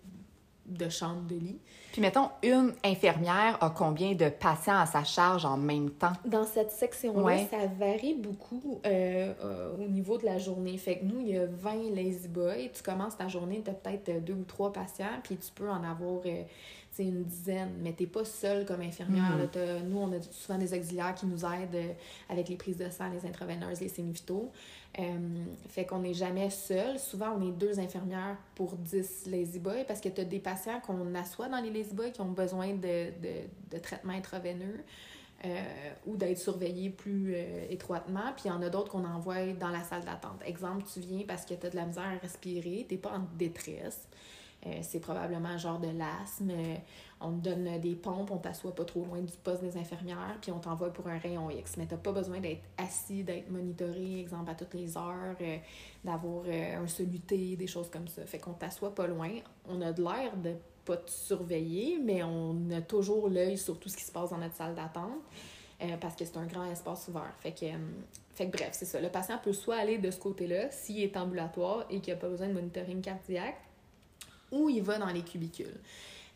de 0.65 0.89
chambres 0.89 1.27
de 1.27 1.35
lit. 1.35 1.59
Puis 1.91 2.01
mettons, 2.01 2.29
une 2.43 2.73
infirmière 2.83 3.57
a 3.61 3.69
combien 3.69 4.13
de 4.15 4.29
patients 4.29 4.77
à 4.79 4.85
sa 4.85 5.03
charge 5.03 5.43
en 5.45 5.57
même 5.57 5.91
temps? 5.91 6.13
Dans 6.25 6.45
cette 6.45 6.71
section-là, 6.71 7.21
Ouais. 7.23 7.47
ça 7.51 7.67
varie 7.67 8.13
beaucoup 8.15 8.79
euh, 8.85 9.33
euh, 9.43 9.75
au 9.77 9.87
niveau 9.89 10.17
de 10.17 10.25
la 10.25 10.37
journée. 10.37 10.77
Fait 10.77 10.99
que 10.99 11.05
nous, 11.05 11.19
il 11.19 11.27
y 11.29 11.37
a 11.37 11.45
20 11.45 11.93
lazy 11.93 12.27
boys. 12.29 12.69
Tu 12.73 12.81
commences 12.81 13.17
ta 13.17 13.27
journée, 13.27 13.61
tu 13.63 13.69
as 13.69 13.73
peut-être 13.73 14.23
deux 14.23 14.33
ou 14.33 14.43
trois 14.45 14.71
patients, 14.71 15.19
puis 15.23 15.35
tu 15.37 15.51
peux 15.53 15.69
en 15.69 15.83
avoir 15.83 16.21
euh, 16.25 16.43
une 17.03 17.23
dizaine. 17.23 17.71
Mais 17.81 17.93
tu 17.93 18.07
pas 18.07 18.25
seule 18.25 18.65
comme 18.65 18.81
infirmière. 18.81 19.37
Là. 19.37 19.47
T'as- 19.47 19.79
Nous, 19.81 19.97
on 19.97 20.11
a 20.13 20.21
souvent 20.21 20.57
des 20.57 20.73
auxiliaires 20.77 21.15
qui 21.15 21.25
nous 21.25 21.43
aident 21.45 21.75
euh, 21.75 21.93
avec 22.29 22.49
les 22.49 22.55
prises 22.55 22.77
de 22.77 22.89
sang, 22.89 23.09
les 23.11 23.27
intraveineuses, 23.27 23.81
les 23.81 23.89
sémivitaux. 23.89 24.51
Euh, 24.99 25.03
fait 25.69 25.85
qu'on 25.85 25.99
n'est 25.99 26.13
jamais 26.13 26.49
seul. 26.49 26.99
Souvent, 26.99 27.37
on 27.39 27.47
est 27.47 27.51
deux 27.53 27.79
infirmières 27.79 28.37
pour 28.55 28.75
10 28.75 29.27
lazy 29.27 29.59
boys 29.59 29.83
parce 29.87 30.01
que 30.01 30.09
tu 30.09 30.19
as 30.21 30.25
des 30.25 30.39
patients 30.39 30.79
qu'on 30.81 31.15
assoit 31.15 31.47
dans 31.47 31.61
les 31.61 31.71
lazy 31.71 31.93
boys 31.93 32.09
qui 32.09 32.21
ont 32.21 32.31
besoin 32.31 32.73
de, 32.73 33.11
de, 33.21 33.33
de 33.71 33.77
traitement 33.79 34.11
intraveineux 34.13 34.83
euh, 35.45 35.63
ou 36.05 36.17
d'être 36.17 36.37
surveillés 36.37 36.89
plus 36.89 37.33
euh, 37.35 37.65
étroitement. 37.69 38.33
Puis 38.35 38.43
il 38.45 38.47
y 38.49 38.51
en 38.51 38.61
a 38.61 38.69
d'autres 38.69 38.91
qu'on 38.91 39.05
envoie 39.05 39.45
dans 39.59 39.69
la 39.69 39.81
salle 39.83 40.03
d'attente. 40.03 40.41
Exemple, 40.45 40.83
tu 40.93 40.99
viens 40.99 41.23
parce 41.27 41.45
que 41.45 41.53
tu 41.53 41.65
as 41.65 41.69
de 41.69 41.75
la 41.77 41.85
misère 41.85 42.03
à 42.03 42.17
respirer, 42.21 42.85
tu 42.87 42.97
pas 42.97 43.11
en 43.13 43.25
détresse. 43.37 44.07
Euh, 44.67 44.79
c'est 44.83 44.99
probablement 44.99 45.57
genre 45.57 45.79
de 45.79 45.87
l'asthme. 45.87 46.51
Euh, 46.51 46.75
on 47.19 47.31
te 47.31 47.49
donne 47.49 47.79
des 47.79 47.95
pompes, 47.95 48.29
on 48.31 48.37
t'assoit 48.37 48.75
pas 48.75 48.85
trop 48.85 49.03
loin 49.05 49.21
du 49.21 49.33
poste 49.43 49.61
des 49.61 49.75
infirmières, 49.77 50.37
puis 50.41 50.51
on 50.51 50.59
t'envoie 50.59 50.91
pour 50.91 51.07
un 51.07 51.17
rayon 51.17 51.49
X. 51.49 51.77
Mais 51.77 51.87
t'as 51.87 51.97
pas 51.97 52.11
besoin 52.11 52.39
d'être 52.39 52.61
assis, 52.77 53.23
d'être 53.23 53.49
monitoré, 53.49 54.19
exemple, 54.19 54.51
à 54.51 54.55
toutes 54.55 54.73
les 54.75 54.97
heures, 54.97 55.35
euh, 55.41 55.57
d'avoir 56.03 56.45
un 56.45 56.87
soluté, 56.87 57.55
des 57.55 57.67
choses 57.67 57.89
comme 57.89 58.07
ça. 58.07 58.25
Fait 58.25 58.39
qu'on 58.39 58.53
t'assoit 58.53 58.93
pas 58.93 59.07
loin. 59.07 59.31
On 59.67 59.81
a 59.81 59.91
de 59.91 60.01
l'air 60.01 60.35
de 60.37 60.53
pas 60.85 60.97
te 60.97 61.09
surveiller, 61.09 61.99
mais 62.03 62.23
on 62.23 62.69
a 62.71 62.81
toujours 62.81 63.29
l'œil 63.29 63.57
sur 63.57 63.79
tout 63.79 63.89
ce 63.89 63.97
qui 63.97 64.03
se 64.03 64.11
passe 64.11 64.31
dans 64.31 64.37
notre 64.37 64.55
salle 64.55 64.75
d'attente. 64.75 65.21
parce 65.99 66.15
que 66.15 66.25
c'est 66.25 66.37
un 66.37 66.45
grand 66.45 66.65
espace 66.65 67.07
ouvert. 67.07 67.33
Fait 67.39 67.51
que, 67.51 67.65
fait 68.33 68.47
que 68.47 68.57
bref, 68.57 68.69
c'est 68.73 68.85
ça. 68.85 68.99
Le 69.01 69.09
patient 69.09 69.39
peut 69.43 69.53
soit 69.53 69.75
aller 69.75 69.97
de 69.97 70.11
ce 70.11 70.19
côté-là, 70.19 70.69
s'il 70.71 71.01
est 71.01 71.17
ambulatoire 71.17 71.85
et 71.89 71.99
qu'il 71.99 72.13
n'a 72.13 72.19
pas 72.19 72.29
besoin 72.29 72.47
de 72.47 72.53
monitoring 72.53 73.01
cardiaque, 73.01 73.57
ou 74.51 74.69
il 74.69 74.81
va 74.81 74.97
dans 74.97 75.11
les 75.11 75.21
cubicules. 75.21 75.79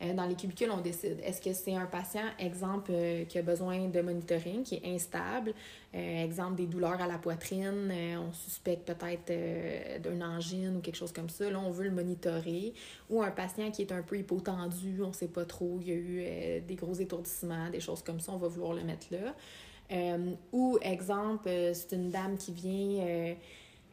Euh, 0.01 0.13
dans 0.13 0.25
les 0.25 0.36
cubicules, 0.36 0.69
on 0.71 0.82
décide. 0.82 1.19
Est-ce 1.23 1.41
que 1.41 1.54
c'est 1.54 1.73
un 1.73 1.86
patient, 1.86 2.25
exemple, 2.38 2.91
euh, 2.93 3.23
qui 3.25 3.38
a 3.38 3.41
besoin 3.41 3.88
de 3.88 4.01
monitoring, 4.01 4.63
qui 4.63 4.75
est 4.75 4.93
instable, 4.93 5.54
euh, 5.93 6.23
exemple, 6.23 6.56
des 6.56 6.65
douleurs 6.65 7.01
à 7.01 7.08
la 7.08 7.17
poitrine, 7.17 7.93
on 8.19 8.34
suspecte 8.34 8.86
peut-être 8.86 10.01
d'une 10.01 10.23
angine 10.23 10.78
ou 10.78 10.82
quelque 10.82 10.97
chose 10.97 11.13
comme 11.13 11.30
ça, 11.30 11.49
là, 11.49 11.60
on 11.60 11.71
veut 11.71 11.86
le 11.86 11.91
monitorer. 11.91 12.73
Ou 13.10 13.21
un 13.21 13.32
patient 13.32 13.71
qui 13.71 13.84
est 13.84 13.91
un 13.93 14.01
peu 14.01 14.17
hypotendu, 14.17 15.01
on 15.01 15.13
sait 15.13 15.30
pas 15.30 15.45
trop, 15.45 15.80
il 15.82 15.88
y 15.88 15.91
a 15.91 15.95
eu 15.95 16.62
des 16.62 16.75
gros 16.75 16.93
étourdissements, 16.93 17.69
des 17.69 17.80
choses 17.80 18.04
comme 18.04 18.19
ça, 18.19 18.34
on 18.34 18.38
va 18.38 18.49
vouloir 18.49 18.73
le 18.73 18.84
mettre 18.84 19.08
là. 19.12 20.17
Ou, 20.51 20.78
exemple, 20.82 21.49
c'est 21.73 21.93
une 21.93 22.10
dame 22.10 22.38
qui 22.38 22.51
vient, 22.51 23.06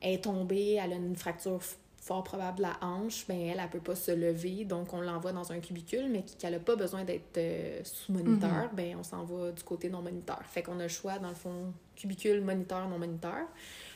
elle 0.01 0.15
est 0.15 0.25
tombée, 0.25 0.81
elle 0.83 0.95
a 0.95 0.97
une 0.97 1.15
fracture 1.15 1.61
fort 2.03 2.25
probable 2.25 2.63
la 2.63 2.77
hanche, 2.81 3.25
ben 3.29 3.39
elle, 3.41 3.61
elle 3.63 3.71
peut 3.71 3.79
pas 3.79 3.95
se 3.95 4.11
lever, 4.11 4.65
donc 4.65 4.93
on 4.93 5.01
l'envoie 5.01 5.31
dans 5.31 5.53
un 5.53 5.61
cubicule, 5.61 6.09
mais 6.11 6.25
qu'elle 6.37 6.55
a 6.55 6.59
pas 6.59 6.75
besoin 6.75 7.05
d'être 7.05 7.39
euh, 7.39 7.81
sous 7.85 8.13
moniteur, 8.13 8.71
ben 8.73 8.97
on 8.99 9.05
s'en 9.05 9.23
va 9.23 9.53
du 9.53 9.63
côté 9.63 9.89
non 9.89 10.03
moniteur. 10.03 10.43
Fait 10.47 10.65
qu'on 10.65 10.81
a 10.81 10.83
le 10.83 10.89
choix, 10.89 11.21
dans 11.21 11.29
le 11.29 11.37
fond, 11.37 11.73
cubicule, 11.95 12.41
moniteur, 12.41 12.89
non 12.89 12.99
moniteur. 12.99 13.47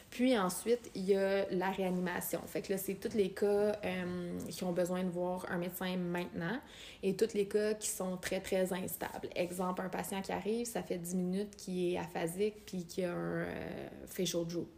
Puis 0.08 0.38
ensuite, 0.38 0.88
il 0.94 1.06
y 1.06 1.16
a 1.16 1.50
la 1.50 1.72
réanimation. 1.72 2.40
Fait 2.46 2.62
que 2.62 2.72
là, 2.72 2.78
c'est 2.78 2.94
tous 2.94 3.16
les 3.16 3.30
cas 3.30 3.72
euh, 3.84 4.38
qui 4.48 4.62
ont 4.62 4.72
besoin 4.72 5.02
de 5.02 5.10
voir 5.10 5.44
un 5.50 5.58
médecin 5.58 5.96
maintenant 5.96 6.60
et 7.02 7.16
tous 7.16 7.34
les 7.34 7.48
cas 7.48 7.74
qui 7.74 7.88
sont 7.88 8.16
très, 8.18 8.38
très 8.38 8.72
instables. 8.72 9.28
Exemple, 9.34 9.82
un 9.82 9.88
patient 9.88 10.22
qui 10.22 10.30
arrive, 10.30 10.64
ça 10.64 10.84
fait 10.84 10.98
10 10.98 11.16
minutes, 11.16 11.56
qui 11.56 11.94
est 11.94 11.98
aphasique 11.98 12.64
puis 12.64 12.84
qui 12.84 13.02
a 13.02 13.12
un 13.12 13.42
euh, 13.42 13.88
facial 14.06 14.46
droop. 14.46 14.68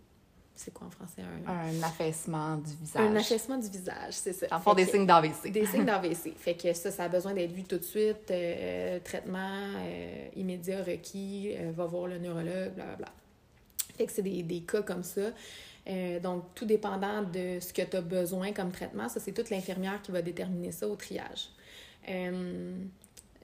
C'est 0.61 0.73
quoi 0.75 0.89
en 0.89 0.91
français? 0.91 1.23
Un, 1.47 1.53
Un 1.53 1.83
affaissement 1.85 2.57
du 2.57 2.75
visage. 2.75 3.01
un 3.01 3.15
affaissement 3.15 3.59
du 3.59 3.69
visage, 3.69 4.13
c'est 4.15 4.33
ça. 4.33 4.47
En 4.51 4.59
font 4.59 4.71
Fait 4.75 4.83
des 4.83 4.87
que- 4.87 4.91
signes 4.91 5.07
d'AVC. 5.07 5.51
des 5.53 5.65
signes 5.67 5.85
d'AVC. 5.87 6.35
Fait 6.37 6.55
que 6.57 6.73
ça, 6.73 6.91
ça 6.91 7.05
a 7.05 7.09
besoin 7.09 7.33
d'être 7.33 7.53
vu 7.53 7.63
tout 7.63 7.79
de 7.79 7.85
suite. 7.85 8.29
euh, 8.33 8.99
traitement 9.05 9.39
euh, 9.77 10.27
immédiat 10.35 10.83
requis, 10.83 11.55
euh, 11.57 11.71
va 11.73 11.87
voir 11.87 12.09
le 12.09 12.19
neurologue, 12.19 12.73
blablabla. 12.75 13.07
Fait 13.97 14.07
que 14.07 14.13
c'est 14.13 14.23
des, 14.23 14.43
des 14.43 14.61
cas 14.63 14.83
comme 14.83 15.05
ça. 15.05 15.31
Donc, 16.23 16.45
tout 16.57 16.67
dépendant 16.67 17.23
de 17.23 17.61
ce 17.61 17.73
que 17.73 17.83
tu 17.83 17.97
as 17.97 18.01
besoin 18.03 18.53
comme 18.53 18.71
traitement, 18.73 19.09
ça, 19.09 19.21
c'est 19.21 19.33
toute 19.33 19.49
l'infirmière 19.51 20.03
qui 20.03 20.11
va 20.13 20.21
déterminer 20.23 20.71
ça 20.73 20.87
au 20.89 20.97
triage. 20.97 21.49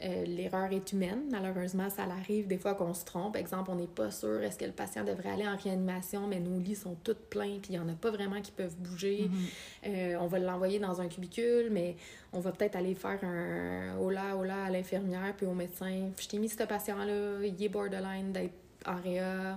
Euh, 0.02 0.24
L'erreur 0.24 0.72
est 0.72 0.92
humaine. 0.92 1.22
Malheureusement, 1.30 1.88
ça 1.88 2.02
arrive 2.02 2.46
des 2.48 2.58
fois 2.58 2.74
qu'on 2.74 2.94
se 2.94 3.04
trompe. 3.04 3.36
Exemple, 3.36 3.70
on 3.70 3.76
n'est 3.76 3.86
pas 3.86 4.10
sûr 4.10 4.42
est-ce 4.42 4.58
que 4.58 4.64
le 4.64 4.72
patient 4.72 5.04
devrait 5.04 5.30
aller 5.30 5.46
en 5.46 5.56
réanimation, 5.56 6.26
mais 6.26 6.40
nos 6.40 6.58
lits 6.58 6.74
sont 6.74 6.96
tous 7.04 7.16
pleins, 7.30 7.58
puis 7.62 7.70
il 7.70 7.72
n'y 7.72 7.78
en 7.78 7.88
a 7.88 7.94
pas 7.94 8.10
vraiment 8.10 8.40
qui 8.40 8.50
peuvent 8.50 8.76
bouger. 8.76 9.30
Euh, 9.86 10.16
on 10.20 10.26
va 10.26 10.38
l'envoyer 10.40 10.78
dans 10.78 11.00
un 11.00 11.08
cubicule, 11.08 11.68
mais 11.70 11.96
on 12.32 12.40
va 12.40 12.50
peut-être 12.50 12.76
aller 12.76 12.94
faire 12.94 13.22
un 13.22 13.96
hola 13.98 14.36
hola 14.36 14.64
à 14.64 14.70
l'infirmière 14.70 15.34
puis 15.36 15.46
au 15.46 15.54
médecin. 15.54 16.10
Je 16.20 16.26
t'ai 16.26 16.38
mis 16.38 16.48
ce 16.48 16.64
patient-là, 16.64 17.44
il 17.44 17.62
est 17.62 17.68
borderline 17.68 18.32
d'être 18.32 18.54
en 18.86 18.96
réa. 18.96 19.56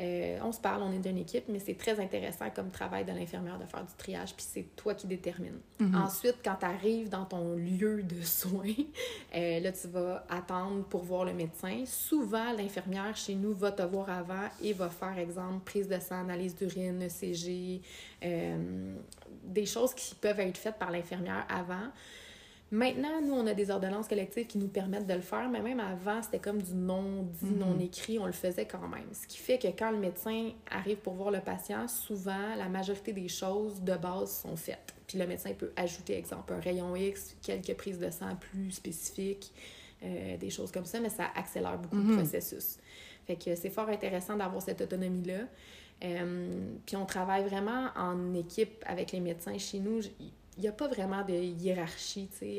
Euh, 0.00 0.38
on 0.42 0.50
se 0.50 0.60
parle, 0.60 0.82
on 0.82 0.92
est 0.92 0.98
d'une 0.98 1.18
équipe, 1.18 1.44
mais 1.48 1.60
c'est 1.60 1.76
très 1.76 2.00
intéressant 2.00 2.50
comme 2.50 2.70
travail 2.70 3.04
de 3.04 3.12
l'infirmière 3.12 3.58
de 3.58 3.64
faire 3.64 3.84
du 3.84 3.94
triage, 3.96 4.34
puis 4.34 4.44
c'est 4.48 4.66
toi 4.74 4.94
qui 4.94 5.06
détermines. 5.06 5.60
Ensuite, 5.94 6.36
quand 6.44 6.56
tu 6.58 6.66
arrives 6.66 7.08
dans 7.08 7.24
ton 7.24 7.54
lieu 7.54 8.02
de 8.02 8.20
soins, 8.22 8.64
euh, 9.36 9.60
là, 9.60 9.72
tu 9.72 9.86
vas 9.88 10.24
attendre 10.28 10.84
pour 10.84 11.04
voir 11.04 11.24
le 11.24 11.32
médecin. 11.32 11.84
Souvent, 11.86 12.52
l'infirmière 12.52 13.14
chez 13.16 13.36
nous 13.36 13.54
va 13.54 13.70
te 13.70 13.82
voir 13.82 14.10
avant 14.10 14.48
et 14.60 14.72
va 14.72 14.90
faire, 14.90 15.16
exemple, 15.16 15.60
prise 15.64 15.88
de 15.88 16.00
sang, 16.00 16.20
analyse 16.20 16.56
d'urine, 16.56 17.00
ECG, 17.02 17.80
euh, 18.24 18.94
des 19.44 19.66
choses 19.66 19.94
qui 19.94 20.14
peuvent 20.16 20.40
être 20.40 20.58
faites 20.58 20.78
par 20.78 20.90
l'infirmière 20.90 21.46
avant. 21.48 21.90
Maintenant, 22.70 23.20
nous, 23.22 23.34
on 23.34 23.46
a 23.46 23.54
des 23.54 23.70
ordonnances 23.70 24.08
collectives 24.08 24.46
qui 24.46 24.58
nous 24.58 24.68
permettent 24.68 25.06
de 25.06 25.14
le 25.14 25.20
faire, 25.20 25.48
mais 25.48 25.60
même 25.60 25.78
avant, 25.80 26.22
c'était 26.22 26.40
comme 26.40 26.60
du 26.60 26.74
non-dit, 26.74 27.44
Mhm. 27.44 27.58
non-écrit, 27.58 28.18
on 28.18 28.26
le 28.26 28.32
faisait 28.32 28.66
quand 28.66 28.88
même. 28.88 29.06
Ce 29.12 29.26
qui 29.26 29.38
fait 29.38 29.58
que 29.58 29.68
quand 29.68 29.90
le 29.92 29.98
médecin 29.98 30.50
arrive 30.70 30.96
pour 30.96 31.14
voir 31.14 31.30
le 31.30 31.40
patient, 31.40 31.86
souvent, 31.86 32.54
la 32.56 32.68
majorité 32.68 33.12
des 33.12 33.28
choses 33.28 33.80
de 33.82 33.94
base 33.94 34.40
sont 34.42 34.56
faites. 34.56 34.92
Puis 35.06 35.18
le 35.18 35.26
médecin 35.26 35.52
peut 35.52 35.72
ajouter, 35.76 36.16
exemple, 36.16 36.52
un 36.52 36.58
rayon 36.60 36.96
X, 36.96 37.36
quelques 37.42 37.74
prises 37.76 37.98
de 37.98 38.10
sang 38.10 38.34
plus 38.40 38.72
spécifiques, 38.72 39.52
euh, 40.02 40.36
des 40.38 40.50
choses 40.50 40.72
comme 40.72 40.86
ça, 40.86 40.98
mais 41.00 41.10
ça 41.10 41.26
accélère 41.36 41.78
beaucoup 41.78 41.96
Mhm. 41.96 42.10
le 42.10 42.16
processus. 42.16 42.78
Fait 43.26 43.36
que 43.36 43.54
c'est 43.54 43.70
fort 43.70 43.88
intéressant 43.88 44.36
d'avoir 44.36 44.60
cette 44.62 44.80
autonomie-là. 44.80 45.40
Euh, 46.02 46.50
puis 46.84 46.96
on 46.96 47.06
travaille 47.06 47.44
vraiment 47.44 47.88
en 47.96 48.34
équipe 48.34 48.82
avec 48.86 49.12
les 49.12 49.20
médecins 49.20 49.56
chez 49.58 49.78
nous. 49.78 50.00
Il 50.56 50.62
n'y 50.62 50.68
a 50.68 50.72
pas 50.72 50.88
vraiment 50.88 51.22
de 51.22 51.32
hiérarchie, 51.34 52.28
tu 52.32 52.38
sais. 52.38 52.56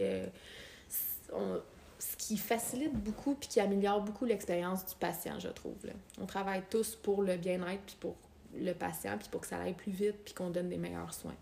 euh, 1.33 1.57
ce 1.97 2.15
qui 2.17 2.37
facilite 2.37 2.93
beaucoup 2.93 3.35
puis 3.35 3.47
qui 3.49 3.59
améliore 3.59 4.01
beaucoup 4.01 4.25
l'expérience 4.25 4.85
du 4.85 4.95
patient, 4.95 5.39
je 5.39 5.47
trouve. 5.47 5.75
là. 5.85 5.93
On 6.21 6.25
travaille 6.25 6.61
tous 6.69 6.95
pour 6.95 7.23
le 7.23 7.35
bien-être 7.37 7.81
puis 7.85 7.95
pour 7.99 8.15
le 8.57 8.73
patient 8.73 9.17
puis 9.17 9.27
pour 9.31 9.41
que 9.41 9.47
ça 9.47 9.57
aille 9.57 9.73
plus 9.73 9.91
vite 9.91 10.15
puis 10.23 10.33
qu'on 10.33 10.49
donne 10.49 10.69
des 10.69 10.77
meilleurs 10.77 11.13
soins. 11.13 11.35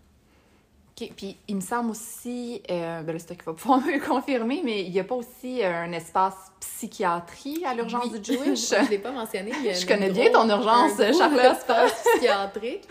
OK. 1.00 1.10
Puis 1.16 1.36
il 1.48 1.56
me 1.56 1.60
semble 1.60 1.90
aussi, 1.90 2.62
euh, 2.70 3.02
ben 3.02 3.12
là, 3.12 3.18
c'est 3.18 3.26
toi 3.26 3.36
qui 3.36 3.44
vas 3.44 3.52
pouvoir 3.54 3.80
me 3.84 3.92
le 3.92 4.00
confirmer, 4.00 4.62
mais 4.64 4.84
il 4.84 4.92
n'y 4.92 5.00
a 5.00 5.04
pas 5.04 5.16
aussi 5.16 5.62
euh, 5.62 5.72
un 5.82 5.92
espace 5.92 6.34
psychiatrie 6.60 7.64
à 7.64 7.74
l'urgence 7.74 8.06
Oui. 8.12 8.20
du 8.20 8.32
Jewish? 8.32 8.70
je 8.84 8.90
l'ai 8.90 8.98
pas 8.98 9.10
mentionné. 9.10 9.52
Je 9.74 9.86
connais 9.86 10.10
bien 10.10 10.30
ton 10.30 10.48
urgence, 10.48 10.96
Charlotte. 10.96 11.56
espace 11.56 11.92
psychiatrique. 12.14 12.86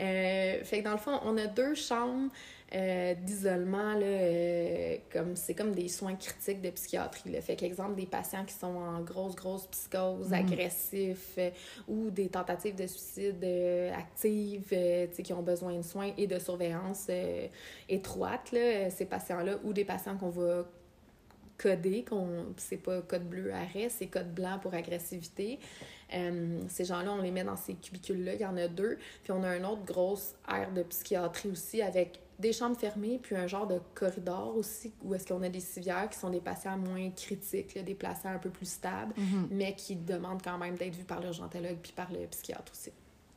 Euh, 0.00 0.62
fait 0.62 0.78
que 0.78 0.84
dans 0.84 0.92
le 0.92 0.98
fond, 0.98 1.18
on 1.24 1.36
a 1.36 1.46
deux 1.46 1.74
chambres 1.74 2.30
euh, 2.74 3.14
d'isolement, 3.14 3.94
euh, 4.02 4.96
comme 5.12 5.36
c'est 5.36 5.54
comme 5.54 5.72
des 5.74 5.88
soins 5.88 6.16
critiques 6.16 6.60
de 6.60 6.70
psychiatrie. 6.70 7.30
Là. 7.30 7.40
Fait 7.40 7.56
qu'exemple, 7.56 7.94
des 7.94 8.06
patients 8.06 8.44
qui 8.44 8.54
sont 8.54 8.66
en 8.66 9.00
grosse, 9.00 9.34
grosse 9.34 9.66
psychose, 9.68 10.28
Mhm. 10.28 10.34
agressifs, 10.34 11.34
euh, 11.38 11.50
ou 11.88 12.10
des 12.10 12.28
tentatives 12.28 12.74
de 12.74 12.86
suicide 12.86 13.42
euh, 13.42 13.92
actives, 13.94 14.74
qui 15.22 15.32
ont 15.32 15.42
besoin 15.42 15.76
de 15.76 15.82
soins 15.82 16.12
et 16.18 16.26
de 16.26 16.38
surveillance 16.38 17.08
étroite, 17.88 18.52
là, 18.52 18.90
ces 18.90 19.06
patients-là, 19.06 19.56
ou 19.64 19.72
des 19.72 19.84
patients 19.84 20.16
qu'on 20.16 20.30
va 20.30 20.64
coder, 21.56 22.04
qu'on 22.04 22.46
c'est 22.56 22.76
pas 22.76 23.02
code 23.02 23.28
bleu 23.28 23.52
arrêt, 23.52 23.88
c'est 23.88 24.06
code 24.06 24.32
blanc 24.32 24.58
pour 24.60 24.74
agressivité. 24.74 25.58
Euh, 26.14 26.60
ces 26.68 26.84
gens-là, 26.84 27.12
on 27.12 27.20
les 27.22 27.30
met 27.30 27.44
dans 27.44 27.56
ces 27.56 27.74
cubicules-là, 27.74 28.34
il 28.34 28.40
y 28.40 28.46
en 28.46 28.56
a 28.56 28.68
deux. 28.68 28.96
Puis 29.24 29.32
on 29.32 29.42
a 29.42 29.56
une 29.56 29.66
autre 29.66 29.84
grosse 29.84 30.34
aire 30.48 30.72
de 30.72 30.82
psychiatrie 30.84 31.50
aussi 31.50 31.82
avec 31.82 32.20
des 32.38 32.52
chambres 32.52 32.76
fermées, 32.78 33.18
puis 33.22 33.34
un 33.36 33.46
genre 33.46 33.66
de 33.66 33.80
corridor 33.94 34.56
aussi, 34.56 34.92
où 35.02 35.14
est-ce 35.14 35.26
qu'on 35.26 35.42
a 35.42 35.48
des 35.48 35.60
civières 35.60 36.08
qui 36.08 36.18
sont 36.18 36.30
des 36.30 36.40
patients 36.40 36.78
moins 36.78 37.10
critiques, 37.10 37.74
là, 37.74 37.82
des 37.82 37.94
patients 37.94 38.30
un 38.30 38.38
peu 38.38 38.50
plus 38.50 38.68
stables, 38.70 39.12
Mhm. 39.16 39.48
mais 39.50 39.74
qui 39.74 39.96
demandent 39.96 40.42
quand 40.42 40.58
même 40.58 40.76
d'être 40.76 40.94
vus 40.94 41.04
par 41.04 41.20
l'urgentologue 41.20 41.78
puis 41.82 41.92
par 41.92 42.12
le 42.12 42.26
psychiatre 42.28 42.70
aussi. 42.72 42.92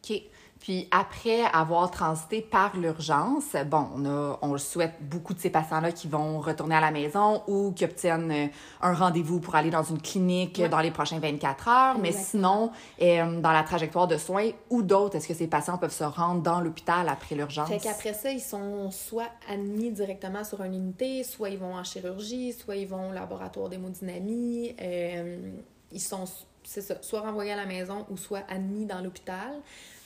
OK. 0.10 0.22
Puis 0.60 0.88
après 0.92 1.42
avoir 1.54 1.90
transité 1.90 2.40
par 2.40 2.78
l'urgence, 2.78 3.56
bon, 3.66 3.88
on, 3.96 4.06
a, 4.06 4.38
on 4.44 4.52
le 4.52 4.60
souhaite 4.60 4.94
beaucoup 5.02 5.34
de 5.34 5.40
ces 5.40 5.50
patients-là 5.50 5.92
qui 5.92 6.08
vont 6.08 6.40
retourner 6.40 6.76
à 6.76 6.80
la 6.82 6.92
maison 6.92 7.42
ou 7.48 7.72
qui 7.72 7.84
obtiennent 7.84 8.32
euh, 8.32 8.46
un 8.82 8.94
rendez-vous 8.94 9.40
pour 9.40 9.56
aller 9.56 9.72
dans 9.72 9.82
une 9.82 10.00
clinique 10.00 10.60
Ouais. 10.60 10.70
dans 10.70 10.82
les 10.82 10.92
prochains 10.92 11.18
24 11.18 11.68
heures. 11.68 11.98
Mais 11.98 12.12
sinon, 12.12 12.70
euh, 13.02 13.42
dans 13.42 13.52
la 13.52 13.64
trajectoire 13.64 14.08
de 14.08 14.18
soins 14.18 14.52
ou 14.70 14.84
d'autres, 14.84 15.16
est-ce 15.16 15.28
que 15.28 15.34
ces 15.34 15.48
patients 15.48 15.80
peuvent 15.80 15.90
se 15.92 16.04
rendre 16.04 16.44
dans 16.44 16.62
l'hôpital 16.62 17.10
après 17.10 17.34
l'urgence? 17.34 17.68
Fait 17.68 17.80
qu'après 17.80 18.14
ça, 18.14 18.30
ils 18.30 18.40
sont 18.40 18.92
soit 18.92 19.30
admis 19.50 19.90
directement 19.90 20.44
sur 20.44 20.62
une 20.62 20.76
unité, 20.76 21.24
soit 21.24 21.50
ils 21.50 21.58
vont 21.58 21.74
en 21.74 21.84
chirurgie, 21.84 22.54
soit 22.54 22.76
ils 22.76 22.88
vont 22.88 23.10
au 23.10 23.14
laboratoire 23.14 23.68
d'hémodynamie. 23.68 24.76
Euh, 24.80 25.54
ils 25.92 26.00
sont, 26.00 26.26
c'est 26.72 26.82
ça, 26.82 26.96
soit 27.02 27.20
renvoyés 27.22 27.52
à 27.52 27.56
la 27.58 27.66
maison 27.66 28.06
ou 28.10 28.16
soit 28.18 28.44
admis 28.50 28.86
dans 28.86 29.02
l'hôpital. 29.02 29.52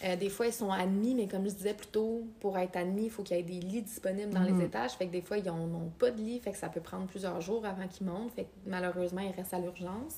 Euh, 0.04 0.16
des 0.16 0.30
fois, 0.30 0.48
ils 0.48 0.54
sont 0.54 0.72
admis, 0.72 1.14
mais 1.14 1.28
comme 1.28 1.48
je 1.48 1.54
disais 1.54 1.74
plus 1.76 1.88
tôt, 1.88 2.24
pour 2.40 2.58
être 2.58 2.76
admis, 2.76 3.06
il 3.06 3.10
faut 3.12 3.22
qu'il 3.24 3.38
y 3.38 3.40
ait 3.40 3.44
des 3.44 3.60
lits 3.60 3.84
disponibles 3.84 4.34
dans 4.34 4.42
Mhm. 4.42 4.58
les 4.60 4.66
étages. 4.66 4.92
Fait 4.94 5.06
que 5.06 5.12
des 5.12 5.22
fois, 5.22 5.38
ils 5.38 5.46
n'ont 5.46 5.92
pas 6.00 6.10
de 6.12 6.18
lit, 6.22 6.40
fait 6.40 6.52
que 6.52 6.58
ça 6.58 6.70
peut 6.70 6.82
prendre 6.82 7.06
plusieurs 7.06 7.40
jours 7.40 7.66
avant 7.66 7.88
qu'ils 7.88 8.08
montent. 8.08 8.32
Fait 8.32 8.44
que 8.46 8.50
malheureusement, 8.66 9.22
ils 9.22 9.32
restent 9.36 9.54
à 9.54 9.60
l'urgence. 9.60 10.18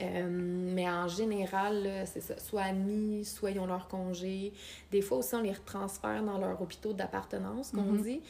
Euh, 0.00 0.28
mais 0.30 0.88
en 0.88 1.08
général, 1.08 2.04
c'est 2.06 2.20
ça. 2.20 2.38
Soit 2.38 2.62
admis, 2.62 3.24
soit 3.24 3.50
ils 3.50 3.58
ont 3.58 3.66
leur 3.66 3.88
congé. 3.88 4.52
Des 4.92 5.02
fois 5.02 5.18
aussi, 5.18 5.34
on 5.34 5.42
les 5.42 5.52
retransfère 5.52 6.22
dans 6.22 6.38
leur 6.38 6.60
hôpitaux 6.62 6.92
d'appartenance, 6.92 7.70
qu'on 7.72 7.82
Mhm. 7.82 8.02
dit. 8.02 8.20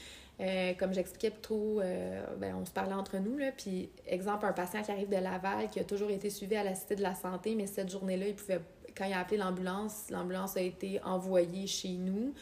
Euh, 0.40 0.72
comme 0.78 0.94
j'expliquais 0.94 1.30
plus 1.30 1.40
tôt, 1.42 1.80
euh, 1.80 2.24
ben, 2.38 2.54
on 2.58 2.64
se 2.64 2.70
parlait 2.70 2.94
entre 2.94 3.18
nous. 3.18 3.36
Là, 3.36 3.52
puis, 3.52 3.90
exemple, 4.06 4.46
un 4.46 4.52
patient 4.52 4.82
qui 4.82 4.90
arrive 4.90 5.08
de 5.10 5.16
Laval, 5.16 5.68
qui 5.68 5.78
a 5.80 5.84
toujours 5.84 6.10
été 6.10 6.30
suivi 6.30 6.56
à 6.56 6.64
la 6.64 6.74
Cité 6.74 6.96
de 6.96 7.02
la 7.02 7.14
Santé, 7.14 7.54
mais 7.54 7.66
cette 7.66 7.90
journée-là, 7.90 8.28
il 8.28 8.34
pouvait, 8.34 8.60
quand 8.96 9.04
il 9.04 9.12
a 9.12 9.20
appelé 9.20 9.36
l'ambulance, 9.36 10.06
l'ambulance 10.10 10.56
a 10.56 10.62
été 10.62 10.98
envoyée 11.04 11.66
chez 11.66 11.90
nous. 11.90 12.32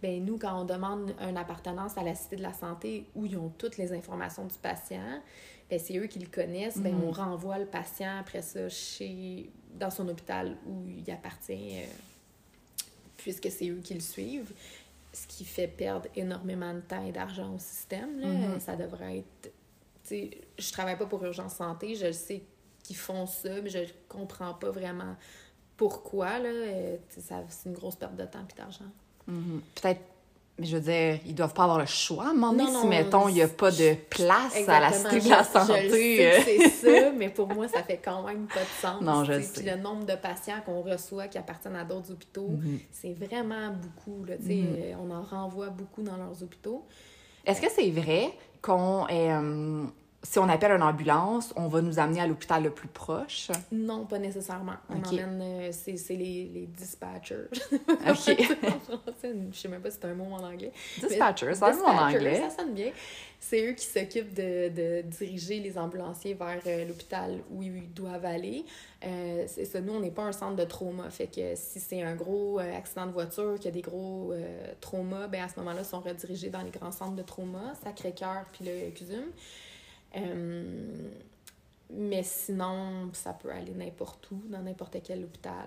Ben, 0.00 0.24
nous, 0.24 0.38
quand 0.38 0.60
on 0.60 0.64
demande 0.64 1.12
une 1.20 1.36
appartenance 1.36 1.98
à 1.98 2.04
la 2.04 2.14
Cité 2.14 2.36
de 2.36 2.42
la 2.42 2.52
Santé 2.52 3.04
où 3.16 3.26
ils 3.26 3.36
ont 3.36 3.50
toutes 3.58 3.78
les 3.78 3.92
informations 3.92 4.44
du 4.46 4.54
patient, 4.56 5.20
ben, 5.68 5.78
c'est 5.78 5.96
eux 5.98 6.06
qui 6.06 6.20
le 6.20 6.28
connaissent, 6.28 6.78
ben, 6.78 6.94
Mhm. 6.94 7.04
on 7.04 7.10
renvoie 7.10 7.58
le 7.58 7.66
patient 7.66 8.18
après 8.20 8.42
ça 8.42 8.68
chez, 8.68 9.50
dans 9.74 9.90
son 9.90 10.08
hôpital 10.08 10.56
où 10.66 10.86
il 10.88 11.10
appartient, 11.12 11.78
euh, 11.80 11.84
puisque 13.16 13.50
c'est 13.50 13.68
eux 13.68 13.80
qui 13.82 13.94
le 13.94 14.00
suivent. 14.00 14.52
Ce 15.12 15.26
qui 15.26 15.44
fait 15.44 15.68
perdre 15.68 16.08
énormément 16.14 16.72
de 16.72 16.80
temps 16.80 17.04
et 17.04 17.12
d'argent 17.12 17.54
au 17.54 17.58
système. 17.58 18.20
Là. 18.20 18.26
Mhm. 18.28 18.60
Ça 18.60 18.76
devrait 18.76 19.18
être. 19.18 19.52
Tu 20.04 20.08
sais, 20.08 20.30
je 20.58 20.72
travaille 20.72 20.96
pas 20.96 21.06
pour 21.06 21.22
Urgence 21.24 21.54
Santé, 21.54 21.94
je 21.94 22.12
sais 22.12 22.42
qu'ils 22.82 22.96
font 22.96 23.26
ça, 23.26 23.60
mais 23.60 23.70
je 23.70 23.80
comprends 24.08 24.54
pas 24.54 24.70
vraiment 24.70 25.16
pourquoi. 25.76 26.38
Là. 26.38 26.48
Euh, 26.48 26.96
C'est 27.08 27.68
une 27.68 27.74
grosse 27.74 27.96
perte 27.96 28.16
de 28.16 28.24
temps 28.24 28.46
et 28.50 28.56
d'argent. 28.56 28.90
Mhm. 29.26 29.62
Peut-être, 29.74 30.00
mais 30.60 30.66
je 30.66 30.76
veux 30.76 30.82
dire, 30.82 31.18
ils 31.26 31.34
doivent 31.34 31.54
pas 31.54 31.64
avoir 31.64 31.78
le 31.78 31.86
choix. 31.86 32.26
À 32.26 32.28
un 32.28 32.32
moment 32.34 32.52
donné, 32.52 32.64
Non, 32.64 32.68
si, 32.80 32.84
non, 32.84 32.88
mettons, 32.90 33.28
il 33.28 33.34
n'y 33.34 33.42
a 33.42 33.48
pas 33.48 33.70
de 33.70 33.94
place 34.10 34.68
à 34.68 34.78
la. 34.80 34.92
Cité 34.92 35.20
de 35.20 35.28
la 35.30 35.42
Santé. 35.44 36.26
euh, 36.26 36.40
c'est 36.44 36.68
ça, 36.68 37.10
mais 37.16 37.30
pour 37.30 37.48
moi, 37.48 37.66
ça 37.66 37.82
fait 37.82 38.00
quand 38.04 38.22
même 38.24 38.46
pas 38.46 38.60
de 38.60 38.80
sens. 38.80 39.00
Non, 39.02 39.24
je 39.24 39.40
sais. 39.40 39.60
Puis 39.62 39.70
le 39.70 39.76
nombre 39.76 40.04
de 40.04 40.14
patients 40.14 40.60
qu'on 40.64 40.82
reçoit 40.82 41.28
qui 41.28 41.38
appartiennent 41.38 41.76
à 41.76 41.84
d'autres 41.84 42.12
hôpitaux, 42.12 42.48
Mhm. 42.50 42.78
c'est 42.92 43.14
vraiment 43.14 43.70
beaucoup. 43.70 44.24
Là, 44.24 44.34
Mhm. 44.38 44.48
euh, 44.50 44.92
On 45.02 45.10
en 45.10 45.22
renvoie 45.22 45.70
beaucoup 45.70 46.02
dans 46.02 46.16
leurs 46.16 46.42
hôpitaux. 46.42 46.84
Est-ce 47.46 47.60
que 47.62 47.70
c'est 47.70 47.90
vrai 47.90 48.30
qu'on 48.60 49.06
euh, 49.10 49.84
si 50.22 50.38
on 50.38 50.48
appelle 50.50 50.72
une 50.72 50.82
ambulance, 50.82 51.52
on 51.56 51.66
va 51.68 51.80
nous 51.80 51.98
amener 51.98 52.20
à 52.20 52.26
l'hôpital 52.26 52.62
le 52.62 52.70
plus 52.70 52.88
proche? 52.88 53.50
Non, 53.72 54.04
pas 54.04 54.18
nécessairement. 54.18 54.74
On 54.90 54.98
Ok. 54.98 55.06
emmène, 55.14 55.40
euh, 55.42 55.68
c'est 55.72 55.96
c'est 55.96 56.14
les, 56.16 56.44
les 56.52 56.66
dispatchers. 56.66 57.48
OK. 57.72 57.78
en 58.08 58.18
je 59.52 59.58
sais 59.58 59.68
même 59.68 59.80
pas 59.80 59.90
si 59.90 59.96
c'est 60.00 60.06
un 60.08 60.14
mot 60.14 60.26
en 60.34 60.44
anglais. 60.44 60.72
Dispatcher, 60.98 61.54
ça 61.54 61.70
va 61.70 61.72
en 61.72 61.72
Dispatchers, 61.72 62.16
anglais. 62.16 62.42
Ça 62.50 62.56
sonne 62.62 62.74
bien. 62.74 62.92
C'est 63.38 63.66
eux 63.66 63.72
qui 63.72 63.86
s'occupent 63.86 64.34
de, 64.34 64.68
de 64.68 65.00
diriger 65.02 65.60
les 65.60 65.78
ambulanciers 65.78 66.34
vers 66.34 66.60
euh, 66.66 66.84
l'hôpital 66.84 67.38
où 67.50 67.62
ils 67.62 67.90
doivent 67.94 68.26
aller. 68.26 68.66
Euh, 69.02 69.44
c'est 69.46 69.64
ça, 69.64 69.80
nous, 69.80 69.94
on 69.94 70.00
n'est 70.00 70.10
pas 70.10 70.24
un 70.24 70.32
centre 70.32 70.56
de 70.56 70.64
trauma. 70.64 71.08
Fait 71.08 71.28
que 71.28 71.54
si 71.56 71.80
c'est 71.80 72.02
un 72.02 72.14
gros 72.14 72.58
accident 72.58 73.06
de 73.06 73.12
voiture, 73.12 73.54
qu'il 73.54 73.64
y 73.64 73.68
a 73.68 73.70
des 73.70 73.80
gros 73.80 74.34
traumas, 74.82 75.28
ben 75.28 75.44
à 75.44 75.48
ce 75.48 75.58
moment-là, 75.60 75.80
ils 75.80 75.86
sont 75.86 76.00
redirigés 76.00 76.50
dans 76.50 76.60
les 76.60 76.70
grands 76.70 76.92
centres 76.92 77.16
de 77.16 77.22
trauma, 77.22 77.72
Sacré-Cœur 77.82 78.44
puis 78.52 78.66
le 78.66 78.90
CUSUM. 78.90 79.24
Euh, 80.16 81.08
mais 81.92 82.22
sinon, 82.22 83.10
ça 83.12 83.32
peut 83.32 83.50
aller 83.50 83.72
n'importe 83.74 84.30
où, 84.30 84.40
dans 84.48 84.62
n'importe 84.62 84.96
quel 85.02 85.24
hôpital. 85.24 85.66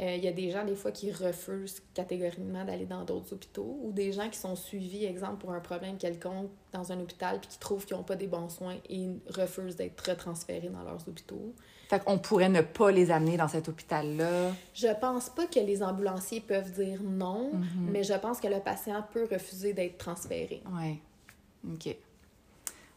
Euh, 0.00 0.14
Il 0.16 0.24
y 0.24 0.28
a 0.28 0.32
des 0.32 0.50
gens, 0.50 0.64
des 0.64 0.74
fois, 0.74 0.90
qui 0.90 1.12
refusent 1.12 1.82
catégoriquement 1.94 2.64
d'aller 2.64 2.86
dans 2.86 3.04
d'autres 3.04 3.34
hôpitaux 3.34 3.78
ou 3.82 3.92
des 3.92 4.12
gens 4.12 4.30
qui 4.30 4.38
sont 4.38 4.56
suivis, 4.56 5.04
exemple, 5.04 5.36
pour 5.38 5.52
un 5.52 5.60
problème 5.60 5.98
quelconque 5.98 6.50
dans 6.72 6.92
un 6.92 7.00
hôpital 7.00 7.38
puis 7.40 7.50
qui 7.50 7.58
trouvent 7.58 7.84
qu'ils 7.84 7.96
n'ont 7.96 8.02
pas 8.02 8.16
des 8.16 8.26
bons 8.28 8.48
soins 8.48 8.76
et 8.88 9.08
refusent 9.28 9.76
d'être 9.76 10.00
retransférés 10.08 10.68
dans 10.70 10.82
leurs 10.82 11.06
hôpitaux. 11.08 11.52
Fait 11.90 12.02
qu'on 12.02 12.18
pourrait 12.18 12.48
ne 12.48 12.62
pas 12.62 12.90
les 12.90 13.10
amener 13.10 13.36
dans 13.36 13.48
cet 13.48 13.68
hôpital-là? 13.68 14.52
Je 14.72 14.88
pense 14.98 15.28
pas 15.28 15.46
que 15.46 15.60
les 15.60 15.82
ambulanciers 15.82 16.40
peuvent 16.40 16.72
dire 16.72 17.02
non, 17.02 17.50
Mhm. 17.52 17.90
mais 17.90 18.02
je 18.02 18.14
pense 18.14 18.40
que 18.40 18.48
le 18.48 18.60
patient 18.60 19.04
peut 19.12 19.28
refuser 19.30 19.74
d'être 19.74 19.98
transféré. 19.98 20.62
Ouais. 20.72 20.98
OK. 21.70 21.94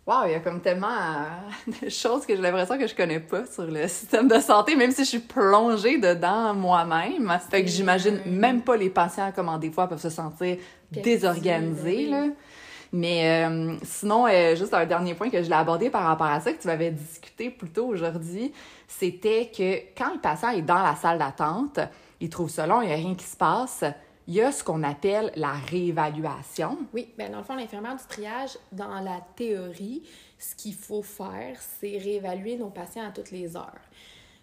Wow, 0.07 0.25
il 0.27 0.33
y 0.33 0.35
a 0.35 0.39
comme 0.39 0.61
tellement 0.61 0.87
euh, 0.87 1.71
de 1.81 1.89
choses 1.89 2.27
que 2.27 2.35
j'ai 2.35 2.41
l'impression 2.41 2.77
que 2.77 2.85
je 2.85 2.93
connais 2.93 3.19
pas 3.19 3.43
sur 3.47 3.65
le 3.65 3.87
système 3.87 4.27
de 4.27 4.39
santé, 4.39 4.75
même 4.75 4.91
si 4.91 5.03
je 5.03 5.09
suis 5.09 5.19
plongée 5.19 5.97
dedans 5.97 6.53
moi-même. 6.53 7.39
Fait 7.49 7.63
que 7.63 7.69
j'imagine 7.69 8.19
même 8.27 8.61
pas 8.61 8.77
les 8.77 8.91
patients 8.91 9.31
comment 9.35 9.57
des 9.57 9.71
fois 9.71 9.87
peuvent 9.87 10.01
se 10.01 10.11
sentir 10.11 10.57
désorganisés, 10.91 12.05
là. 12.05 12.25
Mais 12.91 13.45
euh, 13.45 13.75
sinon, 13.83 14.27
euh, 14.27 14.55
juste 14.55 14.75
un 14.75 14.85
dernier 14.85 15.15
point 15.15 15.29
que 15.31 15.41
je 15.41 15.49
l'ai 15.49 15.55
abordé 15.55 15.89
par 15.89 16.03
rapport 16.03 16.27
à 16.27 16.39
ça, 16.39 16.53
que 16.53 16.61
tu 16.61 16.67
m'avais 16.67 16.91
discuté 16.91 17.49
plus 17.49 17.69
tôt 17.69 17.87
aujourd'hui, 17.87 18.53
c'était 18.87 19.51
que 19.51 19.97
quand 19.97 20.13
le 20.13 20.19
patient 20.19 20.49
est 20.49 20.61
dans 20.61 20.83
la 20.83 20.95
salle 20.95 21.17
d'attente, 21.17 21.79
il 22.21 22.29
trouve 22.29 22.49
ça 22.49 22.67
long, 22.67 22.81
il 22.81 22.87
n'y 22.87 22.93
a 22.93 22.97
rien 22.97 23.15
qui 23.15 23.25
se 23.25 23.35
passe, 23.35 23.83
il 24.27 24.33
y 24.35 24.41
a 24.41 24.51
ce 24.51 24.63
qu'on 24.63 24.83
appelle 24.83 25.31
la 25.35 25.53
réévaluation. 25.53 26.77
Oui, 26.93 27.13
ben 27.17 27.31
dans 27.31 27.39
le 27.39 27.43
fond, 27.43 27.55
l'infirmière 27.55 27.95
du 27.95 28.03
triage, 28.07 28.57
dans 28.71 28.99
la 29.01 29.21
théorie, 29.35 30.03
ce 30.39 30.55
qu'il 30.55 30.73
faut 30.73 31.03
faire, 31.03 31.57
c'est 31.79 31.97
réévaluer 31.97 32.57
nos 32.57 32.69
patients 32.69 33.07
à 33.07 33.11
toutes 33.11 33.31
les 33.31 33.55
heures. 33.55 33.81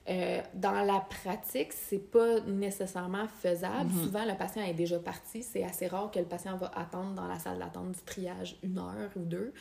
Euh, 0.08 0.40
dans 0.54 0.82
la 0.84 0.98
pratique, 1.00 1.72
c'est 1.72 2.10
pas 2.10 2.40
nécessairement 2.40 3.28
faisable. 3.28 3.90
Souvent, 4.02 4.24
le 4.24 4.36
patient 4.36 4.62
est 4.62 4.74
déjà 4.74 4.98
parti. 4.98 5.44
C'est 5.44 5.62
assez 5.62 5.86
rare 5.86 6.10
que 6.10 6.18
le 6.18 6.24
patient 6.24 6.56
va 6.56 6.72
attendre 6.74 7.12
dans 7.12 7.28
la 7.28 7.38
salle 7.38 7.58
d'attente 7.58 7.92
du 7.92 8.00
triage 8.04 8.56
une 8.64 8.78
heure 8.78 9.10
ou 9.14 9.20
deux. 9.20 9.52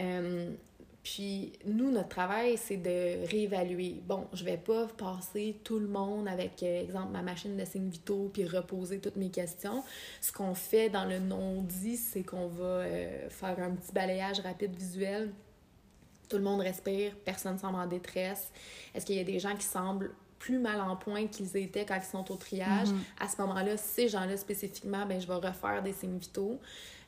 Euh, 0.00 0.50
puis, 1.02 1.52
nous, 1.64 1.90
notre 1.90 2.10
travail, 2.10 2.56
c'est 2.56 2.76
de 2.76 3.26
réévaluer. 3.26 4.00
Bon, 4.06 4.28
je 4.32 4.44
vais 4.44 4.56
pas 4.56 4.86
passer 4.86 5.56
tout 5.64 5.80
le 5.80 5.88
monde 5.88 6.28
avec, 6.28 6.62
euh, 6.62 6.82
exemple, 6.82 7.10
ma 7.12 7.22
machine 7.22 7.56
de 7.56 7.64
signes 7.64 7.88
vitaux 7.88 8.30
puis 8.32 8.46
reposer 8.46 9.00
toutes 9.00 9.16
mes 9.16 9.30
questions. 9.30 9.82
Ce 10.20 10.30
qu'on 10.30 10.54
fait 10.54 10.90
dans 10.90 11.04
le 11.04 11.18
non-dit, 11.18 11.96
c'est 11.96 12.22
qu'on 12.22 12.46
va 12.46 12.64
euh, 12.64 13.28
faire 13.30 13.58
un 13.58 13.72
petit 13.72 13.92
balayage 13.92 14.38
rapide 14.40 14.76
visuel. 14.76 15.32
Tout 16.28 16.36
le 16.36 16.44
monde 16.44 16.60
respire, 16.60 17.16
personne 17.24 17.58
semble 17.58 17.76
en 17.76 17.86
détresse. 17.86 18.52
Est-ce 18.94 19.04
qu'il 19.04 19.16
y 19.16 19.20
a 19.20 19.24
des 19.24 19.40
gens 19.40 19.56
qui 19.56 19.66
semblent 19.66 20.14
plus 20.42 20.58
mal 20.58 20.80
en 20.80 20.96
point 20.96 21.28
qu'ils 21.28 21.56
étaient 21.56 21.86
quand 21.86 21.94
ils 21.94 22.02
sont 22.02 22.32
au 22.32 22.36
triage? 22.36 22.88
À 23.20 23.28
ce 23.28 23.40
moment-là, 23.42 23.76
ces 23.76 24.08
gens-là 24.08 24.36
spécifiquement, 24.36 25.06
ben, 25.06 25.20
je 25.20 25.26
vais 25.28 25.34
refaire 25.34 25.84
des 25.84 25.92
signes 25.92 26.18
vitaux. 26.18 26.58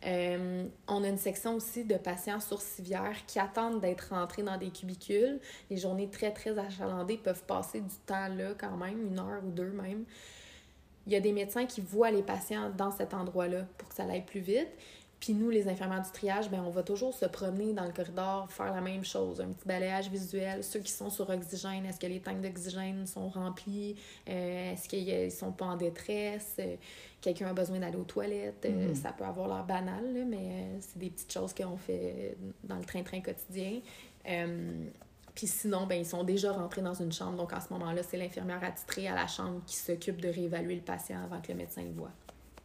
Euh, 0.07 0.65
on 0.87 1.03
a 1.03 1.09
une 1.09 1.19
section 1.19 1.57
aussi 1.57 1.83
de 1.83 1.97
patients 1.97 2.39
sourcilières 2.39 3.27
qui 3.27 3.41
attendent 3.41 3.81
d'être 3.81 4.11
rentrés 4.11 4.45
dans 4.45 4.57
des 4.57 4.71
cubicules. 4.71 5.41
Les 5.69 5.79
journées 5.79 6.09
très, 6.09 6.31
très 6.31 6.57
achalandées 6.57 7.17
peuvent 7.17 7.43
passer 7.43 7.81
du 7.81 7.97
temps 8.07 8.29
là 8.29 8.53
quand 8.57 8.77
même, 8.77 9.05
une 9.05 9.19
heure 9.19 9.43
ou 9.45 9.51
deux 9.51 9.73
même. 9.73 10.05
Il 11.09 11.13
y 11.13 11.17
a 11.17 11.21
des 11.21 11.33
médecins 11.33 11.67
qui 11.67 11.81
voient 11.81 12.13
les 12.13 12.23
patients 12.23 12.71
dans 12.77 12.93
cet 12.93 13.15
endroit-là 13.15 13.67
pour 13.79 13.89
que 13.89 13.97
ça 13.97 14.05
aille 14.05 14.25
plus 14.25 14.41
vite. 14.41 14.69
Puis 15.25 15.33
nous, 15.33 15.49
les 15.49 15.69
infirmières 15.69 16.03
du 16.03 16.11
triage, 16.11 16.51
ben, 16.51 16.63
on 16.67 16.69
va 16.69 16.83
toujours 16.83 17.15
se 17.15 17.25
promener 17.25 17.73
dans 17.73 17.87
le 17.87 17.93
corridor, 17.93 18.53
faire 18.53 18.75
la 18.75 18.83
même 18.83 19.07
chose, 19.07 19.41
un 19.41 19.47
petit 19.47 19.67
balayage 19.67 20.11
visuel. 20.11 20.63
Ceux 20.63 20.81
qui 20.81 20.93
sont 20.93 21.09
sur 21.09 21.31
oxygène, 21.31 21.87
est-ce 21.87 21.99
que 21.99 22.07
les 22.07 22.21
tanks 22.21 22.43
d'oxygène 22.43 23.07
sont 23.07 23.31
remplis? 23.31 23.97
Euh, 24.29 24.75
est-ce 24.75 24.87
qu'ils 24.87 25.33
sont 25.33 25.51
pas 25.51 25.65
en 25.65 25.77
détresse? 25.77 26.57
Euh, 26.59 26.77
quelqu'un 27.23 27.47
a 27.47 27.55
besoin 27.55 27.79
d'aller 27.79 27.97
aux 27.97 28.05
toilettes? 28.05 28.67
Euh, 28.67 28.93
mm-hmm. 28.93 28.95
ça 28.97 29.13
peut 29.13 29.25
avoir 29.25 29.49
l'air 29.49 29.65
banal, 29.65 30.27
mais 30.29 30.79
c'est 30.81 30.99
des 30.99 31.09
petites 31.09 31.33
choses 31.33 31.55
qu'on 31.55 31.79
fait 31.79 32.37
dans 32.63 32.77
le 32.77 32.85
train-train 32.85 33.23
quotidien. 33.23 33.81
Puis 35.35 35.47
sinon, 35.47 35.87
ben, 35.87 35.95
ils 35.95 36.07
sont 36.07 36.23
déjà 36.23 36.53
rentrés 36.53 36.83
dans 36.83 36.93
une 36.93 37.13
chambre. 37.13 37.39
Donc, 37.39 37.55
à 37.55 37.63
ce 37.63 37.73
moment-là, 37.73 38.03
c'est 38.03 38.19
l'infirmière 38.19 38.63
attitrée 38.63 39.09
à 39.09 39.15
la 39.15 39.27
chambre 39.27 39.63
qui 39.65 39.77
s'occupe 39.77 40.21
de 40.21 40.29
réévaluer 40.29 40.75
le 40.75 40.83
patient 40.83 41.25
avant 41.25 41.41
que 41.41 41.51
le 41.51 41.57
médecin 41.57 41.83
le 41.83 41.93
voie. 41.93 42.11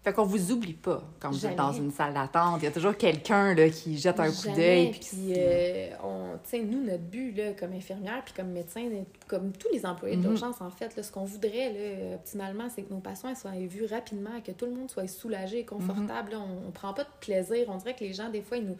Fait 0.09 0.15
qu'on 0.15 0.23
vous 0.23 0.51
oublie 0.51 0.73
pas 0.73 1.03
quand 1.19 1.29
vous 1.29 1.45
êtes 1.45 1.55
dans 1.55 1.71
une 1.71 1.91
salle 1.91 2.15
d'attente. 2.15 2.61
Il 2.61 2.63
y 2.63 2.67
a 2.67 2.71
toujours 2.71 2.97
quelqu'un 2.97 3.53
qui 3.69 3.95
jette 3.95 4.19
un 4.19 4.31
coup 4.31 4.55
d'œil. 4.55 4.89
Puis, 4.89 5.35
euh, 5.37 5.89
on, 6.03 6.57
nous, 6.57 6.83
notre 6.83 7.03
but 7.03 7.31
là, 7.37 7.53
comme 7.53 7.73
infirmière 7.73 8.23
puis 8.25 8.33
comme 8.33 8.47
médecin, 8.47 8.89
comme 9.27 9.51
tous 9.51 9.67
les 9.71 9.85
employés 9.85 10.15
de 10.15 10.21
mhm. 10.21 10.29
l'urgence, 10.29 10.61
en 10.61 10.71
fait, 10.71 10.95
là, 10.95 11.03
ce 11.03 11.11
qu'on 11.11 11.25
voudrait 11.25 11.71
là, 11.71 12.15
optimalement, 12.15 12.69
c'est 12.73 12.81
que 12.81 12.91
nos 12.91 13.01
patients 13.01 13.35
soient 13.35 13.51
vus 13.51 13.85
rapidement, 13.85 14.41
que 14.43 14.51
tout 14.51 14.65
le 14.65 14.71
monde 14.71 14.89
soit 14.89 15.05
soulagé, 15.05 15.63
confortable. 15.63 16.31
Mhm. 16.31 16.41
on, 16.41 16.69
on 16.69 16.71
prend 16.71 16.95
pas 16.95 17.03
de 17.03 17.09
plaisir. 17.19 17.67
On 17.67 17.77
dirait 17.77 17.93
que 17.93 18.03
les 18.03 18.13
gens, 18.13 18.29
des 18.29 18.41
fois, 18.41 18.57
ils 18.57 18.65
nous 18.65 18.77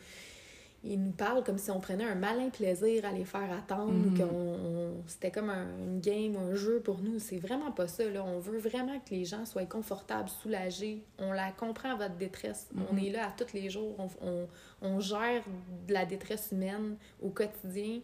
ils 0.83 1.01
nous 1.01 1.11
parlent 1.11 1.43
comme 1.43 1.57
si 1.57 1.71
on 1.71 1.79
prenait 1.79 2.05
un 2.05 2.15
malin 2.15 2.49
plaisir 2.49 3.03
à 3.05 3.11
les 3.11 3.25
faire 3.25 3.51
attendre 3.51 3.91
ou 3.91 4.09
mhm. 4.11 4.17
qu'on 4.17 5.03
c'était 5.07 5.31
comme 5.31 5.49
un, 5.49 5.67
une 5.77 5.99
game, 5.99 6.37
un 6.37 6.55
jeu 6.55 6.79
pour 6.79 7.01
nous. 7.01 7.19
C'est 7.19 7.37
vraiment 7.37 7.71
pas 7.71 7.87
ça. 7.87 8.09
Là. 8.09 8.23
On 8.23 8.39
veut 8.39 8.59
vraiment 8.59 8.97
que 8.99 9.11
les 9.11 9.25
gens 9.25 9.45
soient 9.45 9.65
confortables, 9.65 10.29
soulagés. 10.29 11.03
On 11.17 11.31
la 11.33 11.51
comprend, 11.51 11.97
votre 11.97 12.15
détresse. 12.15 12.69
On 12.89 12.93
mhm. 12.93 13.03
est 13.03 13.09
là 13.09 13.27
à 13.27 13.31
tous 13.31 13.53
les 13.53 13.69
jours. 13.69 13.95
On, 14.21 14.47
on, 14.81 14.99
gère 14.99 15.43
de 15.87 15.93
la 15.93 16.05
détresse 16.05 16.49
humaine 16.51 16.95
au 17.21 17.29
quotidien. 17.29 17.99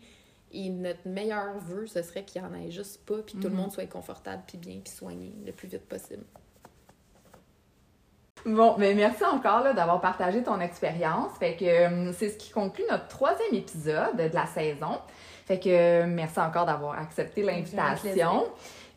Et 0.52 0.70
notre 0.70 1.08
meilleur 1.08 1.58
vœu, 1.60 1.88
ce 1.88 2.02
serait 2.02 2.24
qu'il 2.24 2.42
n'y 2.42 2.48
en 2.48 2.54
ait 2.54 2.72
juste 2.72 3.02
pas, 3.06 3.18
puis 3.18 3.36
que 3.36 3.42
tout 3.42 3.48
le 3.48 3.56
mhm. 3.56 3.62
monde 3.62 3.72
soit 3.72 3.88
confortable, 3.88 4.44
puis 4.48 4.58
bien, 4.58 4.80
puis 4.84 4.94
soigné 4.94 5.34
le 5.46 5.52
plus 5.52 5.68
vite 5.68 5.86
possible. 5.86 6.24
Bon, 8.46 8.76
mais 8.78 8.94
ben, 8.94 8.98
merci 8.98 9.24
encore 9.24 9.64
d'avoir 9.74 10.00
partagé 10.02 10.44
ton 10.44 10.60
expérience. 10.60 11.32
Fait 11.40 11.56
que 11.56 11.66
euh, 11.66 12.12
c'est 12.14 12.30
ce 12.30 12.38
qui 12.38 12.52
conclut 12.52 12.84
notre 12.90 13.08
troisième 13.08 13.54
épisode 13.54 14.18
de 14.18 14.36
la 14.36 14.46
saison. 14.46 15.00
Fait 15.48 15.60
que 15.60 15.70
euh, 15.70 16.06
merci 16.08 16.40
encore 16.40 16.66
d'avoir 16.66 17.00
accepté 17.00 17.42
l'invitation. 17.42 18.46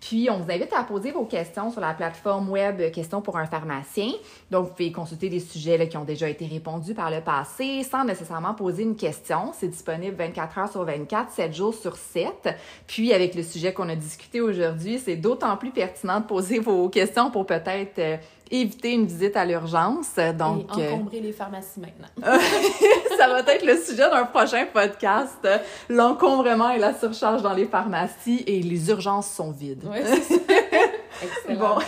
Puis, 0.01 0.28
on 0.30 0.38
vous 0.38 0.51
invite 0.51 0.72
à 0.72 0.84
poser 0.84 1.11
vos 1.11 1.24
questions 1.24 1.70
sur 1.70 1.80
la 1.80 1.92
plateforme 1.92 2.49
web 2.51 2.90
Questions 2.92 3.20
pour 3.20 3.36
un 3.36 3.46
pharmacien. 3.46 4.11
Donc, 4.51 4.66
vous 4.66 4.70
pouvez 4.72 4.92
consulter 4.92 5.28
des 5.28 5.40
sujets 5.40 5.88
qui 5.88 5.96
ont 5.96 6.05
déjà 6.05 6.28
été 6.28 6.46
répondus 6.46 6.94
par 6.94 7.11
le 7.11 7.20
passé 7.20 7.82
sans 7.82 8.05
nécessairement 8.05 8.55
poser 8.55 8.84
une 8.84 8.96
question. 8.96 9.53
C'est 9.55 9.68
disponible 9.68 10.16
24 10.16 10.59
heures 10.59 10.70
sur 10.70 10.84
24, 10.84 11.32
7 11.32 11.55
jours 11.55 11.74
sur 11.74 11.96
7. 11.96 12.55
Puis, 12.86 13.12
avec 13.12 13.34
le 13.34 13.42
sujet 13.42 13.72
qu'on 13.72 13.88
a 13.88 13.96
discuté 13.96 14.40
aujourd'hui, 14.40 14.99
c'est 14.99 15.16
d'autant 15.16 15.57
plus 15.57 15.70
pertinent 15.70 16.20
de 16.20 16.26
poser 16.26 16.59
vos 16.61 16.88
questions 16.88 17.30
pour 17.30 17.46
peut-être 17.46 17.99
euh, 17.99 18.16
éviter 18.51 18.92
une 18.92 19.07
visite 19.07 19.36
à 19.36 19.44
l'urgence. 19.44 20.14
Donc, 20.38 20.78
et 20.78 20.82
euh, 20.82 20.92
encombrer 20.92 21.20
les 21.20 21.32
pharmacies 21.32 21.80
maintenant. 21.80 22.09
ça 23.19 23.29
va 23.29 23.41
être 23.41 23.64
le 23.64 23.77
sujet 23.77 24.09
d'un 24.09 24.25
prochain 24.25 24.64
podcast. 24.73 25.47
L'encombrement 25.89 26.71
et 26.71 26.79
la 26.79 26.95
surcharge 26.95 27.43
dans 27.43 27.53
les 27.53 27.66
pharmacies 27.66 28.45
et 28.47 28.62
les 28.62 28.89
urgences 28.91 29.31
sont 29.31 29.51
vides. 29.51 29.85
Oui, 29.91 29.99
c'est 30.05 30.23
ça. 30.23 30.35
Excellent. 31.23 31.75
Bon. 31.75 31.83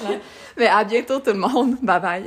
Mais 0.56 0.66
à 0.66 0.82
bientôt 0.84 1.20
tout 1.20 1.30
le 1.30 1.38
monde. 1.38 1.76
Bye 1.82 2.00
bye. 2.00 2.24